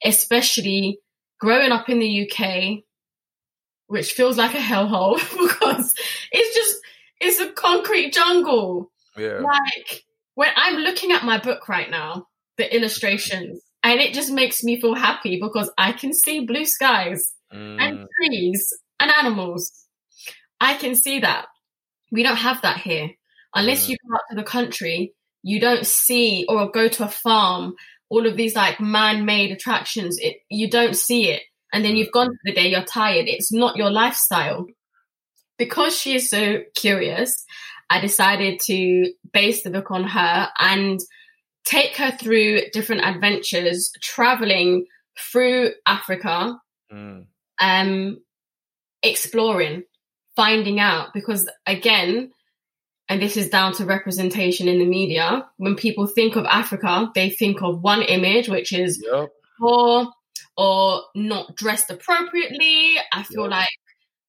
Especially 0.03 0.99
growing 1.39 1.71
up 1.71 1.89
in 1.89 1.99
the 1.99 2.29
UK 2.29 2.83
which 3.87 4.13
feels 4.13 4.37
like 4.37 4.53
a 4.55 4.57
hellhole 4.57 5.15
because 5.47 5.93
it's 6.31 6.55
just 6.55 6.77
it's 7.19 7.39
a 7.39 7.51
concrete 7.53 8.13
jungle. 8.13 8.91
Yeah. 9.17 9.39
Like 9.39 10.03
when 10.35 10.49
I'm 10.55 10.77
looking 10.77 11.11
at 11.11 11.23
my 11.23 11.39
book 11.39 11.67
right 11.67 11.89
now 11.89 12.27
the 12.57 12.75
illustrations 12.75 13.61
and 13.85 14.01
it 14.01 14.15
just 14.15 14.31
makes 14.31 14.63
me 14.63 14.81
feel 14.81 14.95
happy 14.95 15.39
because 15.39 15.69
I 15.77 15.91
can 15.91 16.11
see 16.11 16.43
blue 16.43 16.65
skies 16.65 17.31
mm. 17.53 17.79
and 17.79 18.07
trees 18.17 18.73
and 18.99 19.11
animals. 19.11 19.71
I 20.59 20.73
can 20.73 20.95
see 20.95 21.19
that. 21.19 21.45
We 22.11 22.23
don't 22.23 22.35
have 22.35 22.63
that 22.63 22.79
here. 22.79 23.11
Unless 23.53 23.85
mm. 23.85 23.89
you 23.89 23.97
go 24.09 24.15
out 24.15 24.21
to 24.31 24.35
the 24.35 24.43
country, 24.43 25.13
you 25.43 25.59
don't 25.59 25.85
see 25.85 26.47
or 26.49 26.71
go 26.71 26.87
to 26.87 27.05
a 27.05 27.09
farm, 27.09 27.75
all 28.09 28.25
of 28.25 28.35
these 28.35 28.55
like 28.55 28.81
man-made 28.81 29.51
attractions. 29.51 30.17
It, 30.17 30.37
you 30.49 30.67
don't 30.67 30.95
see 30.95 31.29
it. 31.29 31.43
And 31.71 31.85
then 31.85 31.95
you've 31.95 32.11
gone 32.11 32.29
for 32.29 32.39
the 32.43 32.53
day, 32.53 32.69
you're 32.69 32.83
tired. 32.83 33.27
It's 33.27 33.53
not 33.53 33.77
your 33.77 33.91
lifestyle. 33.91 34.65
Because 35.59 35.95
she 35.95 36.15
is 36.15 36.27
so 36.27 36.63
curious, 36.73 37.45
I 37.91 38.01
decided 38.01 38.61
to 38.61 39.13
base 39.31 39.61
the 39.61 39.69
book 39.69 39.91
on 39.91 40.05
her 40.05 40.49
and 40.57 40.99
take 41.65 41.97
her 41.97 42.11
through 42.11 42.61
different 42.71 43.03
adventures, 43.03 43.91
traveling 44.01 44.85
through 45.19 45.71
Africa, 45.85 46.59
mm. 46.91 47.25
um, 47.59 48.21
exploring, 49.03 49.83
finding 50.35 50.79
out. 50.79 51.13
Because 51.13 51.49
again, 51.65 52.31
and 53.09 53.21
this 53.21 53.37
is 53.37 53.49
down 53.49 53.73
to 53.73 53.85
representation 53.85 54.67
in 54.67 54.79
the 54.79 54.85
media, 54.85 55.47
when 55.57 55.75
people 55.75 56.07
think 56.07 56.35
of 56.35 56.45
Africa, 56.45 57.11
they 57.13 57.29
think 57.29 57.61
of 57.61 57.81
one 57.81 58.01
image, 58.01 58.47
which 58.47 58.71
is 58.71 59.03
yep. 59.03 59.29
poor 59.59 60.07
or 60.57 61.01
not 61.13 61.55
dressed 61.55 61.91
appropriately. 61.91 62.95
I 63.13 63.23
feel 63.23 63.43
yep. 63.43 63.51
like 63.51 63.69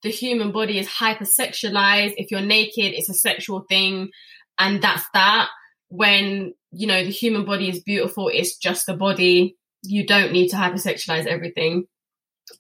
the 0.03 0.11
human 0.11 0.53
body 0.53 0.79
is 0.79 0.88
hypersexualized. 0.88 2.14
If 2.16 2.31
you're 2.31 2.40
naked, 2.40 2.92
it's 2.92 3.09
a 3.09 3.14
sexual 3.14 3.61
thing, 3.68 4.11
and 4.59 4.83
that's 4.83 5.05
that. 5.14 5.49
When 5.88 6.55
you 6.72 6.87
know 6.87 7.05
the 7.05 7.11
human 7.11 7.44
body 7.44 7.68
is 7.68 7.83
beautiful, 7.83 8.29
it's 8.29 8.57
just 8.57 8.87
the 8.87 8.94
body. 8.94 9.57
You 9.83 10.07
don't 10.07 10.33
need 10.33 10.49
to 10.49 10.57
hypersexualize 10.57 11.27
everything. 11.27 11.87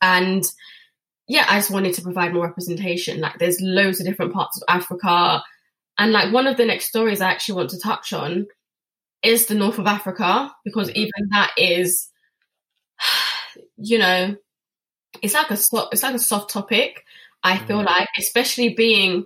And 0.00 0.44
yeah, 1.28 1.46
I 1.48 1.58
just 1.58 1.70
wanted 1.70 1.94
to 1.94 2.02
provide 2.02 2.32
more 2.32 2.46
representation. 2.46 3.20
Like 3.20 3.38
there's 3.38 3.60
loads 3.60 4.00
of 4.00 4.06
different 4.06 4.32
parts 4.32 4.60
of 4.60 4.64
Africa. 4.68 5.42
And 5.98 6.12
like 6.12 6.32
one 6.32 6.46
of 6.46 6.56
the 6.56 6.64
next 6.66 6.86
stories 6.86 7.20
I 7.20 7.30
actually 7.30 7.56
want 7.56 7.70
to 7.70 7.80
touch 7.80 8.12
on 8.12 8.46
is 9.22 9.46
the 9.46 9.54
north 9.54 9.78
of 9.78 9.86
Africa, 9.86 10.54
because 10.64 10.90
even 10.90 11.28
that 11.30 11.52
is, 11.56 12.08
you 13.76 13.98
know, 13.98 14.36
it's 15.22 15.34
like 15.34 15.50
a 15.50 15.54
it's 15.54 16.02
like 16.02 16.14
a 16.14 16.18
soft 16.18 16.50
topic. 16.50 17.02
I 17.42 17.58
feel 17.58 17.80
mm. 17.80 17.86
like, 17.86 18.08
especially 18.18 18.74
being 18.74 19.24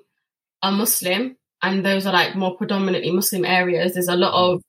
a 0.63 0.71
Muslim, 0.71 1.37
and 1.63 1.85
those 1.85 2.07
are 2.07 2.13
like 2.13 2.35
more 2.37 2.57
predominantly 2.57 3.11
Muslim 3.11 3.45
areas. 3.45 3.95
There's 3.95 4.09
a 4.09 4.17
lot 4.17 4.35
of 4.35 4.63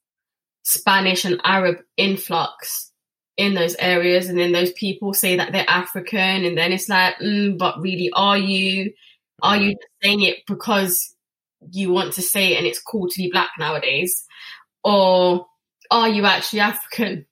Spanish 0.63 1.25
and 1.25 1.41
Arab 1.43 1.77
influx 1.97 2.91
in 3.37 3.53
those 3.53 3.75
areas, 3.75 4.29
and 4.29 4.37
then 4.37 4.51
those 4.51 4.71
people 4.73 5.13
say 5.13 5.37
that 5.37 5.51
they're 5.51 5.65
African, 5.67 6.45
and 6.45 6.57
then 6.57 6.71
it's 6.71 6.89
like, 6.89 7.15
mm, 7.15 7.57
but 7.57 7.79
really, 7.81 8.11
are 8.13 8.37
you? 8.37 8.93
Are 9.43 9.57
you 9.57 9.75
saying 10.03 10.21
it 10.21 10.37
because 10.47 11.15
you 11.71 11.91
want 11.91 12.13
to 12.13 12.21
say 12.21 12.53
it 12.53 12.57
and 12.57 12.67
it's 12.67 12.81
cool 12.81 13.09
to 13.09 13.17
be 13.17 13.31
black 13.31 13.49
nowadays? 13.57 14.25
Or 14.83 15.47
are 15.89 16.09
you 16.09 16.25
actually 16.25 16.59
African? 16.61 17.25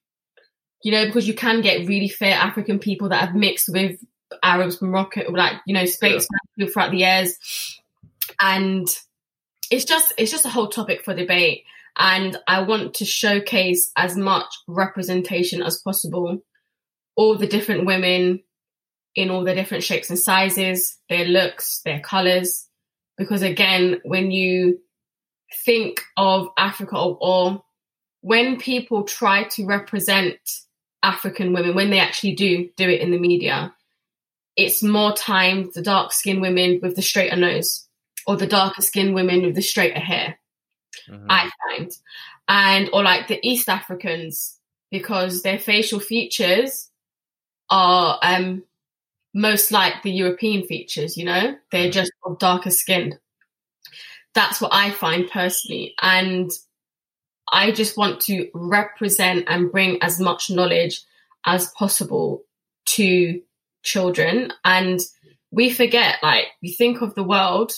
You 0.83 0.93
know, 0.93 1.05
because 1.05 1.27
you 1.27 1.33
can 1.33 1.61
get 1.61 1.87
really 1.87 2.07
fair 2.07 2.35
African 2.35 2.79
people 2.79 3.09
that 3.09 3.21
have 3.21 3.35
mixed 3.35 3.69
with 3.69 3.99
Arabs, 4.41 4.81
Morocco, 4.81 5.29
like, 5.31 5.55
you 5.65 5.73
know, 5.73 5.85
space 5.85 6.27
yeah. 6.55 6.67
throughout 6.67 6.91
the 6.91 6.97
years. 6.97 7.81
And 8.39 8.87
it's 9.69 9.85
just 9.85 10.13
it's 10.17 10.31
just 10.31 10.45
a 10.45 10.49
whole 10.49 10.67
topic 10.67 11.03
for 11.03 11.13
debate. 11.13 11.63
And 11.97 12.37
I 12.47 12.61
want 12.61 12.95
to 12.95 13.05
showcase 13.05 13.91
as 13.95 14.15
much 14.15 14.53
representation 14.67 15.61
as 15.61 15.79
possible. 15.79 16.39
All 17.15 17.35
the 17.35 17.47
different 17.47 17.85
women 17.85 18.43
in 19.15 19.29
all 19.29 19.43
the 19.43 19.55
different 19.55 19.83
shapes 19.83 20.09
and 20.09 20.17
sizes, 20.17 20.97
their 21.09 21.25
looks, 21.25 21.81
their 21.83 21.99
colors. 21.99 22.67
Because 23.17 23.41
again, 23.41 23.99
when 24.05 24.31
you 24.31 24.79
think 25.65 26.01
of 26.15 26.47
Africa 26.57 26.95
or, 26.97 27.63
when 28.21 28.59
people 28.59 29.03
try 29.03 29.43
to 29.43 29.65
represent 29.65 30.37
African 31.03 31.53
women, 31.53 31.75
when 31.75 31.89
they 31.89 31.99
actually 31.99 32.35
do 32.35 32.69
do 32.77 32.87
it 32.87 33.01
in 33.01 33.11
the 33.11 33.19
media, 33.19 33.73
it's 34.55 34.83
more 34.83 35.13
time 35.13 35.69
the 35.73 35.81
dark 35.81 36.11
skinned 36.13 36.41
women 36.41 36.79
with 36.81 36.95
the 36.95 37.01
straighter 37.01 37.35
nose 37.35 37.88
or 38.27 38.37
the 38.37 38.47
darker 38.47 38.81
skinned 38.81 39.15
women 39.15 39.43
with 39.43 39.55
the 39.55 39.61
straighter 39.61 39.99
hair. 39.99 40.39
Mm-hmm. 41.09 41.27
I 41.29 41.49
find. 41.69 41.91
And 42.47 42.89
or 42.93 43.03
like 43.03 43.27
the 43.27 43.39
East 43.47 43.69
Africans, 43.69 44.57
because 44.91 45.41
their 45.41 45.59
facial 45.59 45.99
features 45.99 46.89
are 47.69 48.19
um 48.21 48.63
most 49.33 49.71
like 49.71 50.01
the 50.01 50.11
European 50.11 50.63
features, 50.63 51.15
you 51.15 51.25
know? 51.25 51.55
They're 51.71 51.83
mm-hmm. 51.83 51.91
just 51.91 52.11
darker 52.39 52.71
skinned 52.71 53.19
that's 54.33 54.61
what 54.61 54.73
I 54.73 54.91
find 54.91 55.29
personally. 55.29 55.93
And 56.01 56.51
I 57.51 57.71
just 57.71 57.97
want 57.97 58.21
to 58.21 58.49
represent 58.53 59.45
and 59.47 59.71
bring 59.71 60.01
as 60.01 60.19
much 60.19 60.49
knowledge 60.49 61.01
as 61.45 61.71
possible 61.71 62.43
to 62.85 63.41
children. 63.83 64.53
And 64.63 64.99
we 65.51 65.71
forget, 65.71 66.17
like, 66.21 66.45
we 66.61 66.71
think 66.71 67.01
of 67.01 67.15
the 67.15 67.23
world 67.23 67.73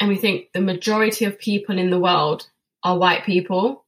and 0.00 0.08
we 0.08 0.16
think 0.16 0.52
the 0.52 0.60
majority 0.60 1.24
of 1.24 1.38
people 1.38 1.78
in 1.78 1.90
the 1.90 2.00
world 2.00 2.48
are 2.82 2.98
white 2.98 3.24
people. 3.24 3.84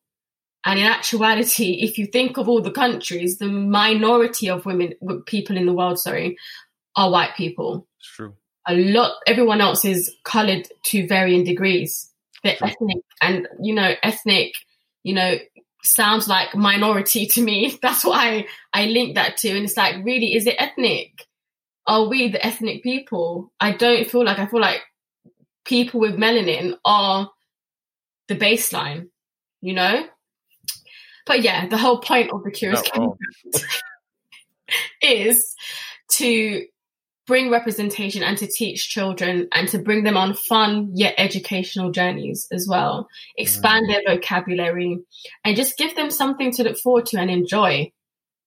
And 0.64 0.78
in 0.78 0.86
actuality, 0.86 1.72
if 1.82 1.98
you 1.98 2.06
think 2.06 2.36
of 2.36 2.48
all 2.48 2.62
the 2.62 2.70
countries, 2.70 3.38
the 3.38 3.46
minority 3.46 4.48
of 4.48 4.66
women, 4.66 4.94
people 5.26 5.56
in 5.56 5.66
the 5.66 5.72
world, 5.72 5.98
sorry, 5.98 6.36
are 6.96 7.10
white 7.10 7.36
people. 7.36 7.86
It's 8.00 8.08
true. 8.08 8.34
A 8.68 8.74
lot 8.74 9.12
everyone 9.28 9.60
else 9.60 9.84
is 9.84 10.12
colored 10.24 10.66
to 10.86 11.06
varying 11.06 11.44
degrees. 11.44 12.10
They're 12.42 12.56
sure. 12.56 12.68
ethnic. 12.68 12.98
And 13.22 13.46
you 13.60 13.74
know 13.74 13.92
ethnic 14.02 14.54
you 15.04 15.14
know 15.14 15.36
sounds 15.84 16.26
like 16.26 16.54
minority 16.56 17.26
to 17.26 17.42
me. 17.42 17.78
That's 17.82 18.04
i 18.04 18.46
i 18.72 18.86
link 18.86 19.14
that 19.14 19.36
to. 19.38 19.50
And 19.50 19.64
it's 19.64 19.76
like 19.76 20.04
really 20.04 20.34
is 20.34 20.48
it 20.48 20.56
ethnic? 20.58 21.26
Are 21.86 22.08
we 22.08 22.28
the 22.28 22.44
ethnic 22.44 22.82
people? 22.82 23.52
I 23.60 23.70
don't 23.72 24.10
feel 24.10 24.24
like 24.24 24.40
i 24.40 24.46
feel 24.46 24.60
like 24.60 24.80
people 25.66 26.00
with 26.00 26.16
melanin 26.16 26.76
are 26.84 27.30
the 28.28 28.36
baseline 28.36 29.08
you 29.60 29.74
know 29.74 30.06
but 31.26 31.42
yeah 31.42 31.68
the 31.68 31.76
whole 31.76 31.98
point 31.98 32.30
of 32.32 32.42
the 32.44 32.50
curious 32.50 32.82
is 35.02 35.54
to 36.10 36.64
bring 37.26 37.50
representation 37.50 38.22
and 38.22 38.38
to 38.38 38.46
teach 38.46 38.88
children 38.88 39.48
and 39.52 39.68
to 39.68 39.78
bring 39.78 40.04
them 40.04 40.16
on 40.16 40.34
fun 40.34 40.90
yet 40.94 41.14
educational 41.18 41.90
journeys 41.90 42.46
as 42.52 42.68
well. 42.68 43.08
Expand 43.36 43.86
mm. 43.86 43.88
their 43.88 44.14
vocabulary 44.14 44.98
and 45.44 45.56
just 45.56 45.76
give 45.76 45.96
them 45.96 46.10
something 46.10 46.52
to 46.52 46.62
look 46.62 46.78
forward 46.78 47.06
to 47.06 47.18
and 47.18 47.30
enjoy. 47.30 47.90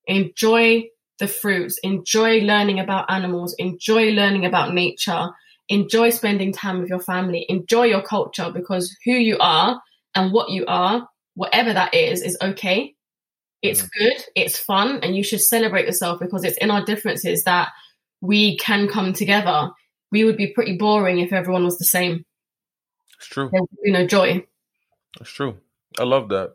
Enjoy 0.07 0.85
the 1.19 1.27
fruits, 1.27 1.77
enjoy 1.83 2.39
learning 2.39 2.79
about 2.79 3.11
animals, 3.11 3.53
enjoy 3.59 4.11
learning 4.11 4.45
about 4.45 4.73
nature, 4.73 5.27
enjoy 5.69 6.09
spending 6.09 6.51
time 6.51 6.79
with 6.81 6.89
your 6.89 6.99
family, 6.99 7.45
enjoy 7.47 7.85
your 7.85 8.01
culture 8.01 8.51
because 8.51 8.95
who 9.05 9.11
you 9.11 9.37
are 9.39 9.81
and 10.15 10.33
what 10.33 10.49
you 10.49 10.65
are, 10.67 11.07
whatever 11.35 11.71
that 11.71 11.93
is, 11.93 12.21
is 12.21 12.37
okay. 12.41 12.95
It's 13.61 13.81
mm. 13.81 13.89
good, 13.97 14.25
it's 14.35 14.57
fun, 14.57 14.99
and 15.03 15.15
you 15.15 15.23
should 15.23 15.41
celebrate 15.41 15.85
yourself 15.85 16.19
because 16.19 16.43
it's 16.43 16.57
in 16.57 16.71
our 16.71 16.83
differences 16.83 17.43
that 17.43 17.69
we 18.21 18.57
can 18.57 18.87
come 18.87 19.13
together. 19.13 19.69
We 20.11 20.23
would 20.23 20.37
be 20.37 20.47
pretty 20.47 20.77
boring 20.77 21.19
if 21.19 21.31
everyone 21.31 21.65
was 21.65 21.77
the 21.77 21.85
same. 21.85 22.25
It's 23.17 23.27
true. 23.27 23.49
There 23.51 23.61
would 23.61 23.83
be 23.83 23.91
no 23.91 24.07
joy. 24.07 24.45
It's 25.19 25.29
true. 25.29 25.57
I 25.99 26.03
love 26.03 26.29
that. 26.29 26.53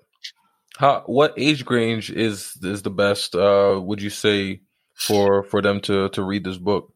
How 0.78 1.04
what 1.06 1.34
age 1.36 1.64
range 1.68 2.10
is 2.10 2.56
is 2.62 2.82
the 2.82 2.90
best? 2.90 3.36
Uh, 3.36 3.80
would 3.80 4.02
you 4.02 4.10
say 4.10 4.62
for 4.94 5.44
for 5.44 5.62
them 5.62 5.80
to 5.82 6.08
to 6.10 6.22
read 6.22 6.42
this 6.42 6.58
book? 6.58 6.92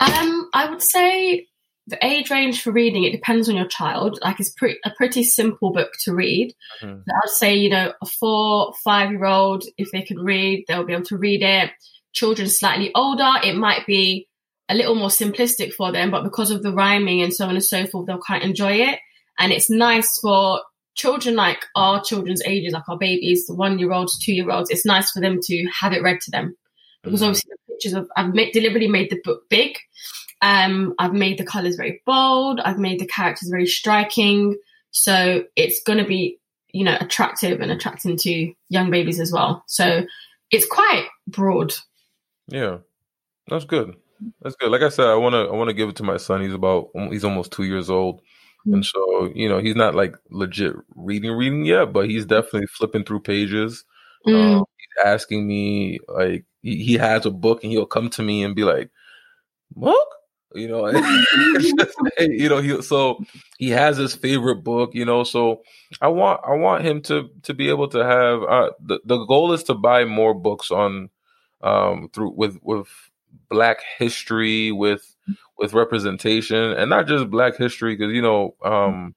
Um, 0.00 0.33
I 0.54 0.70
would 0.70 0.80
say 0.80 1.46
the 1.86 1.98
age 2.02 2.30
range 2.30 2.62
for 2.62 2.72
reading 2.72 3.04
it 3.04 3.12
depends 3.12 3.50
on 3.50 3.56
your 3.56 3.66
child. 3.66 4.18
Like 4.22 4.40
it's 4.40 4.52
pretty 4.52 4.78
a 4.86 4.90
pretty 4.96 5.22
simple 5.22 5.72
book 5.72 5.92
to 6.04 6.14
read. 6.14 6.54
Mm-hmm. 6.82 7.00
I'd 7.10 7.28
say 7.28 7.54
you 7.56 7.68
know 7.68 7.92
a 8.00 8.06
four 8.06 8.72
five 8.82 9.10
year 9.10 9.26
old 9.26 9.64
if 9.76 9.90
they 9.90 10.00
can 10.00 10.18
read, 10.18 10.64
they'll 10.66 10.84
be 10.84 10.94
able 10.94 11.04
to 11.04 11.18
read 11.18 11.42
it 11.42 11.70
children 12.14 12.48
slightly 12.48 12.90
older, 12.94 13.30
it 13.42 13.56
might 13.56 13.86
be 13.86 14.28
a 14.68 14.74
little 14.74 14.94
more 14.94 15.08
simplistic 15.08 15.74
for 15.74 15.92
them, 15.92 16.10
but 16.10 16.24
because 16.24 16.50
of 16.50 16.62
the 16.62 16.72
rhyming 16.72 17.20
and 17.20 17.34
so 17.34 17.44
on 17.44 17.54
and 17.54 17.64
so 17.64 17.86
forth, 17.86 18.06
they'll 18.06 18.18
quite 18.18 18.42
enjoy 18.42 18.72
it. 18.72 18.98
And 19.38 19.52
it's 19.52 19.68
nice 19.68 20.18
for 20.20 20.62
children 20.94 21.36
like 21.36 21.66
our 21.74 22.02
children's 22.02 22.42
ages, 22.46 22.72
like 22.72 22.88
our 22.88 22.96
babies, 22.96 23.46
the 23.46 23.54
one 23.54 23.78
year 23.78 23.92
olds, 23.92 24.18
two 24.18 24.32
year 24.32 24.50
olds, 24.50 24.70
it's 24.70 24.86
nice 24.86 25.10
for 25.10 25.20
them 25.20 25.40
to 25.42 25.66
have 25.80 25.92
it 25.92 26.02
read 26.02 26.20
to 26.22 26.30
them. 26.30 26.56
Because 27.02 27.20
mm-hmm. 27.20 27.28
obviously 27.28 27.50
the 27.50 27.72
pictures 27.74 27.92
of, 27.92 28.08
I've 28.16 28.32
made, 28.32 28.52
deliberately 28.52 28.88
made 28.88 29.10
the 29.10 29.20
book 29.22 29.42
big. 29.50 29.76
Um, 30.44 30.94
I've 30.98 31.14
made 31.14 31.38
the 31.38 31.46
colors 31.46 31.76
very 31.76 32.02
bold. 32.04 32.60
I've 32.60 32.78
made 32.78 33.00
the 33.00 33.06
characters 33.06 33.48
very 33.48 33.66
striking. 33.66 34.58
So 34.90 35.44
it's 35.56 35.82
going 35.82 35.98
to 35.98 36.04
be, 36.04 36.38
you 36.70 36.84
know, 36.84 36.98
attractive 37.00 37.62
and 37.62 37.72
attracting 37.72 38.18
to 38.18 38.52
young 38.68 38.90
babies 38.90 39.20
as 39.20 39.32
well. 39.32 39.64
So 39.66 40.04
it's 40.50 40.66
quite 40.66 41.06
broad. 41.26 41.72
Yeah, 42.48 42.78
that's 43.48 43.64
good. 43.64 43.96
That's 44.42 44.54
good. 44.56 44.70
Like 44.70 44.82
I 44.82 44.90
said, 44.90 45.06
I 45.06 45.14
want 45.14 45.32
to 45.32 45.50
I 45.50 45.52
want 45.52 45.68
to 45.68 45.74
give 45.74 45.88
it 45.88 45.96
to 45.96 46.02
my 46.02 46.18
son. 46.18 46.42
He's 46.42 46.52
about 46.52 46.90
he's 47.10 47.24
almost 47.24 47.50
two 47.50 47.64
years 47.64 47.88
old, 47.88 48.20
mm-hmm. 48.20 48.74
and 48.74 48.84
so 48.84 49.32
you 49.34 49.48
know 49.48 49.58
he's 49.58 49.76
not 49.76 49.94
like 49.94 50.14
legit 50.30 50.74
reading 50.94 51.32
reading 51.32 51.64
yet, 51.64 51.92
but 51.92 52.08
he's 52.08 52.26
definitely 52.26 52.66
flipping 52.66 53.04
through 53.04 53.20
pages. 53.20 53.84
Mm. 54.26 54.58
Um, 54.58 54.64
he's 54.76 55.06
asking 55.06 55.46
me 55.46 56.00
like 56.06 56.44
he, 56.60 56.84
he 56.84 56.94
has 56.94 57.24
a 57.24 57.30
book, 57.30 57.64
and 57.64 57.72
he'll 57.72 57.86
come 57.86 58.10
to 58.10 58.22
me 58.22 58.44
and 58.44 58.54
be 58.54 58.64
like, 58.64 58.90
"Book." 59.74 60.08
You 60.54 60.68
know, 60.68 60.88
you 62.18 62.48
know, 62.48 62.58
he 62.58 62.80
so 62.82 63.24
he 63.58 63.70
has 63.70 63.96
his 63.96 64.14
favorite 64.14 64.62
book. 64.62 64.94
You 64.94 65.04
know, 65.04 65.24
so 65.24 65.62
I 66.00 66.08
want 66.08 66.40
I 66.46 66.54
want 66.54 66.84
him 66.84 67.02
to 67.02 67.28
to 67.42 67.54
be 67.54 67.68
able 67.68 67.88
to 67.88 68.04
have 68.04 68.42
uh, 68.42 68.70
the 68.80 69.00
the 69.04 69.24
goal 69.24 69.52
is 69.52 69.64
to 69.64 69.74
buy 69.74 70.04
more 70.04 70.34
books 70.34 70.70
on 70.70 71.10
um, 71.60 72.08
through 72.12 72.34
with 72.36 72.58
with 72.62 72.88
Black 73.48 73.78
history, 73.98 74.70
with 74.70 75.16
with 75.58 75.74
representation, 75.74 76.72
and 76.72 76.88
not 76.88 77.06
just 77.06 77.30
Black 77.30 77.56
history, 77.56 77.96
because 77.96 78.12
you 78.12 78.22
know 78.22 78.54
um, 78.64 79.14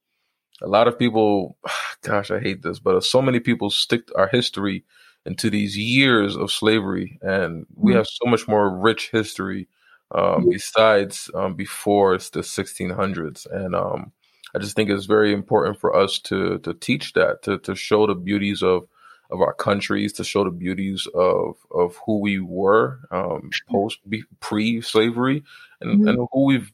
a 0.61 0.67
lot 0.67 0.87
of 0.87 0.97
people, 0.97 1.57
gosh, 2.01 2.31
I 2.31 2.39
hate 2.39 2.63
this, 2.63 2.79
but 2.79 3.03
so 3.03 3.21
many 3.21 3.39
people 3.39 3.69
stick 3.69 4.09
our 4.15 4.27
history 4.27 4.85
into 5.25 5.49
these 5.49 5.77
years 5.77 6.35
of 6.35 6.51
slavery, 6.51 7.19
and 7.21 7.65
we 7.75 7.91
mm-hmm. 7.91 7.97
have 7.97 8.07
so 8.07 8.29
much 8.29 8.47
more 8.47 8.75
rich 8.75 9.11
history 9.11 9.67
um, 10.11 10.21
mm-hmm. 10.21 10.49
besides 10.49 11.29
um, 11.35 11.55
before 11.55 12.17
the 12.17 12.41
1600s. 12.41 13.45
And 13.51 13.75
um, 13.75 14.11
I 14.55 14.59
just 14.59 14.75
think 14.75 14.89
it's 14.89 15.05
very 15.05 15.33
important 15.33 15.79
for 15.79 15.95
us 15.95 16.19
to 16.19 16.59
to 16.59 16.73
teach 16.73 17.13
that, 17.13 17.43
to 17.43 17.57
to 17.59 17.75
show 17.75 18.07
the 18.07 18.15
beauties 18.15 18.63
of 18.63 18.87
of 19.29 19.41
our 19.41 19.53
countries, 19.53 20.13
to 20.13 20.23
show 20.23 20.43
the 20.43 20.51
beauties 20.51 21.07
of 21.13 21.55
of 21.71 21.97
who 22.05 22.19
we 22.19 22.39
were 22.39 22.99
um, 23.11 23.49
post 23.69 23.99
pre 24.39 24.81
slavery, 24.81 25.43
and, 25.81 25.99
mm-hmm. 25.99 26.07
and 26.07 26.27
who 26.31 26.45
we've 26.45 26.71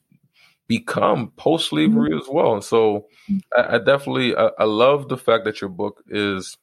become 0.68 1.32
post 1.36 1.70
slavery 1.70 2.12
mm-hmm. 2.12 2.20
as 2.20 2.28
well. 2.30 2.54
And 2.54 2.64
so, 2.64 3.08
I, 3.56 3.76
I 3.76 3.78
definitely 3.80 4.36
I, 4.36 4.52
I, 4.60 4.64
love 4.66 5.10
the 5.10 5.18
fact 5.18 5.46
that 5.46 5.60
your 5.60 5.70
book 5.70 6.04
is 6.08 6.58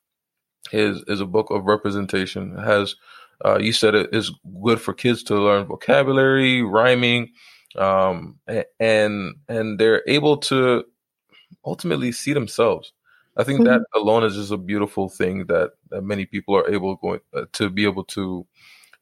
is 0.72 1.02
is 1.08 1.20
a 1.20 1.26
book 1.26 1.50
of 1.50 1.64
representation. 1.64 2.56
It 2.56 2.64
has 2.64 2.94
uh, 3.44 3.58
you 3.58 3.72
said 3.72 3.94
it 3.94 4.10
is 4.12 4.32
good 4.62 4.80
for 4.80 4.92
kids 4.92 5.22
to 5.24 5.34
learn 5.34 5.66
vocabulary, 5.66 6.62
rhyming, 6.62 7.30
um, 7.76 8.38
and 8.78 9.34
and 9.48 9.78
they're 9.78 10.02
able 10.06 10.36
to 10.36 10.84
ultimately 11.64 12.12
see 12.12 12.32
themselves. 12.32 12.92
I 13.36 13.44
think 13.44 13.60
mm-hmm. 13.60 13.68
that 13.68 13.82
alone 13.94 14.24
is 14.24 14.34
just 14.34 14.52
a 14.52 14.56
beautiful 14.56 15.08
thing 15.08 15.46
that, 15.46 15.72
that 15.90 16.02
many 16.02 16.26
people 16.26 16.56
are 16.56 16.68
able 16.68 16.96
going, 16.96 17.20
uh, 17.34 17.46
to 17.54 17.70
be 17.70 17.84
able 17.84 18.04
to 18.04 18.46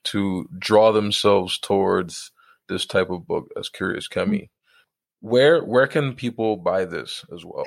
to 0.04 0.48
draw 0.58 0.92
themselves 0.92 1.58
towards 1.58 2.30
this 2.68 2.86
type 2.86 3.10
of 3.10 3.26
book 3.26 3.50
as 3.58 3.68
Curious 3.68 4.08
Kemi. 4.08 4.26
Mm-hmm. 4.26 5.28
Where 5.28 5.64
where 5.64 5.86
can 5.86 6.14
people 6.14 6.56
buy 6.56 6.84
this 6.84 7.24
as 7.34 7.44
well? 7.44 7.66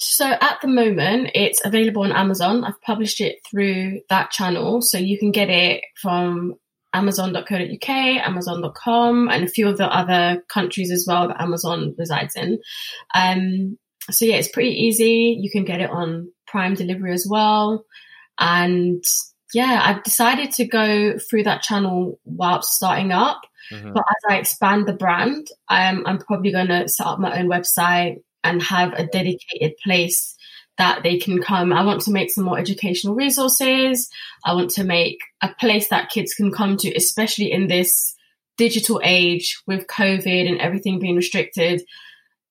So 0.00 0.26
at 0.26 0.58
the 0.62 0.68
moment, 0.68 1.32
it's 1.34 1.64
available 1.64 2.02
on 2.02 2.12
Amazon. 2.12 2.64
I've 2.64 2.80
published 2.80 3.20
it 3.20 3.36
through 3.48 4.00
that 4.08 4.30
channel, 4.30 4.80
so 4.80 4.96
you 4.96 5.18
can 5.18 5.30
get 5.30 5.50
it 5.50 5.84
from 6.00 6.54
amazon.co.uk, 6.94 7.88
amazon.com, 7.88 9.28
and 9.28 9.44
a 9.44 9.48
few 9.48 9.68
of 9.68 9.76
the 9.76 9.86
other 9.86 10.42
countries 10.48 10.90
as 10.90 11.04
well 11.06 11.28
that 11.28 11.40
Amazon 11.40 11.94
resides 11.98 12.34
in. 12.34 12.58
Um, 13.14 13.78
so 14.10 14.24
yeah, 14.24 14.36
it's 14.36 14.48
pretty 14.48 14.70
easy. 14.70 15.36
You 15.38 15.50
can 15.50 15.64
get 15.64 15.82
it 15.82 15.90
on 15.90 16.32
Prime 16.46 16.74
delivery 16.74 17.12
as 17.12 17.26
well. 17.28 17.84
And 18.38 19.04
yeah, 19.52 19.82
I've 19.84 20.02
decided 20.02 20.50
to 20.52 20.64
go 20.64 21.18
through 21.18 21.42
that 21.42 21.62
channel 21.62 22.18
whilst 22.24 22.72
starting 22.72 23.12
up. 23.12 23.42
Mm-hmm. 23.70 23.92
But 23.92 24.04
as 24.08 24.32
I 24.34 24.38
expand 24.38 24.86
the 24.88 24.94
brand, 24.94 25.48
I'm, 25.68 26.06
I'm 26.06 26.18
probably 26.18 26.52
going 26.52 26.68
to 26.68 26.88
set 26.88 27.06
up 27.06 27.20
my 27.20 27.38
own 27.38 27.48
website 27.48 28.22
and 28.44 28.62
have 28.62 28.92
a 28.94 29.06
dedicated 29.06 29.76
place 29.82 30.36
that 30.78 31.02
they 31.02 31.18
can 31.18 31.42
come. 31.42 31.72
I 31.72 31.84
want 31.84 32.00
to 32.02 32.12
make 32.12 32.30
some 32.30 32.44
more 32.44 32.58
educational 32.58 33.14
resources. 33.14 34.08
I 34.44 34.54
want 34.54 34.70
to 34.70 34.84
make 34.84 35.18
a 35.42 35.50
place 35.60 35.88
that 35.88 36.10
kids 36.10 36.34
can 36.34 36.50
come 36.50 36.76
to, 36.78 36.94
especially 36.94 37.52
in 37.52 37.66
this 37.66 38.14
digital 38.56 39.00
age 39.04 39.60
with 39.66 39.86
COVID 39.86 40.48
and 40.48 40.60
everything 40.60 40.98
being 40.98 41.16
restricted 41.16 41.82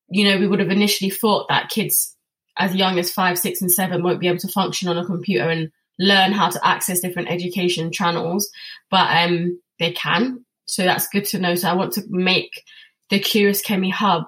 you 0.10 0.26
know, 0.26 0.38
we 0.38 0.48
would 0.48 0.60
have 0.60 0.70
initially 0.70 1.10
thought 1.10 1.48
that 1.50 1.70
kids 1.70 2.16
as 2.58 2.76
young 2.76 3.00
as 3.00 3.12
five, 3.12 3.38
six, 3.38 3.62
and 3.62 3.72
seven 3.72 4.04
won't 4.04 4.20
be 4.20 4.28
able 4.28 4.40
to 4.40 4.48
function 4.48 4.90
on 4.90 4.98
a 4.98 5.06
computer 5.06 5.48
and 5.48 5.72
learn 5.98 6.32
how 6.32 6.50
to 6.50 6.68
access 6.68 7.00
different 7.00 7.30
education 7.30 7.92
channels, 7.92 8.50
but 8.90 9.08
um, 9.16 9.60
they 9.80 9.92
can. 9.92 10.46
So 10.66 10.84
that's 10.84 11.08
good 11.08 11.26
to 11.26 11.40
know. 11.40 11.56
So 11.56 11.70
I 11.70 11.74
want 11.74 11.94
to 11.94 12.04
make 12.08 12.64
the 13.10 13.20
Curious 13.20 13.62
Kemi 13.66 13.92
Hub 13.92 14.24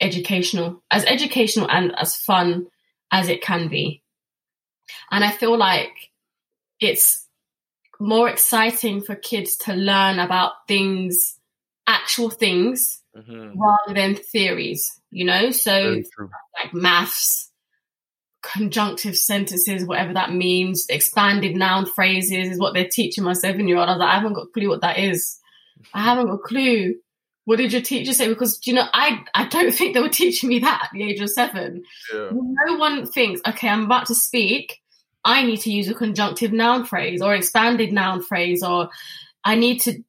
educational, 0.00 0.82
as 0.90 1.04
educational 1.04 1.70
and 1.70 1.92
as 1.96 2.16
fun 2.16 2.66
as 3.12 3.28
it 3.28 3.42
can 3.42 3.68
be. 3.68 4.02
And 5.10 5.24
I 5.24 5.30
feel 5.30 5.56
like 5.56 5.92
it's 6.80 7.26
more 7.98 8.28
exciting 8.28 9.02
for 9.02 9.14
kids 9.14 9.56
to 9.56 9.74
learn 9.74 10.18
about 10.18 10.52
things, 10.66 11.38
actual 11.86 12.30
things, 12.30 13.02
mm-hmm. 13.16 13.60
rather 13.60 13.94
than 13.94 14.14
theories 14.14 15.00
you 15.10 15.24
know? 15.24 15.50
So 15.50 16.02
like 16.62 16.72
maths, 16.72 17.50
conjunctive 18.42 19.16
sentences, 19.16 19.84
whatever 19.84 20.14
that 20.14 20.32
means, 20.32 20.86
expanded 20.88 21.56
noun 21.56 21.86
phrases 21.86 22.52
is 22.52 22.58
what 22.58 22.74
they're 22.74 22.88
teaching 22.88 23.24
my 23.24 23.34
seven 23.34 23.68
year 23.68 23.76
old. 23.76 23.88
I 23.88 23.92
was 23.92 24.00
like, 24.00 24.08
I 24.08 24.14
haven't 24.14 24.34
got 24.34 24.46
a 24.46 24.52
clue 24.52 24.68
what 24.68 24.80
that 24.82 24.98
is. 24.98 25.38
I 25.92 26.02
haven't 26.02 26.26
got 26.26 26.34
a 26.34 26.38
clue. 26.38 26.94
What 27.50 27.58
did 27.58 27.72
your 27.72 27.82
teacher 27.82 28.12
say? 28.12 28.28
Because 28.28 28.64
you 28.64 28.74
know, 28.74 28.86
I 28.94 29.24
I 29.34 29.48
don't 29.48 29.74
think 29.74 29.94
they 29.94 30.00
were 30.00 30.08
teaching 30.22 30.48
me 30.48 30.60
that 30.60 30.82
at 30.84 30.90
the 30.92 31.02
age 31.02 31.20
of 31.20 31.28
seven. 31.30 31.82
Yeah. 32.14 32.30
No 32.32 32.76
one 32.76 33.08
thinks, 33.08 33.40
okay, 33.44 33.68
I'm 33.68 33.86
about 33.86 34.06
to 34.06 34.14
speak. 34.14 34.80
I 35.24 35.42
need 35.42 35.56
to 35.62 35.72
use 35.72 35.88
a 35.88 35.94
conjunctive 35.94 36.52
noun 36.52 36.84
phrase 36.84 37.20
or 37.20 37.34
expanded 37.34 37.92
noun 37.92 38.22
phrase, 38.22 38.62
or 38.62 38.90
I 39.42 39.56
need 39.56 39.80
to 39.80 40.00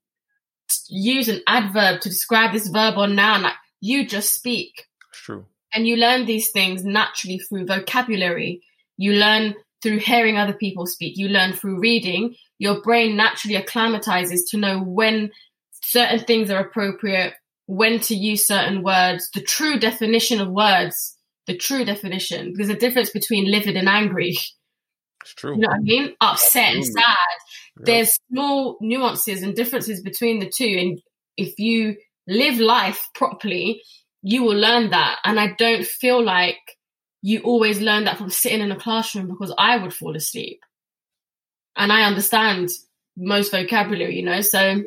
use 0.88 1.30
an 1.30 1.42
adverb 1.48 2.02
to 2.02 2.10
describe 2.10 2.54
this 2.54 2.68
verb 2.68 2.96
or 2.96 3.08
noun. 3.08 3.42
Like 3.42 3.56
you 3.80 4.08
just 4.08 4.36
speak. 4.36 4.86
True. 5.12 5.48
And 5.74 5.88
you 5.88 5.98
learn 5.98 6.28
these 6.28 6.52
things 6.52 6.86
naturally 6.86 7.40
through 7.40 7.66
vocabulary. 7.66 8.62
You 8.98 9.14
learn 9.14 9.56
through 9.82 9.98
hearing 9.98 10.38
other 10.38 10.54
people 10.54 10.86
speak. 10.86 11.18
You 11.18 11.30
learn 11.30 11.54
through 11.54 11.80
reading. 11.80 12.36
Your 12.60 12.84
brain 12.84 13.16
naturally 13.16 13.56
acclimatizes 13.56 14.44
to 14.52 14.58
know 14.58 14.80
when 14.80 15.32
certain 15.82 16.20
things 16.20 16.50
are 16.50 16.60
appropriate, 16.60 17.34
when 17.68 18.00
to 18.02 18.16
use 18.16 18.48
certain 18.48 18.84
words, 18.84 19.30
the 19.34 19.42
true 19.42 19.80
definition 19.80 20.42
of 20.42 20.50
words, 20.50 21.18
the 21.48 21.56
true 21.56 21.86
definition. 21.86 22.54
There's 22.56 22.70
a 22.70 22.76
difference 22.76 23.10
between 23.10 23.52
livid 23.52 23.76
and 23.76 23.90
angry. 23.90 24.38
It's 25.24 25.36
true. 25.36 25.54
You 25.54 25.60
know 25.60 25.68
what 25.68 25.78
I 25.78 25.82
mean? 25.82 26.16
Upset 26.20 26.74
and 26.74 26.84
sad. 26.84 27.06
Yep. 27.78 27.86
There's 27.86 28.10
small 28.32 28.80
nuances 28.82 29.44
and 29.44 29.56
differences 29.56 30.02
between 30.02 30.40
the 30.40 30.50
two. 30.50 30.66
And 30.66 31.00
if 31.38 31.60
you 31.60 31.96
live 32.28 32.58
life 32.58 33.08
properly, 33.14 33.84
you 34.24 34.42
will 34.42 34.58
learn 34.58 34.90
that. 34.90 35.20
And 35.24 35.40
I 35.40 35.54
don't 35.60 35.86
feel 35.86 36.24
like 36.24 36.58
you 37.22 37.42
always 37.42 37.80
learn 37.80 38.06
that 38.06 38.18
from 38.18 38.32
sitting 38.32 38.62
in 38.62 38.72
a 38.72 38.80
classroom 38.80 39.28
because 39.28 39.54
I 39.60 39.78
would 39.78 39.94
fall 39.94 40.16
asleep. 40.16 40.62
And 41.76 41.92
I 41.92 42.02
understand 42.02 42.70
most 43.16 43.52
vocabulary, 43.52 44.16
you 44.16 44.26
know, 44.26 44.42
so 44.42 44.60
yeah. 44.60 44.84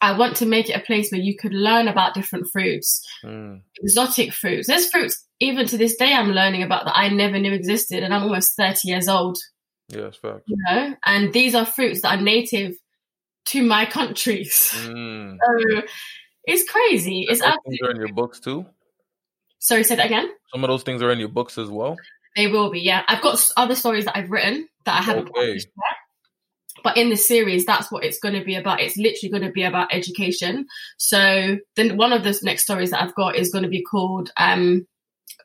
I 0.00 0.16
want 0.16 0.36
to 0.36 0.46
make 0.46 0.68
it 0.70 0.76
a 0.76 0.84
place 0.84 1.10
where 1.10 1.20
you 1.20 1.36
could 1.36 1.52
learn 1.52 1.88
about 1.88 2.14
different 2.14 2.48
fruits, 2.52 3.04
mm. 3.24 3.60
exotic 3.82 4.32
fruits. 4.32 4.68
There's 4.68 4.90
fruits 4.90 5.24
even 5.40 5.66
to 5.66 5.78
this 5.78 5.96
day 5.96 6.12
I'm 6.12 6.30
learning 6.30 6.62
about 6.62 6.84
that 6.84 6.96
I 6.96 7.08
never 7.08 7.38
knew 7.38 7.52
existed, 7.52 8.02
and 8.02 8.14
I'm 8.14 8.22
almost 8.22 8.56
30 8.56 8.80
years 8.84 9.08
old. 9.08 9.38
Yes, 9.88 10.16
fact. 10.16 10.42
You 10.46 10.56
know, 10.66 10.94
and 11.04 11.32
these 11.32 11.54
are 11.54 11.64
fruits 11.64 12.02
that 12.02 12.18
are 12.18 12.22
native 12.22 12.76
to 13.46 13.62
my 13.62 13.86
countries. 13.86 14.72
Mm. 14.88 15.36
So 15.36 15.82
it's 16.44 16.68
crazy. 16.70 17.26
It's 17.28 17.40
things 17.40 17.78
are 17.82 17.90
in 17.90 17.98
your 17.98 18.12
books 18.12 18.40
too. 18.40 18.64
Sorry, 19.58 19.84
say 19.84 19.96
that 19.96 20.06
again. 20.06 20.30
Some 20.52 20.64
of 20.64 20.68
those 20.68 20.82
things 20.82 21.02
are 21.02 21.10
in 21.10 21.18
your 21.18 21.28
books 21.28 21.58
as 21.58 21.68
well. 21.68 21.96
They 22.36 22.46
will 22.46 22.70
be. 22.70 22.80
Yeah, 22.80 23.02
I've 23.06 23.20
got 23.20 23.38
other 23.56 23.74
stories 23.74 24.06
that 24.06 24.16
I've 24.16 24.30
written 24.30 24.68
that 24.84 25.00
I 25.00 25.02
haven't 25.02 25.28
okay. 25.28 25.32
published 25.32 25.66
yet. 25.66 25.97
But 26.82 26.96
in 26.96 27.10
the 27.10 27.16
series, 27.16 27.64
that's 27.64 27.90
what 27.90 28.04
it's 28.04 28.18
going 28.18 28.34
to 28.34 28.44
be 28.44 28.54
about. 28.54 28.80
It's 28.80 28.96
literally 28.96 29.30
going 29.30 29.42
to 29.42 29.52
be 29.52 29.64
about 29.64 29.92
education. 29.92 30.66
So 30.96 31.58
then 31.76 31.96
one 31.96 32.12
of 32.12 32.24
the 32.24 32.38
next 32.42 32.62
stories 32.62 32.90
that 32.90 33.02
I've 33.02 33.14
got 33.14 33.36
is 33.36 33.50
going 33.50 33.64
to 33.64 33.70
be 33.70 33.82
called 33.82 34.30
um, 34.36 34.86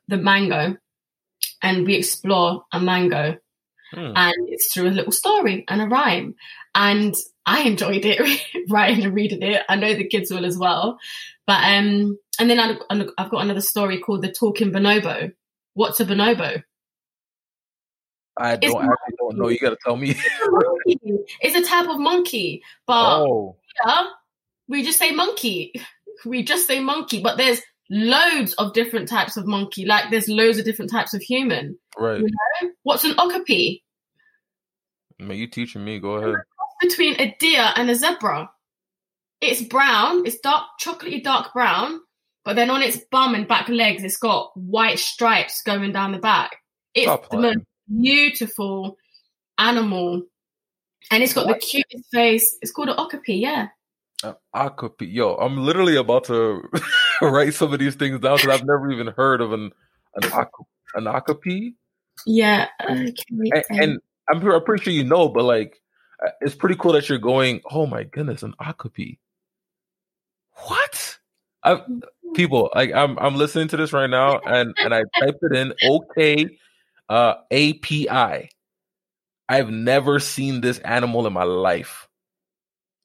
the 0.07 0.17
mango, 0.17 0.77
and 1.61 1.85
we 1.85 1.95
explore 1.95 2.63
a 2.71 2.79
mango, 2.79 3.37
hmm. 3.93 4.11
and 4.15 4.35
it's 4.49 4.73
through 4.73 4.89
a 4.89 4.91
little 4.91 5.11
story 5.11 5.65
and 5.67 5.81
a 5.81 5.87
rhyme. 5.87 6.35
And 6.75 7.15
I 7.45 7.61
enjoyed 7.61 8.05
it 8.05 8.41
writing 8.69 9.03
and 9.03 9.13
reading 9.13 9.41
it. 9.41 9.63
I 9.67 9.75
know 9.75 9.93
the 9.93 10.07
kids 10.07 10.31
will 10.31 10.45
as 10.45 10.57
well. 10.57 10.97
But 11.45 11.63
um, 11.63 12.17
and 12.39 12.49
then 12.49 12.59
I, 12.59 12.77
I've 13.17 13.29
got 13.29 13.43
another 13.43 13.61
story 13.61 13.99
called 13.99 14.21
the 14.21 14.31
Talking 14.31 14.71
Bonobo. 14.71 15.33
What's 15.73 15.99
a 15.99 16.05
bonobo? 16.05 16.63
I 18.37 18.55
don't 18.55 18.75
actually 18.75 19.12
don't 19.33 19.41
know. 19.41 19.49
You 19.49 19.59
got 19.59 19.71
to 19.71 19.77
tell 19.83 19.95
me. 19.95 20.15
it's 20.85 21.55
a 21.55 21.63
type 21.63 21.89
of 21.89 21.99
monkey, 21.99 22.63
but 22.87 23.21
oh. 23.21 23.57
yeah, 23.85 24.03
we 24.67 24.83
just 24.83 24.99
say 24.99 25.11
monkey. 25.11 25.73
We 26.25 26.43
just 26.43 26.67
say 26.67 26.79
monkey, 26.79 27.21
but 27.21 27.37
there's 27.37 27.59
loads 27.89 28.53
of 28.53 28.71
different 28.71 29.09
types 29.09 29.35
of 29.35 29.45
monkey. 29.45 29.85
Like 29.85 30.09
there's 30.09 30.29
loads 30.29 30.57
of 30.57 30.63
different 30.63 30.89
types 30.89 31.13
of 31.13 31.21
human. 31.21 31.77
Right. 31.97 32.21
You 32.21 32.27
know? 32.27 32.69
What's 32.83 33.03
an 33.03 33.15
okapi? 33.19 33.83
Man, 35.19 35.35
you 35.35 35.47
teaching 35.47 35.83
me. 35.83 35.99
Go 35.99 36.11
ahead 36.11 36.35
between 36.83 37.19
a 37.19 37.35
deer 37.39 37.71
and 37.75 37.89
a 37.89 37.95
zebra. 37.95 38.49
It's 39.41 39.61
brown, 39.61 40.25
it's 40.25 40.39
dark, 40.39 40.63
chocolatey 40.81 41.23
dark 41.23 41.53
brown, 41.53 41.99
but 42.45 42.55
then 42.55 42.69
on 42.69 42.81
its 42.81 42.97
bum 43.11 43.35
and 43.35 43.47
back 43.47 43.67
legs, 43.69 44.03
it's 44.03 44.17
got 44.17 44.51
white 44.55 44.99
stripes 44.99 45.61
going 45.63 45.91
down 45.91 46.11
the 46.11 46.19
back. 46.19 46.57
It's 46.93 47.05
Stop 47.05 47.29
the 47.29 47.37
most 47.37 47.59
beautiful 47.89 48.97
animal, 49.57 50.23
and 51.11 51.23
it's 51.23 51.33
got 51.33 51.47
what? 51.47 51.61
the 51.61 51.65
cutest 51.65 52.09
face. 52.11 52.57
It's 52.61 52.71
called 52.71 52.89
an 52.89 52.95
okapi, 52.97 53.35
yeah. 53.35 53.67
Uh, 54.23 54.33
okapi, 54.55 55.07
yo, 55.07 55.35
I'm 55.35 55.57
literally 55.57 55.95
about 55.95 56.25
to 56.25 56.61
write 57.21 57.53
some 57.53 57.73
of 57.73 57.79
these 57.79 57.95
things 57.95 58.19
down 58.19 58.37
because 58.37 58.59
I've 58.61 58.67
never 58.67 58.91
even 58.91 59.07
heard 59.07 59.41
of 59.41 59.53
an 59.53 59.71
an, 60.15 60.45
an 60.95 61.07
okapi. 61.07 61.75
Yeah, 62.25 62.67
okay. 62.89 63.13
and, 63.39 63.63
and 63.69 64.01
I'm, 64.29 64.45
I'm 64.47 64.63
pretty 64.63 64.83
sure 64.83 64.93
you 64.93 65.03
know, 65.03 65.27
but 65.29 65.43
like 65.43 65.81
it's 66.41 66.55
pretty 66.55 66.75
cool 66.75 66.93
that 66.93 67.09
you're 67.09 67.17
going. 67.17 67.61
Oh 67.69 67.85
my 67.85 68.03
goodness, 68.03 68.43
an 68.43 68.53
okapi. 68.61 69.19
What? 70.67 71.17
I, 71.63 71.81
people, 72.33 72.69
like 72.75 72.93
I'm 72.93 73.17
I'm 73.19 73.35
listening 73.35 73.67
to 73.69 73.77
this 73.77 73.93
right 73.93 74.09
now, 74.09 74.39
and 74.39 74.73
and 74.77 74.93
I 74.93 75.03
typed 75.19 75.39
it 75.41 75.55
in 75.55 75.73
OK 75.83 76.57
uh, 77.09 77.35
API. 77.51 78.49
I've 79.47 79.69
never 79.69 80.19
seen 80.19 80.61
this 80.61 80.79
animal 80.79 81.27
in 81.27 81.33
my 81.33 81.43
life. 81.43 82.07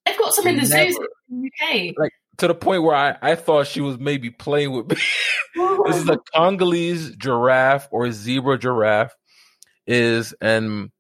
They've 0.07 0.19
got 0.19 0.35
some 0.35 0.47
in 0.47 0.57
the 0.57 0.67
zoos 0.67 0.97
in 1.31 1.43
the 1.43 1.51
UK. 1.67 1.95
Like 1.99 2.13
to 2.39 2.49
the 2.49 2.55
point 2.55 2.83
where 2.83 2.97
I, 2.97 3.17
I 3.21 3.35
thought 3.35 3.67
she 3.67 3.81
was 3.81 3.99
maybe 3.99 4.31
playing 4.31 4.73
with 4.73 4.89
me. 4.89 4.97
this 5.87 5.97
is 5.97 6.09
a 6.09 6.19
Congolese 6.35 7.17
giraffe 7.17 7.89
or 7.91 8.11
zebra 8.13 8.59
giraffe 8.59 9.15
is 9.87 10.35
an 10.41 10.93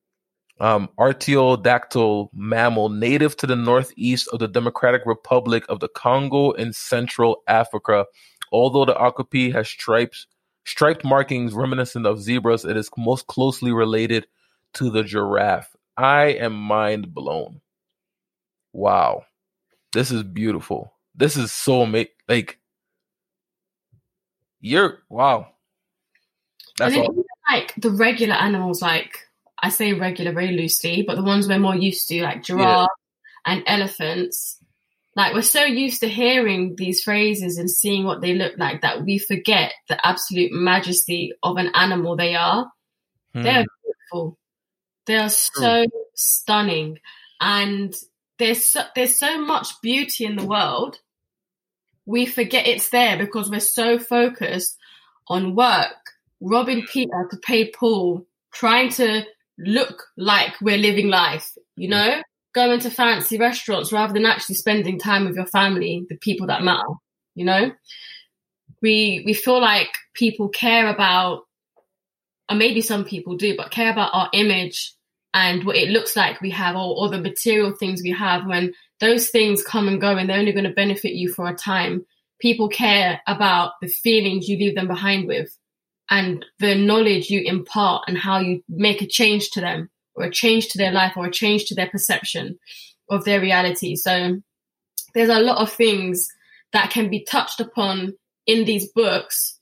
um, 0.61 0.89
artiodactyl 0.99 2.29
mammal 2.33 2.89
native 2.89 3.37
to 3.37 3.47
the 3.47 3.57
northeast 3.57 4.29
of 4.33 4.41
the 4.41 4.49
Democratic 4.49 5.03
Republic 5.07 5.65
of 5.69 5.81
the 5.81 5.89
Congo 5.89 6.51
in 6.53 6.73
Central 6.73 7.43
Africa. 7.47 8.07
Although 8.51 8.87
the 8.87 8.97
okapi 8.97 9.51
has 9.51 9.69
stripes, 9.69 10.27
striped 10.65 11.05
markings 11.05 11.55
reminiscent 11.55 12.07
of 12.07 12.21
zebras, 12.21 12.65
it 12.65 12.77
is 12.77 12.91
most 12.97 13.27
closely 13.27 13.73
related 13.73 14.27
to 14.75 14.91
the 14.91 15.03
giraffe. 15.03 15.75
I 15.97 16.27
am 16.27 16.55
mind 16.55 17.13
blown. 17.13 17.61
Wow. 18.73 19.25
This 19.93 20.11
is 20.11 20.23
beautiful. 20.23 20.93
This 21.15 21.37
is 21.37 21.51
so 21.51 21.83
amazing. 21.83 22.13
Like, 22.29 22.59
you're, 24.61 25.01
wow. 25.09 25.49
That's 26.79 26.97
all. 26.97 27.25
Like 27.51 27.75
the 27.77 27.91
regular 27.91 28.35
animals, 28.35 28.83
like 28.83 29.27
I 29.61 29.71
say 29.71 29.93
regular 29.95 30.33
very 30.33 30.53
loosely, 30.53 31.03
but 31.07 31.17
the 31.17 31.23
ones 31.23 31.49
we're 31.49 31.59
more 31.59 31.75
used 31.75 32.09
to, 32.09 32.23
like 32.23 32.45
giraffe 32.45 32.89
yeah. 33.47 33.53
and 33.53 33.65
elephants, 33.67 34.59
like 35.17 35.35
we're 35.35 35.43
so 35.43 35.65
used 35.65 36.01
to 36.01 36.09
hearing 36.09 36.77
these 36.77 37.03
phrases 37.03 37.59
and 37.59 37.71
seeing 37.71 38.05
what 38.05 38.21
they 38.21 38.35
look 38.35 38.53
like 38.59 38.83
that 38.83 39.05
we 39.05 39.19
forget 39.19 39.73
the 39.89 40.07
absolute 40.07 40.53
majesty 40.53 41.33
of 41.43 41.57
an 41.57 41.71
animal 41.75 42.15
they 42.15 42.37
are. 42.37 42.71
Hmm. 43.35 43.43
They 43.43 43.51
are 43.51 43.65
beautiful. 43.83 44.39
They 45.09 45.17
are 45.17 45.31
so 45.31 45.85
hmm. 45.85 45.89
stunning, 46.15 46.99
and 47.41 47.95
there's 48.39 48.63
so, 48.63 48.83
there's 48.95 49.19
so 49.19 49.41
much 49.41 49.81
beauty 49.81 50.27
in 50.27 50.37
the 50.37 50.45
world. 50.45 50.99
We 52.05 52.27
forget 52.27 52.67
it's 52.67 52.91
there 52.91 53.17
because 53.17 53.51
we're 53.51 53.61
so 53.61 53.99
focused 53.99 54.77
on 55.27 55.55
work, 55.55 55.97
robbing 56.43 56.87
Peter 56.93 57.27
to 57.31 57.39
pay 57.39 57.71
Paul, 57.71 58.27
trying 58.53 58.91
to 58.91 59.25
look 59.59 60.05
like 60.19 60.61
we're 60.61 60.77
living 60.77 61.09
life, 61.09 61.57
you 61.75 61.89
know? 61.89 62.23
Going 62.55 62.81
to 62.81 62.91
fancy 62.91 63.39
restaurants 63.39 63.93
rather 63.93 64.13
than 64.13 64.27
actually 64.27 64.57
spending 64.57 64.99
time 64.99 65.25
with 65.25 65.37
your 65.37 65.47
family, 65.47 66.05
the 66.11 66.17
people 66.17 66.49
that 66.49 66.63
matter, 66.63 66.89
you 67.35 67.47
know? 67.47 67.73
We 68.83 69.23
we 69.25 69.33
feel 69.33 69.59
like 69.59 69.89
people 70.13 70.51
care 70.51 70.87
about 70.89 71.45
or 72.51 72.57
maybe 72.57 72.83
some 72.83 73.07
people 73.07 73.37
do, 73.37 73.57
but 73.57 73.71
care 73.71 73.91
about 73.91 74.11
our 74.13 74.29
image 74.35 74.95
and 75.35 75.65
what 75.65 75.77
it 75.77 75.91
looks 75.91 76.17
like 76.17 76.41
we 76.41 76.51
have 76.51 76.75
or, 76.75 76.97
or 76.97 77.09
the 77.09 77.21
material 77.21 77.73
things 77.73 78.03
we 78.03 78.11
have 78.11 78.47
when 78.47 78.73
those 79.01 79.29
things 79.29 79.63
come 79.63 79.89
and 79.89 80.01
go 80.01 80.17
and 80.17 80.29
they're 80.29 80.39
only 80.39 80.53
going 80.53 80.65
to 80.65 80.71
benefit 80.71 81.13
you 81.13 81.33
for 81.33 81.47
a 81.49 81.55
time. 81.55 82.05
People 82.41 82.69
care 82.69 83.21
about 83.27 83.73
the 83.81 83.89
feelings 83.89 84.49
you 84.49 84.57
leave 84.57 84.75
them 84.75 84.89
behind 84.89 85.27
with 85.27 85.57
and 86.11 86.45
the 86.59 86.75
knowledge 86.75 87.31
you 87.31 87.43
impart 87.43 88.05
and 88.09 88.17
how 88.17 88.39
you 88.39 88.63
make 88.69 89.03
a 89.03 89.07
change 89.07 89.51
to 89.51 89.61
them 89.61 89.91
or 90.15 90.25
a 90.25 90.31
change 90.31 90.69
to 90.69 90.79
their 90.79 90.93
life 90.93 91.13
or 91.17 91.27
a 91.27 91.31
change 91.31 91.67
to 91.67 91.75
their 91.75 91.89
perception 91.89 92.59
of 93.11 93.25
their 93.25 93.41
reality. 93.41 93.97
So 93.97 94.41
there's 95.15 95.29
a 95.29 95.41
lot 95.41 95.59
of 95.59 95.71
things 95.71 96.29
that 96.73 96.91
can 96.91 97.11
be 97.11 97.25
touched 97.25 97.61
upon 97.61 98.15
in 98.47 98.65
these 98.65 98.91
books, 98.93 99.59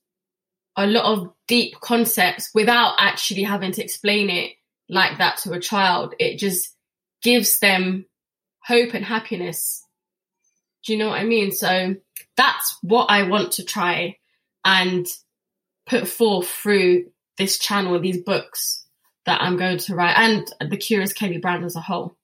a 0.77 0.87
lot 0.87 1.05
of 1.05 1.33
deep 1.49 1.75
concepts 1.81 2.51
without 2.55 2.95
actually 2.99 3.43
having 3.43 3.73
to 3.73 3.83
explain 3.83 4.31
it 4.31 4.53
like 4.89 5.19
that 5.19 5.39
to 5.39 5.53
a 5.53 5.61
child. 5.61 6.15
It 6.19 6.39
just 6.39 6.75
gives 7.23 7.59
them 7.59 8.07
hope 8.63 8.95
and 8.95 9.05
happiness. 9.05 9.85
Do 10.85 10.93
you 10.93 10.99
know 10.99 11.09
what 11.09 11.21
I 11.21 11.25
mean? 11.25 11.51
So 11.53 11.97
that's 12.37 12.79
what 12.83 13.07
I 13.11 13.25
want 13.25 13.53
to 13.53 13.65
try 13.65 14.19
and 14.65 15.07
put 15.87 16.09
forth 16.09 16.49
through 16.49 17.07
this 17.39 17.59
channel, 17.59 17.99
these 18.01 18.23
books 18.23 18.85
that 19.25 19.41
I'm 19.43 19.57
going 19.57 19.79
to 19.79 19.95
write, 19.95 20.17
and 20.17 20.71
the 20.71 20.77
Curious 20.77 21.13
Kemi 21.13 21.41
brand 21.43 21.65
as 21.65 21.77
a 21.77 21.81
whole. 21.81 22.17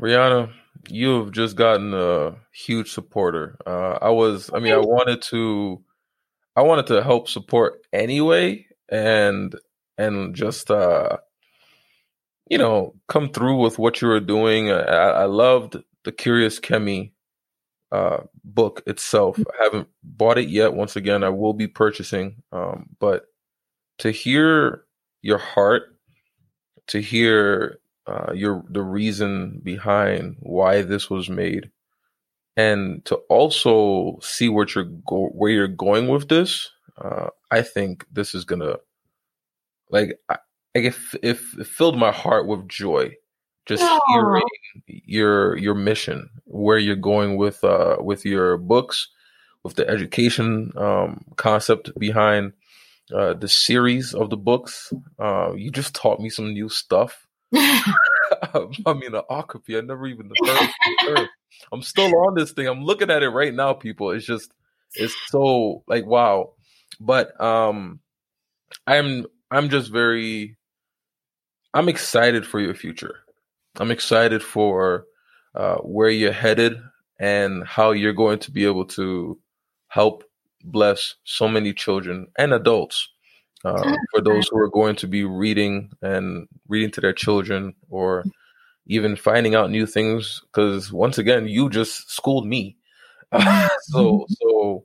Rihanna, 0.00 0.52
you've 0.88 1.32
just 1.32 1.56
gotten 1.56 1.94
a 1.94 2.36
huge 2.52 2.92
supporter. 2.92 3.56
Uh, 3.66 3.98
I 4.02 4.10
was, 4.10 4.50
I 4.52 4.58
mean, 4.58 4.72
I 4.72 4.78
wanted 4.78 5.22
to, 5.22 5.82
I 6.56 6.62
wanted 6.62 6.88
to 6.88 7.02
help 7.02 7.28
support 7.28 7.80
anyway, 7.92 8.66
and 8.88 9.54
and 9.98 10.34
just 10.34 10.70
uh, 10.70 11.18
you 12.48 12.58
know, 12.58 12.94
come 13.08 13.30
through 13.30 13.60
with 13.60 13.78
what 13.78 14.00
you 14.00 14.08
were 14.08 14.20
doing. 14.20 14.70
I, 14.70 14.76
I 14.76 15.24
loved 15.24 15.76
the 16.04 16.12
Curious 16.12 16.58
Kemi 16.58 17.12
uh, 17.92 18.18
book 18.44 18.82
itself. 18.86 19.36
Mm. 19.36 19.44
I 19.60 19.64
haven't 19.64 19.88
bought 20.02 20.38
it 20.38 20.48
yet. 20.48 20.74
Once 20.74 20.96
again, 20.96 21.22
I 21.22 21.28
will 21.28 21.52
be 21.52 21.66
purchasing. 21.66 22.42
Um, 22.52 22.90
but 22.98 23.26
to 23.98 24.10
hear 24.10 24.84
your 25.22 25.38
heart, 25.38 25.96
to 26.88 27.00
hear 27.00 27.78
uh, 28.06 28.32
your 28.32 28.64
the 28.70 28.82
reason 28.82 29.60
behind 29.62 30.36
why 30.40 30.82
this 30.82 31.10
was 31.10 31.28
made, 31.28 31.70
and 32.56 33.04
to 33.04 33.16
also 33.28 34.18
see 34.22 34.48
what 34.48 34.74
you're 34.74 34.84
go- 34.84 35.32
where 35.34 35.50
you're 35.50 35.68
going 35.68 36.08
with 36.08 36.28
this, 36.28 36.70
uh, 36.96 37.28
I 37.50 37.60
think 37.60 38.06
this 38.10 38.34
is 38.34 38.44
gonna 38.44 38.76
like 39.90 40.18
I, 40.28 40.38
like 40.74 40.84
if 40.84 41.14
if 41.22 41.58
it 41.58 41.66
filled 41.66 41.98
my 41.98 42.12
heart 42.12 42.46
with 42.46 42.68
joy 42.68 43.14
just 43.68 43.82
Aww. 43.82 44.00
hearing 44.08 44.42
your 44.86 45.56
your 45.58 45.74
mission, 45.74 46.30
where 46.44 46.78
you're 46.78 46.96
going 46.96 47.36
with 47.36 47.62
uh 47.62 47.98
with 48.00 48.24
your 48.24 48.56
books, 48.56 49.08
with 49.62 49.76
the 49.76 49.86
education 49.88 50.72
um, 50.76 51.24
concept 51.36 51.96
behind 51.98 52.54
uh, 53.14 53.34
the 53.34 53.48
series 53.48 54.14
of 54.14 54.30
the 54.30 54.36
books. 54.36 54.92
Uh, 55.18 55.52
you 55.54 55.70
just 55.70 55.94
taught 55.94 56.18
me 56.18 56.30
some 56.30 56.52
new 56.54 56.68
stuff. 56.68 57.26
I 57.54 57.82
mean, 58.86 59.12
the 59.12 59.24
okapi, 59.28 59.76
I 59.76 59.82
never 59.82 60.06
even 60.06 60.30
heard. 60.44 60.70
heard. 61.00 61.28
I'm 61.72 61.82
still 61.82 62.14
on 62.26 62.34
this 62.34 62.52
thing. 62.52 62.66
I'm 62.66 62.84
looking 62.84 63.10
at 63.10 63.22
it 63.22 63.28
right 63.28 63.52
now, 63.52 63.74
people. 63.74 64.10
It's 64.10 64.26
just, 64.26 64.50
it's 64.94 65.14
so 65.28 65.82
like 65.86 66.06
wow. 66.06 66.52
But 67.00 67.38
um, 67.40 68.00
I'm 68.86 69.26
I'm 69.50 69.68
just 69.68 69.90
very, 69.90 70.56
I'm 71.74 71.88
excited 71.88 72.46
for 72.46 72.60
your 72.60 72.74
future. 72.74 73.16
I'm 73.76 73.90
excited 73.90 74.42
for 74.42 75.04
uh, 75.54 75.76
where 75.76 76.10
you're 76.10 76.32
headed 76.32 76.80
and 77.18 77.66
how 77.66 77.92
you're 77.92 78.12
going 78.12 78.38
to 78.40 78.50
be 78.50 78.64
able 78.64 78.84
to 78.86 79.38
help 79.88 80.24
bless 80.64 81.14
so 81.24 81.48
many 81.48 81.72
children 81.72 82.26
and 82.36 82.52
adults. 82.52 83.08
Uh, 83.64 83.96
for 84.12 84.20
those 84.20 84.46
who 84.48 84.58
are 84.58 84.70
going 84.70 84.96
to 84.96 85.06
be 85.06 85.24
reading 85.24 85.90
and 86.02 86.46
reading 86.68 86.90
to 86.92 87.00
their 87.00 87.12
children 87.12 87.74
or 87.90 88.24
even 88.86 89.16
finding 89.16 89.54
out 89.54 89.70
new 89.70 89.86
things 89.86 90.40
because 90.46 90.92
once 90.92 91.18
again 91.18 91.46
you 91.46 91.68
just 91.68 92.10
schooled 92.10 92.46
me 92.46 92.76
so 93.82 94.24
so 94.28 94.84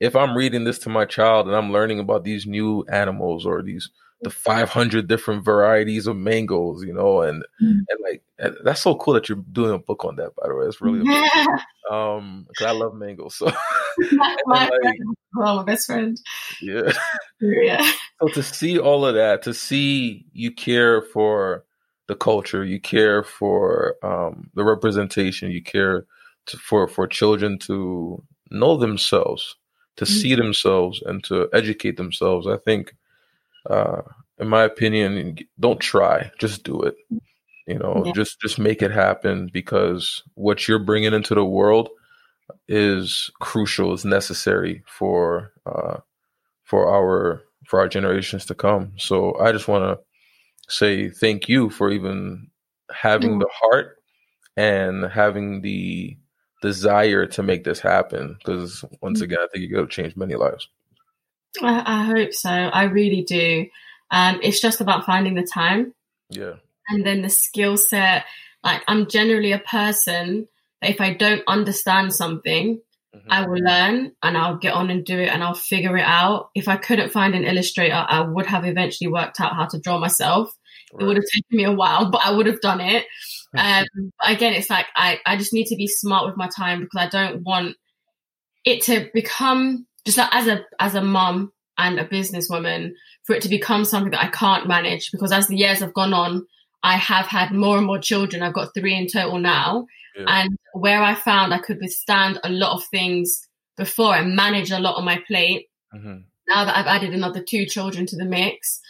if 0.00 0.14
i'm 0.16 0.36
reading 0.36 0.64
this 0.64 0.78
to 0.78 0.88
my 0.88 1.04
child 1.04 1.46
and 1.46 1.56
i'm 1.56 1.72
learning 1.72 1.98
about 1.98 2.24
these 2.24 2.46
new 2.46 2.84
animals 2.88 3.46
or 3.46 3.62
these 3.62 3.90
the 4.22 4.30
500 4.30 5.06
different 5.06 5.44
varieties 5.44 6.06
of 6.06 6.16
mangoes, 6.16 6.82
you 6.82 6.92
know, 6.92 7.20
and 7.20 7.44
mm. 7.62 7.78
and 7.88 7.98
like 8.02 8.22
and 8.38 8.56
that's 8.64 8.80
so 8.80 8.94
cool 8.96 9.14
that 9.14 9.28
you're 9.28 9.44
doing 9.52 9.72
a 9.72 9.78
book 9.78 10.04
on 10.04 10.16
that. 10.16 10.34
By 10.36 10.48
the 10.48 10.54
way, 10.54 10.66
it's 10.66 10.80
really 10.80 11.02
yeah. 11.04 11.46
um 11.90 12.46
because 12.48 12.66
I 12.66 12.70
love 12.72 12.94
mangoes. 12.94 13.34
So 13.34 13.46
my, 14.12 14.36
my 14.46 14.70
like, 14.82 14.98
oh, 15.38 15.62
best 15.64 15.86
friend. 15.86 16.18
Yeah, 16.62 16.92
yeah. 17.40 17.90
So 18.20 18.28
to 18.28 18.42
see 18.42 18.78
all 18.78 19.04
of 19.04 19.14
that, 19.14 19.42
to 19.42 19.52
see 19.52 20.24
you 20.32 20.50
care 20.50 21.02
for 21.02 21.64
the 22.08 22.16
culture, 22.16 22.64
you 22.64 22.80
care 22.80 23.22
for 23.22 23.96
um 24.02 24.50
the 24.54 24.64
representation, 24.64 25.50
you 25.50 25.62
care 25.62 26.06
to, 26.46 26.56
for 26.56 26.88
for 26.88 27.06
children 27.06 27.58
to 27.60 28.22
know 28.50 28.78
themselves, 28.78 29.56
to 29.96 30.04
mm-hmm. 30.04 30.14
see 30.14 30.34
themselves, 30.34 31.02
and 31.02 31.22
to 31.24 31.48
educate 31.52 31.96
themselves. 31.96 32.46
I 32.46 32.56
think 32.58 32.94
uh, 33.68 34.02
in 34.38 34.48
my 34.48 34.62
opinion, 34.62 35.38
don't 35.58 35.80
try, 35.80 36.30
just 36.38 36.62
do 36.64 36.80
it. 36.82 36.96
You 37.66 37.78
know, 37.78 38.04
yeah. 38.06 38.12
just 38.12 38.40
just 38.40 38.58
make 38.58 38.80
it 38.80 38.92
happen 38.92 39.50
because 39.52 40.22
what 40.34 40.68
you're 40.68 40.78
bringing 40.78 41.12
into 41.12 41.34
the 41.34 41.44
world 41.44 41.88
is 42.68 43.30
crucial, 43.40 43.92
is 43.92 44.04
necessary 44.04 44.82
for 44.86 45.52
uh, 45.66 45.98
for 46.62 46.88
our 46.88 47.42
for 47.66 47.80
our 47.80 47.88
generations 47.88 48.46
to 48.46 48.54
come. 48.54 48.92
So 48.96 49.36
I 49.40 49.50
just 49.50 49.66
want 49.66 49.84
to 49.84 50.04
say 50.72 51.10
thank 51.10 51.48
you 51.48 51.70
for 51.70 51.90
even 51.90 52.48
having 52.92 53.38
mm. 53.38 53.40
the 53.40 53.48
heart 53.52 53.96
and 54.56 55.04
having 55.04 55.62
the 55.62 56.16
desire 56.62 57.26
to 57.26 57.42
make 57.42 57.64
this 57.64 57.80
happen? 57.80 58.36
Because 58.38 58.84
once 59.00 59.20
again, 59.20 59.38
I 59.40 59.46
think 59.52 59.68
you're 59.68 59.78
going 59.78 59.88
to 59.88 59.92
change 59.92 60.16
many 60.16 60.34
lives. 60.34 60.68
I, 61.62 61.82
I 61.86 62.04
hope 62.04 62.32
so. 62.32 62.50
I 62.50 62.84
really 62.84 63.22
do. 63.22 63.66
Um, 64.10 64.40
it's 64.42 64.60
just 64.60 64.80
about 64.80 65.06
finding 65.06 65.34
the 65.34 65.42
time. 65.46 65.94
Yeah. 66.30 66.54
And 66.88 67.04
then 67.04 67.22
the 67.22 67.30
skill 67.30 67.76
set. 67.76 68.24
Like 68.62 68.82
I'm 68.88 69.08
generally 69.08 69.52
a 69.52 69.58
person 69.58 70.48
that 70.80 70.90
if 70.90 71.00
I 71.00 71.14
don't 71.14 71.42
understand 71.46 72.14
something, 72.14 72.80
mm-hmm. 73.14 73.30
I 73.30 73.46
will 73.46 73.62
learn 73.62 74.12
and 74.22 74.36
I'll 74.36 74.56
get 74.56 74.74
on 74.74 74.90
and 74.90 75.04
do 75.04 75.18
it 75.18 75.28
and 75.28 75.42
I'll 75.42 75.54
figure 75.54 75.96
it 75.96 76.04
out. 76.04 76.50
If 76.54 76.68
I 76.68 76.76
couldn't 76.76 77.12
find 77.12 77.34
an 77.34 77.44
illustrator, 77.44 78.04
I 78.08 78.20
would 78.20 78.46
have 78.46 78.64
eventually 78.64 79.08
worked 79.08 79.40
out 79.40 79.54
how 79.54 79.66
to 79.66 79.78
draw 79.78 79.98
myself. 79.98 80.56
Right. 80.92 81.02
It 81.02 81.06
would 81.06 81.16
have 81.16 81.26
taken 81.32 81.56
me 81.56 81.64
a 81.64 81.72
while, 81.72 82.10
but 82.10 82.22
I 82.24 82.32
would 82.32 82.46
have 82.46 82.60
done 82.60 82.80
it. 82.80 83.06
Um, 83.58 84.12
again, 84.24 84.54
it's 84.54 84.70
like 84.70 84.86
I, 84.94 85.18
I 85.26 85.36
just 85.36 85.52
need 85.52 85.66
to 85.66 85.76
be 85.76 85.86
smart 85.86 86.26
with 86.26 86.36
my 86.36 86.48
time 86.48 86.80
because 86.80 87.06
I 87.06 87.08
don't 87.08 87.42
want 87.42 87.76
it 88.64 88.82
to 88.82 89.08
become 89.14 89.86
just 90.04 90.18
like 90.18 90.34
as 90.34 90.46
a 90.46 90.64
as 90.78 90.94
a 90.94 91.02
mom 91.02 91.52
and 91.78 91.98
a 91.98 92.06
businesswoman 92.06 92.92
for 93.24 93.34
it 93.34 93.42
to 93.42 93.48
become 93.48 93.84
something 93.84 94.12
that 94.12 94.24
I 94.24 94.28
can't 94.28 94.66
manage 94.66 95.10
because 95.10 95.32
as 95.32 95.48
the 95.48 95.56
years 95.56 95.80
have 95.80 95.94
gone 95.94 96.14
on, 96.14 96.46
I 96.82 96.96
have 96.96 97.26
had 97.26 97.52
more 97.52 97.76
and 97.76 97.86
more 97.86 97.98
children. 97.98 98.42
I've 98.42 98.54
got 98.54 98.72
three 98.74 98.94
in 98.94 99.08
total 99.08 99.38
now. 99.38 99.86
Yeah. 100.16 100.24
And 100.28 100.56
where 100.72 101.02
I 101.02 101.14
found 101.14 101.52
I 101.52 101.58
could 101.58 101.78
withstand 101.80 102.38
a 102.44 102.48
lot 102.48 102.72
of 102.72 102.84
things 102.84 103.46
before 103.76 104.14
and 104.14 104.36
manage 104.36 104.70
a 104.70 104.78
lot 104.78 104.96
on 104.96 105.04
my 105.04 105.20
plate, 105.26 105.66
mm-hmm. 105.94 106.18
now 106.48 106.64
that 106.64 106.76
I've 106.76 106.86
added 106.86 107.12
another 107.12 107.42
two 107.42 107.66
children 107.66 108.06
to 108.06 108.16
the 108.16 108.24
mix, 108.24 108.80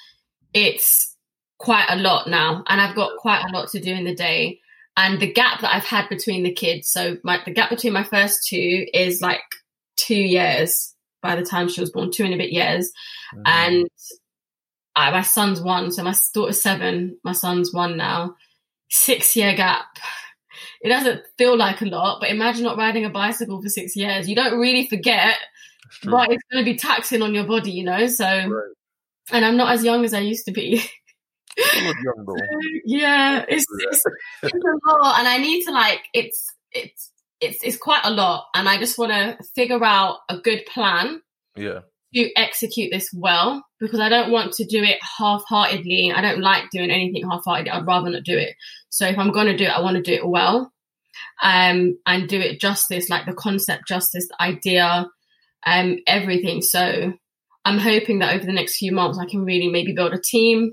it's 0.53 1.16
quite 1.59 1.87
a 1.89 1.97
lot 1.97 2.29
now. 2.29 2.65
And 2.69 2.81
I've 2.81 2.97
got 2.97 3.17
quite 3.19 3.45
a 3.45 3.53
lot 3.53 3.69
to 3.71 3.81
do 3.81 3.93
in 3.93 4.05
the 4.05 4.15
day. 4.15 4.61
And 4.97 5.21
the 5.21 5.31
gap 5.31 5.61
that 5.61 5.75
I've 5.75 5.85
had 5.85 6.09
between 6.09 6.43
the 6.43 6.53
kids, 6.53 6.89
so 6.89 7.19
my, 7.23 7.41
the 7.45 7.51
gap 7.51 7.71
between 7.71 7.93
my 7.93 8.05
first 8.05 8.47
two 8.49 8.87
is 8.95 9.21
like 9.21 9.43
two 9.97 10.15
years 10.15 10.95
by 11.23 11.37
the 11.37 11.45
time 11.45 11.69
she 11.69 11.81
was 11.81 11.91
born, 11.91 12.11
two 12.11 12.25
and 12.25 12.35
a 12.35 12.39
bit 12.39 12.53
years. 12.53 12.91
Mm-hmm. 13.35 13.43
And 13.47 13.89
I, 14.95 15.11
my 15.11 15.23
son's 15.23 15.61
one, 15.61 15.91
so 15.93 16.03
my 16.03 16.15
daughter's 16.33 16.63
seven, 16.63 17.19
my 17.25 17.33
son's 17.33 17.73
one 17.73 17.97
now. 17.97 18.37
Six 18.89 19.37
year 19.37 19.55
gap. 19.55 19.85
It 20.81 20.89
doesn't 20.89 21.23
feel 21.37 21.57
like 21.57 21.83
a 21.83 21.87
lot, 21.87 22.21
but 22.21 22.31
imagine 22.31 22.65
not 22.65 22.79
riding 22.79 23.05
a 23.05 23.11
bicycle 23.11 23.61
for 23.61 23.69
six 23.69 23.97
years. 23.97 24.29
You 24.29 24.37
don't 24.37 24.59
really 24.59 24.87
forget, 24.87 25.37
but 26.05 26.31
it's 26.31 26.43
going 26.51 26.65
to 26.65 26.71
be 26.71 26.79
taxing 26.79 27.21
on 27.21 27.35
your 27.35 27.45
body, 27.45 27.73
you 27.73 27.85
know? 27.85 28.07
So, 28.07 28.25
right. 28.25 28.73
and 29.33 29.45
I'm 29.45 29.57
not 29.57 29.73
as 29.73 29.85
young 29.85 30.05
as 30.05 30.15
I 30.15 30.21
used 30.21 30.47
to 30.47 30.53
be. 30.53 30.83
yeah, 32.85 33.45
it's, 33.49 33.65
it's, 33.79 34.05
it's 34.43 34.55
a 34.55 34.93
lot, 34.93 35.19
and 35.19 35.29
I 35.29 35.39
need 35.39 35.65
to 35.65 35.71
like 35.71 36.01
it's 36.13 36.47
it's 36.73 37.13
it's 37.41 37.63
it's 37.63 37.77
quite 37.77 38.03
a 38.05 38.11
lot, 38.11 38.47
and 38.55 38.69
I 38.69 38.79
just 38.79 38.99
want 38.99 39.13
to 39.13 39.39
figure 39.55 39.83
out 39.85 40.19
a 40.29 40.39
good 40.39 40.65
plan. 40.67 41.21
Yeah. 41.57 41.81
To 42.15 42.31
execute 42.37 42.91
this 42.93 43.11
well, 43.13 43.65
because 43.79 44.01
I 44.01 44.09
don't 44.09 44.31
want 44.31 44.53
to 44.55 44.65
do 44.65 44.83
it 44.83 44.99
half-heartedly. 45.19 46.13
I 46.15 46.23
don't 46.23 46.41
like 46.41 46.71
doing 46.71 46.91
anything 46.91 47.29
half-heartedly. 47.29 47.71
I'd 47.71 47.87
rather 47.87 48.09
not 48.09 48.23
do 48.23 48.39
it. 48.39 48.55
So 48.89 49.07
if 49.07 49.19
I'm 49.19 49.33
going 49.33 49.49
to 49.49 49.57
do 49.57 49.65
it, 49.65 49.71
I 49.71 49.81
want 49.81 49.97
to 49.97 50.03
do 50.03 50.15
it 50.15 50.27
well, 50.27 50.73
um, 51.43 51.99
and 52.07 52.29
do 52.29 52.41
it 52.41 52.61
justice, 52.61 53.11
like 53.11 53.27
the 53.27 53.35
concept 53.35 53.89
justice, 53.89 54.29
the 54.29 54.43
idea, 54.43 55.07
um, 55.67 55.99
everything. 56.07 56.63
So 56.63 57.13
I'm 57.65 57.79
hoping 57.79 58.21
that 58.21 58.35
over 58.35 58.47
the 58.47 58.53
next 58.53 58.77
few 58.77 58.93
months, 58.93 59.19
I 59.19 59.27
can 59.27 59.45
really 59.45 59.69
maybe 59.69 59.93
build 59.93 60.15
a 60.15 60.21
team 60.21 60.73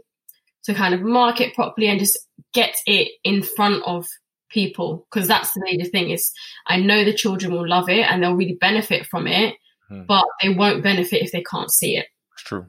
to 0.65 0.73
kind 0.73 0.93
of 0.93 1.01
market 1.01 1.53
properly 1.53 1.87
and 1.87 1.99
just 1.99 2.17
get 2.53 2.75
it 2.85 3.09
in 3.23 3.43
front 3.43 3.83
of 3.85 4.07
people 4.49 5.05
because 5.09 5.27
that's 5.27 5.51
the 5.53 5.61
major 5.63 5.89
thing 5.89 6.11
is 6.11 6.31
I 6.67 6.77
know 6.77 7.03
the 7.03 7.13
children 7.13 7.51
will 7.51 7.67
love 7.67 7.89
it 7.89 8.05
and 8.09 8.21
they'll 8.21 8.35
really 8.35 8.57
benefit 8.59 9.05
from 9.07 9.27
it, 9.27 9.55
hmm. 9.89 10.03
but 10.07 10.25
they 10.41 10.49
won't 10.49 10.83
benefit 10.83 11.23
if 11.23 11.31
they 11.31 11.43
can't 11.43 11.71
see 11.71 11.97
it. 11.97 12.07
It's 12.33 12.43
true. 12.43 12.67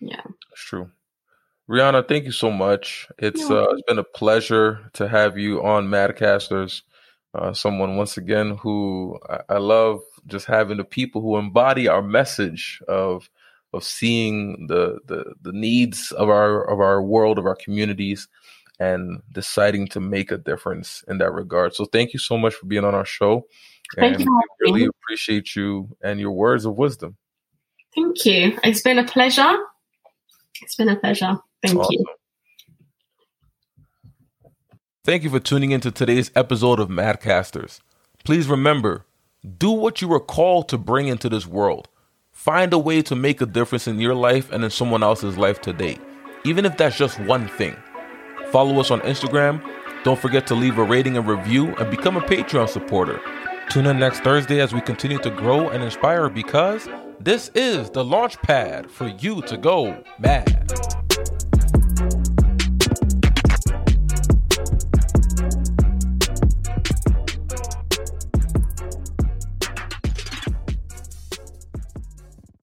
Yeah. 0.00 0.22
It's 0.52 0.62
true. 0.62 0.90
Rihanna, 1.68 2.06
thank 2.06 2.24
you 2.24 2.32
so 2.32 2.52
much. 2.52 3.08
It's 3.18 3.50
uh, 3.50 3.66
it's 3.70 3.82
been 3.82 3.98
a 3.98 4.04
pleasure 4.04 4.88
to 4.94 5.08
have 5.08 5.36
you 5.36 5.64
on 5.64 5.88
Madcasters. 5.88 6.82
Uh, 7.34 7.52
someone 7.52 7.96
once 7.96 8.16
again 8.16 8.56
who 8.56 9.18
I, 9.28 9.40
I 9.48 9.58
love 9.58 10.00
just 10.26 10.46
having 10.46 10.76
the 10.76 10.84
people 10.84 11.20
who 11.20 11.36
embody 11.36 11.88
our 11.88 12.02
message 12.02 12.80
of 12.86 13.28
of 13.76 13.84
seeing 13.84 14.66
the, 14.68 14.98
the 15.06 15.34
the 15.42 15.52
needs 15.52 16.12
of 16.12 16.28
our 16.28 16.68
of 16.68 16.80
our 16.80 17.02
world 17.02 17.38
of 17.38 17.46
our 17.46 17.56
communities 17.56 18.28
and 18.78 19.22
deciding 19.32 19.88
to 19.88 20.00
make 20.00 20.30
a 20.30 20.38
difference 20.38 21.02
in 21.08 21.18
that 21.18 21.32
regard. 21.32 21.74
So 21.74 21.86
thank 21.86 22.12
you 22.12 22.18
so 22.18 22.36
much 22.36 22.54
for 22.54 22.66
being 22.66 22.84
on 22.84 22.94
our 22.94 23.04
show. 23.04 23.46
Thank 23.94 24.16
and 24.16 24.24
you. 24.24 24.40
We 24.60 24.72
really 24.72 24.86
appreciate 24.86 25.56
you 25.56 25.96
and 26.02 26.20
your 26.20 26.32
words 26.32 26.64
of 26.64 26.76
wisdom. 26.76 27.16
Thank 27.94 28.26
you. 28.26 28.58
It's 28.64 28.82
been 28.82 28.98
a 28.98 29.04
pleasure. 29.04 29.56
It's 30.62 30.74
been 30.74 30.88
a 30.88 30.96
pleasure. 30.96 31.38
Thank 31.62 31.78
awesome. 31.78 31.92
you. 31.92 32.04
Thank 35.04 35.22
you 35.22 35.30
for 35.30 35.40
tuning 35.40 35.70
into 35.70 35.90
today's 35.90 36.30
episode 36.34 36.80
of 36.80 36.88
Madcasters. 36.88 37.80
Please 38.24 38.48
remember, 38.48 39.06
do 39.56 39.70
what 39.70 40.02
you 40.02 40.08
were 40.08 40.20
called 40.20 40.68
to 40.70 40.78
bring 40.78 41.06
into 41.06 41.28
this 41.28 41.46
world. 41.46 41.88
Find 42.36 42.74
a 42.74 42.78
way 42.78 43.00
to 43.00 43.16
make 43.16 43.40
a 43.40 43.46
difference 43.46 43.88
in 43.88 43.98
your 43.98 44.14
life 44.14 44.52
and 44.52 44.62
in 44.62 44.68
someone 44.68 45.02
else's 45.02 45.38
life 45.38 45.62
today, 45.62 45.98
even 46.44 46.66
if 46.66 46.76
that's 46.76 46.98
just 46.98 47.18
one 47.20 47.48
thing. 47.48 47.74
Follow 48.52 48.78
us 48.78 48.90
on 48.90 49.00
Instagram. 49.00 49.64
Don't 50.04 50.20
forget 50.20 50.46
to 50.48 50.54
leave 50.54 50.76
a 50.76 50.84
rating 50.84 51.16
and 51.16 51.26
review 51.26 51.74
and 51.76 51.90
become 51.90 52.14
a 52.14 52.20
Patreon 52.20 52.68
supporter. 52.68 53.20
Tune 53.70 53.86
in 53.86 53.98
next 53.98 54.20
Thursday 54.20 54.60
as 54.60 54.74
we 54.74 54.82
continue 54.82 55.18
to 55.20 55.30
grow 55.30 55.70
and 55.70 55.82
inspire 55.82 56.28
because 56.28 56.86
this 57.18 57.50
is 57.54 57.88
the 57.88 58.04
launch 58.04 58.36
pad 58.42 58.90
for 58.90 59.08
you 59.18 59.40
to 59.40 59.56
go 59.56 60.04
mad. 60.18 61.05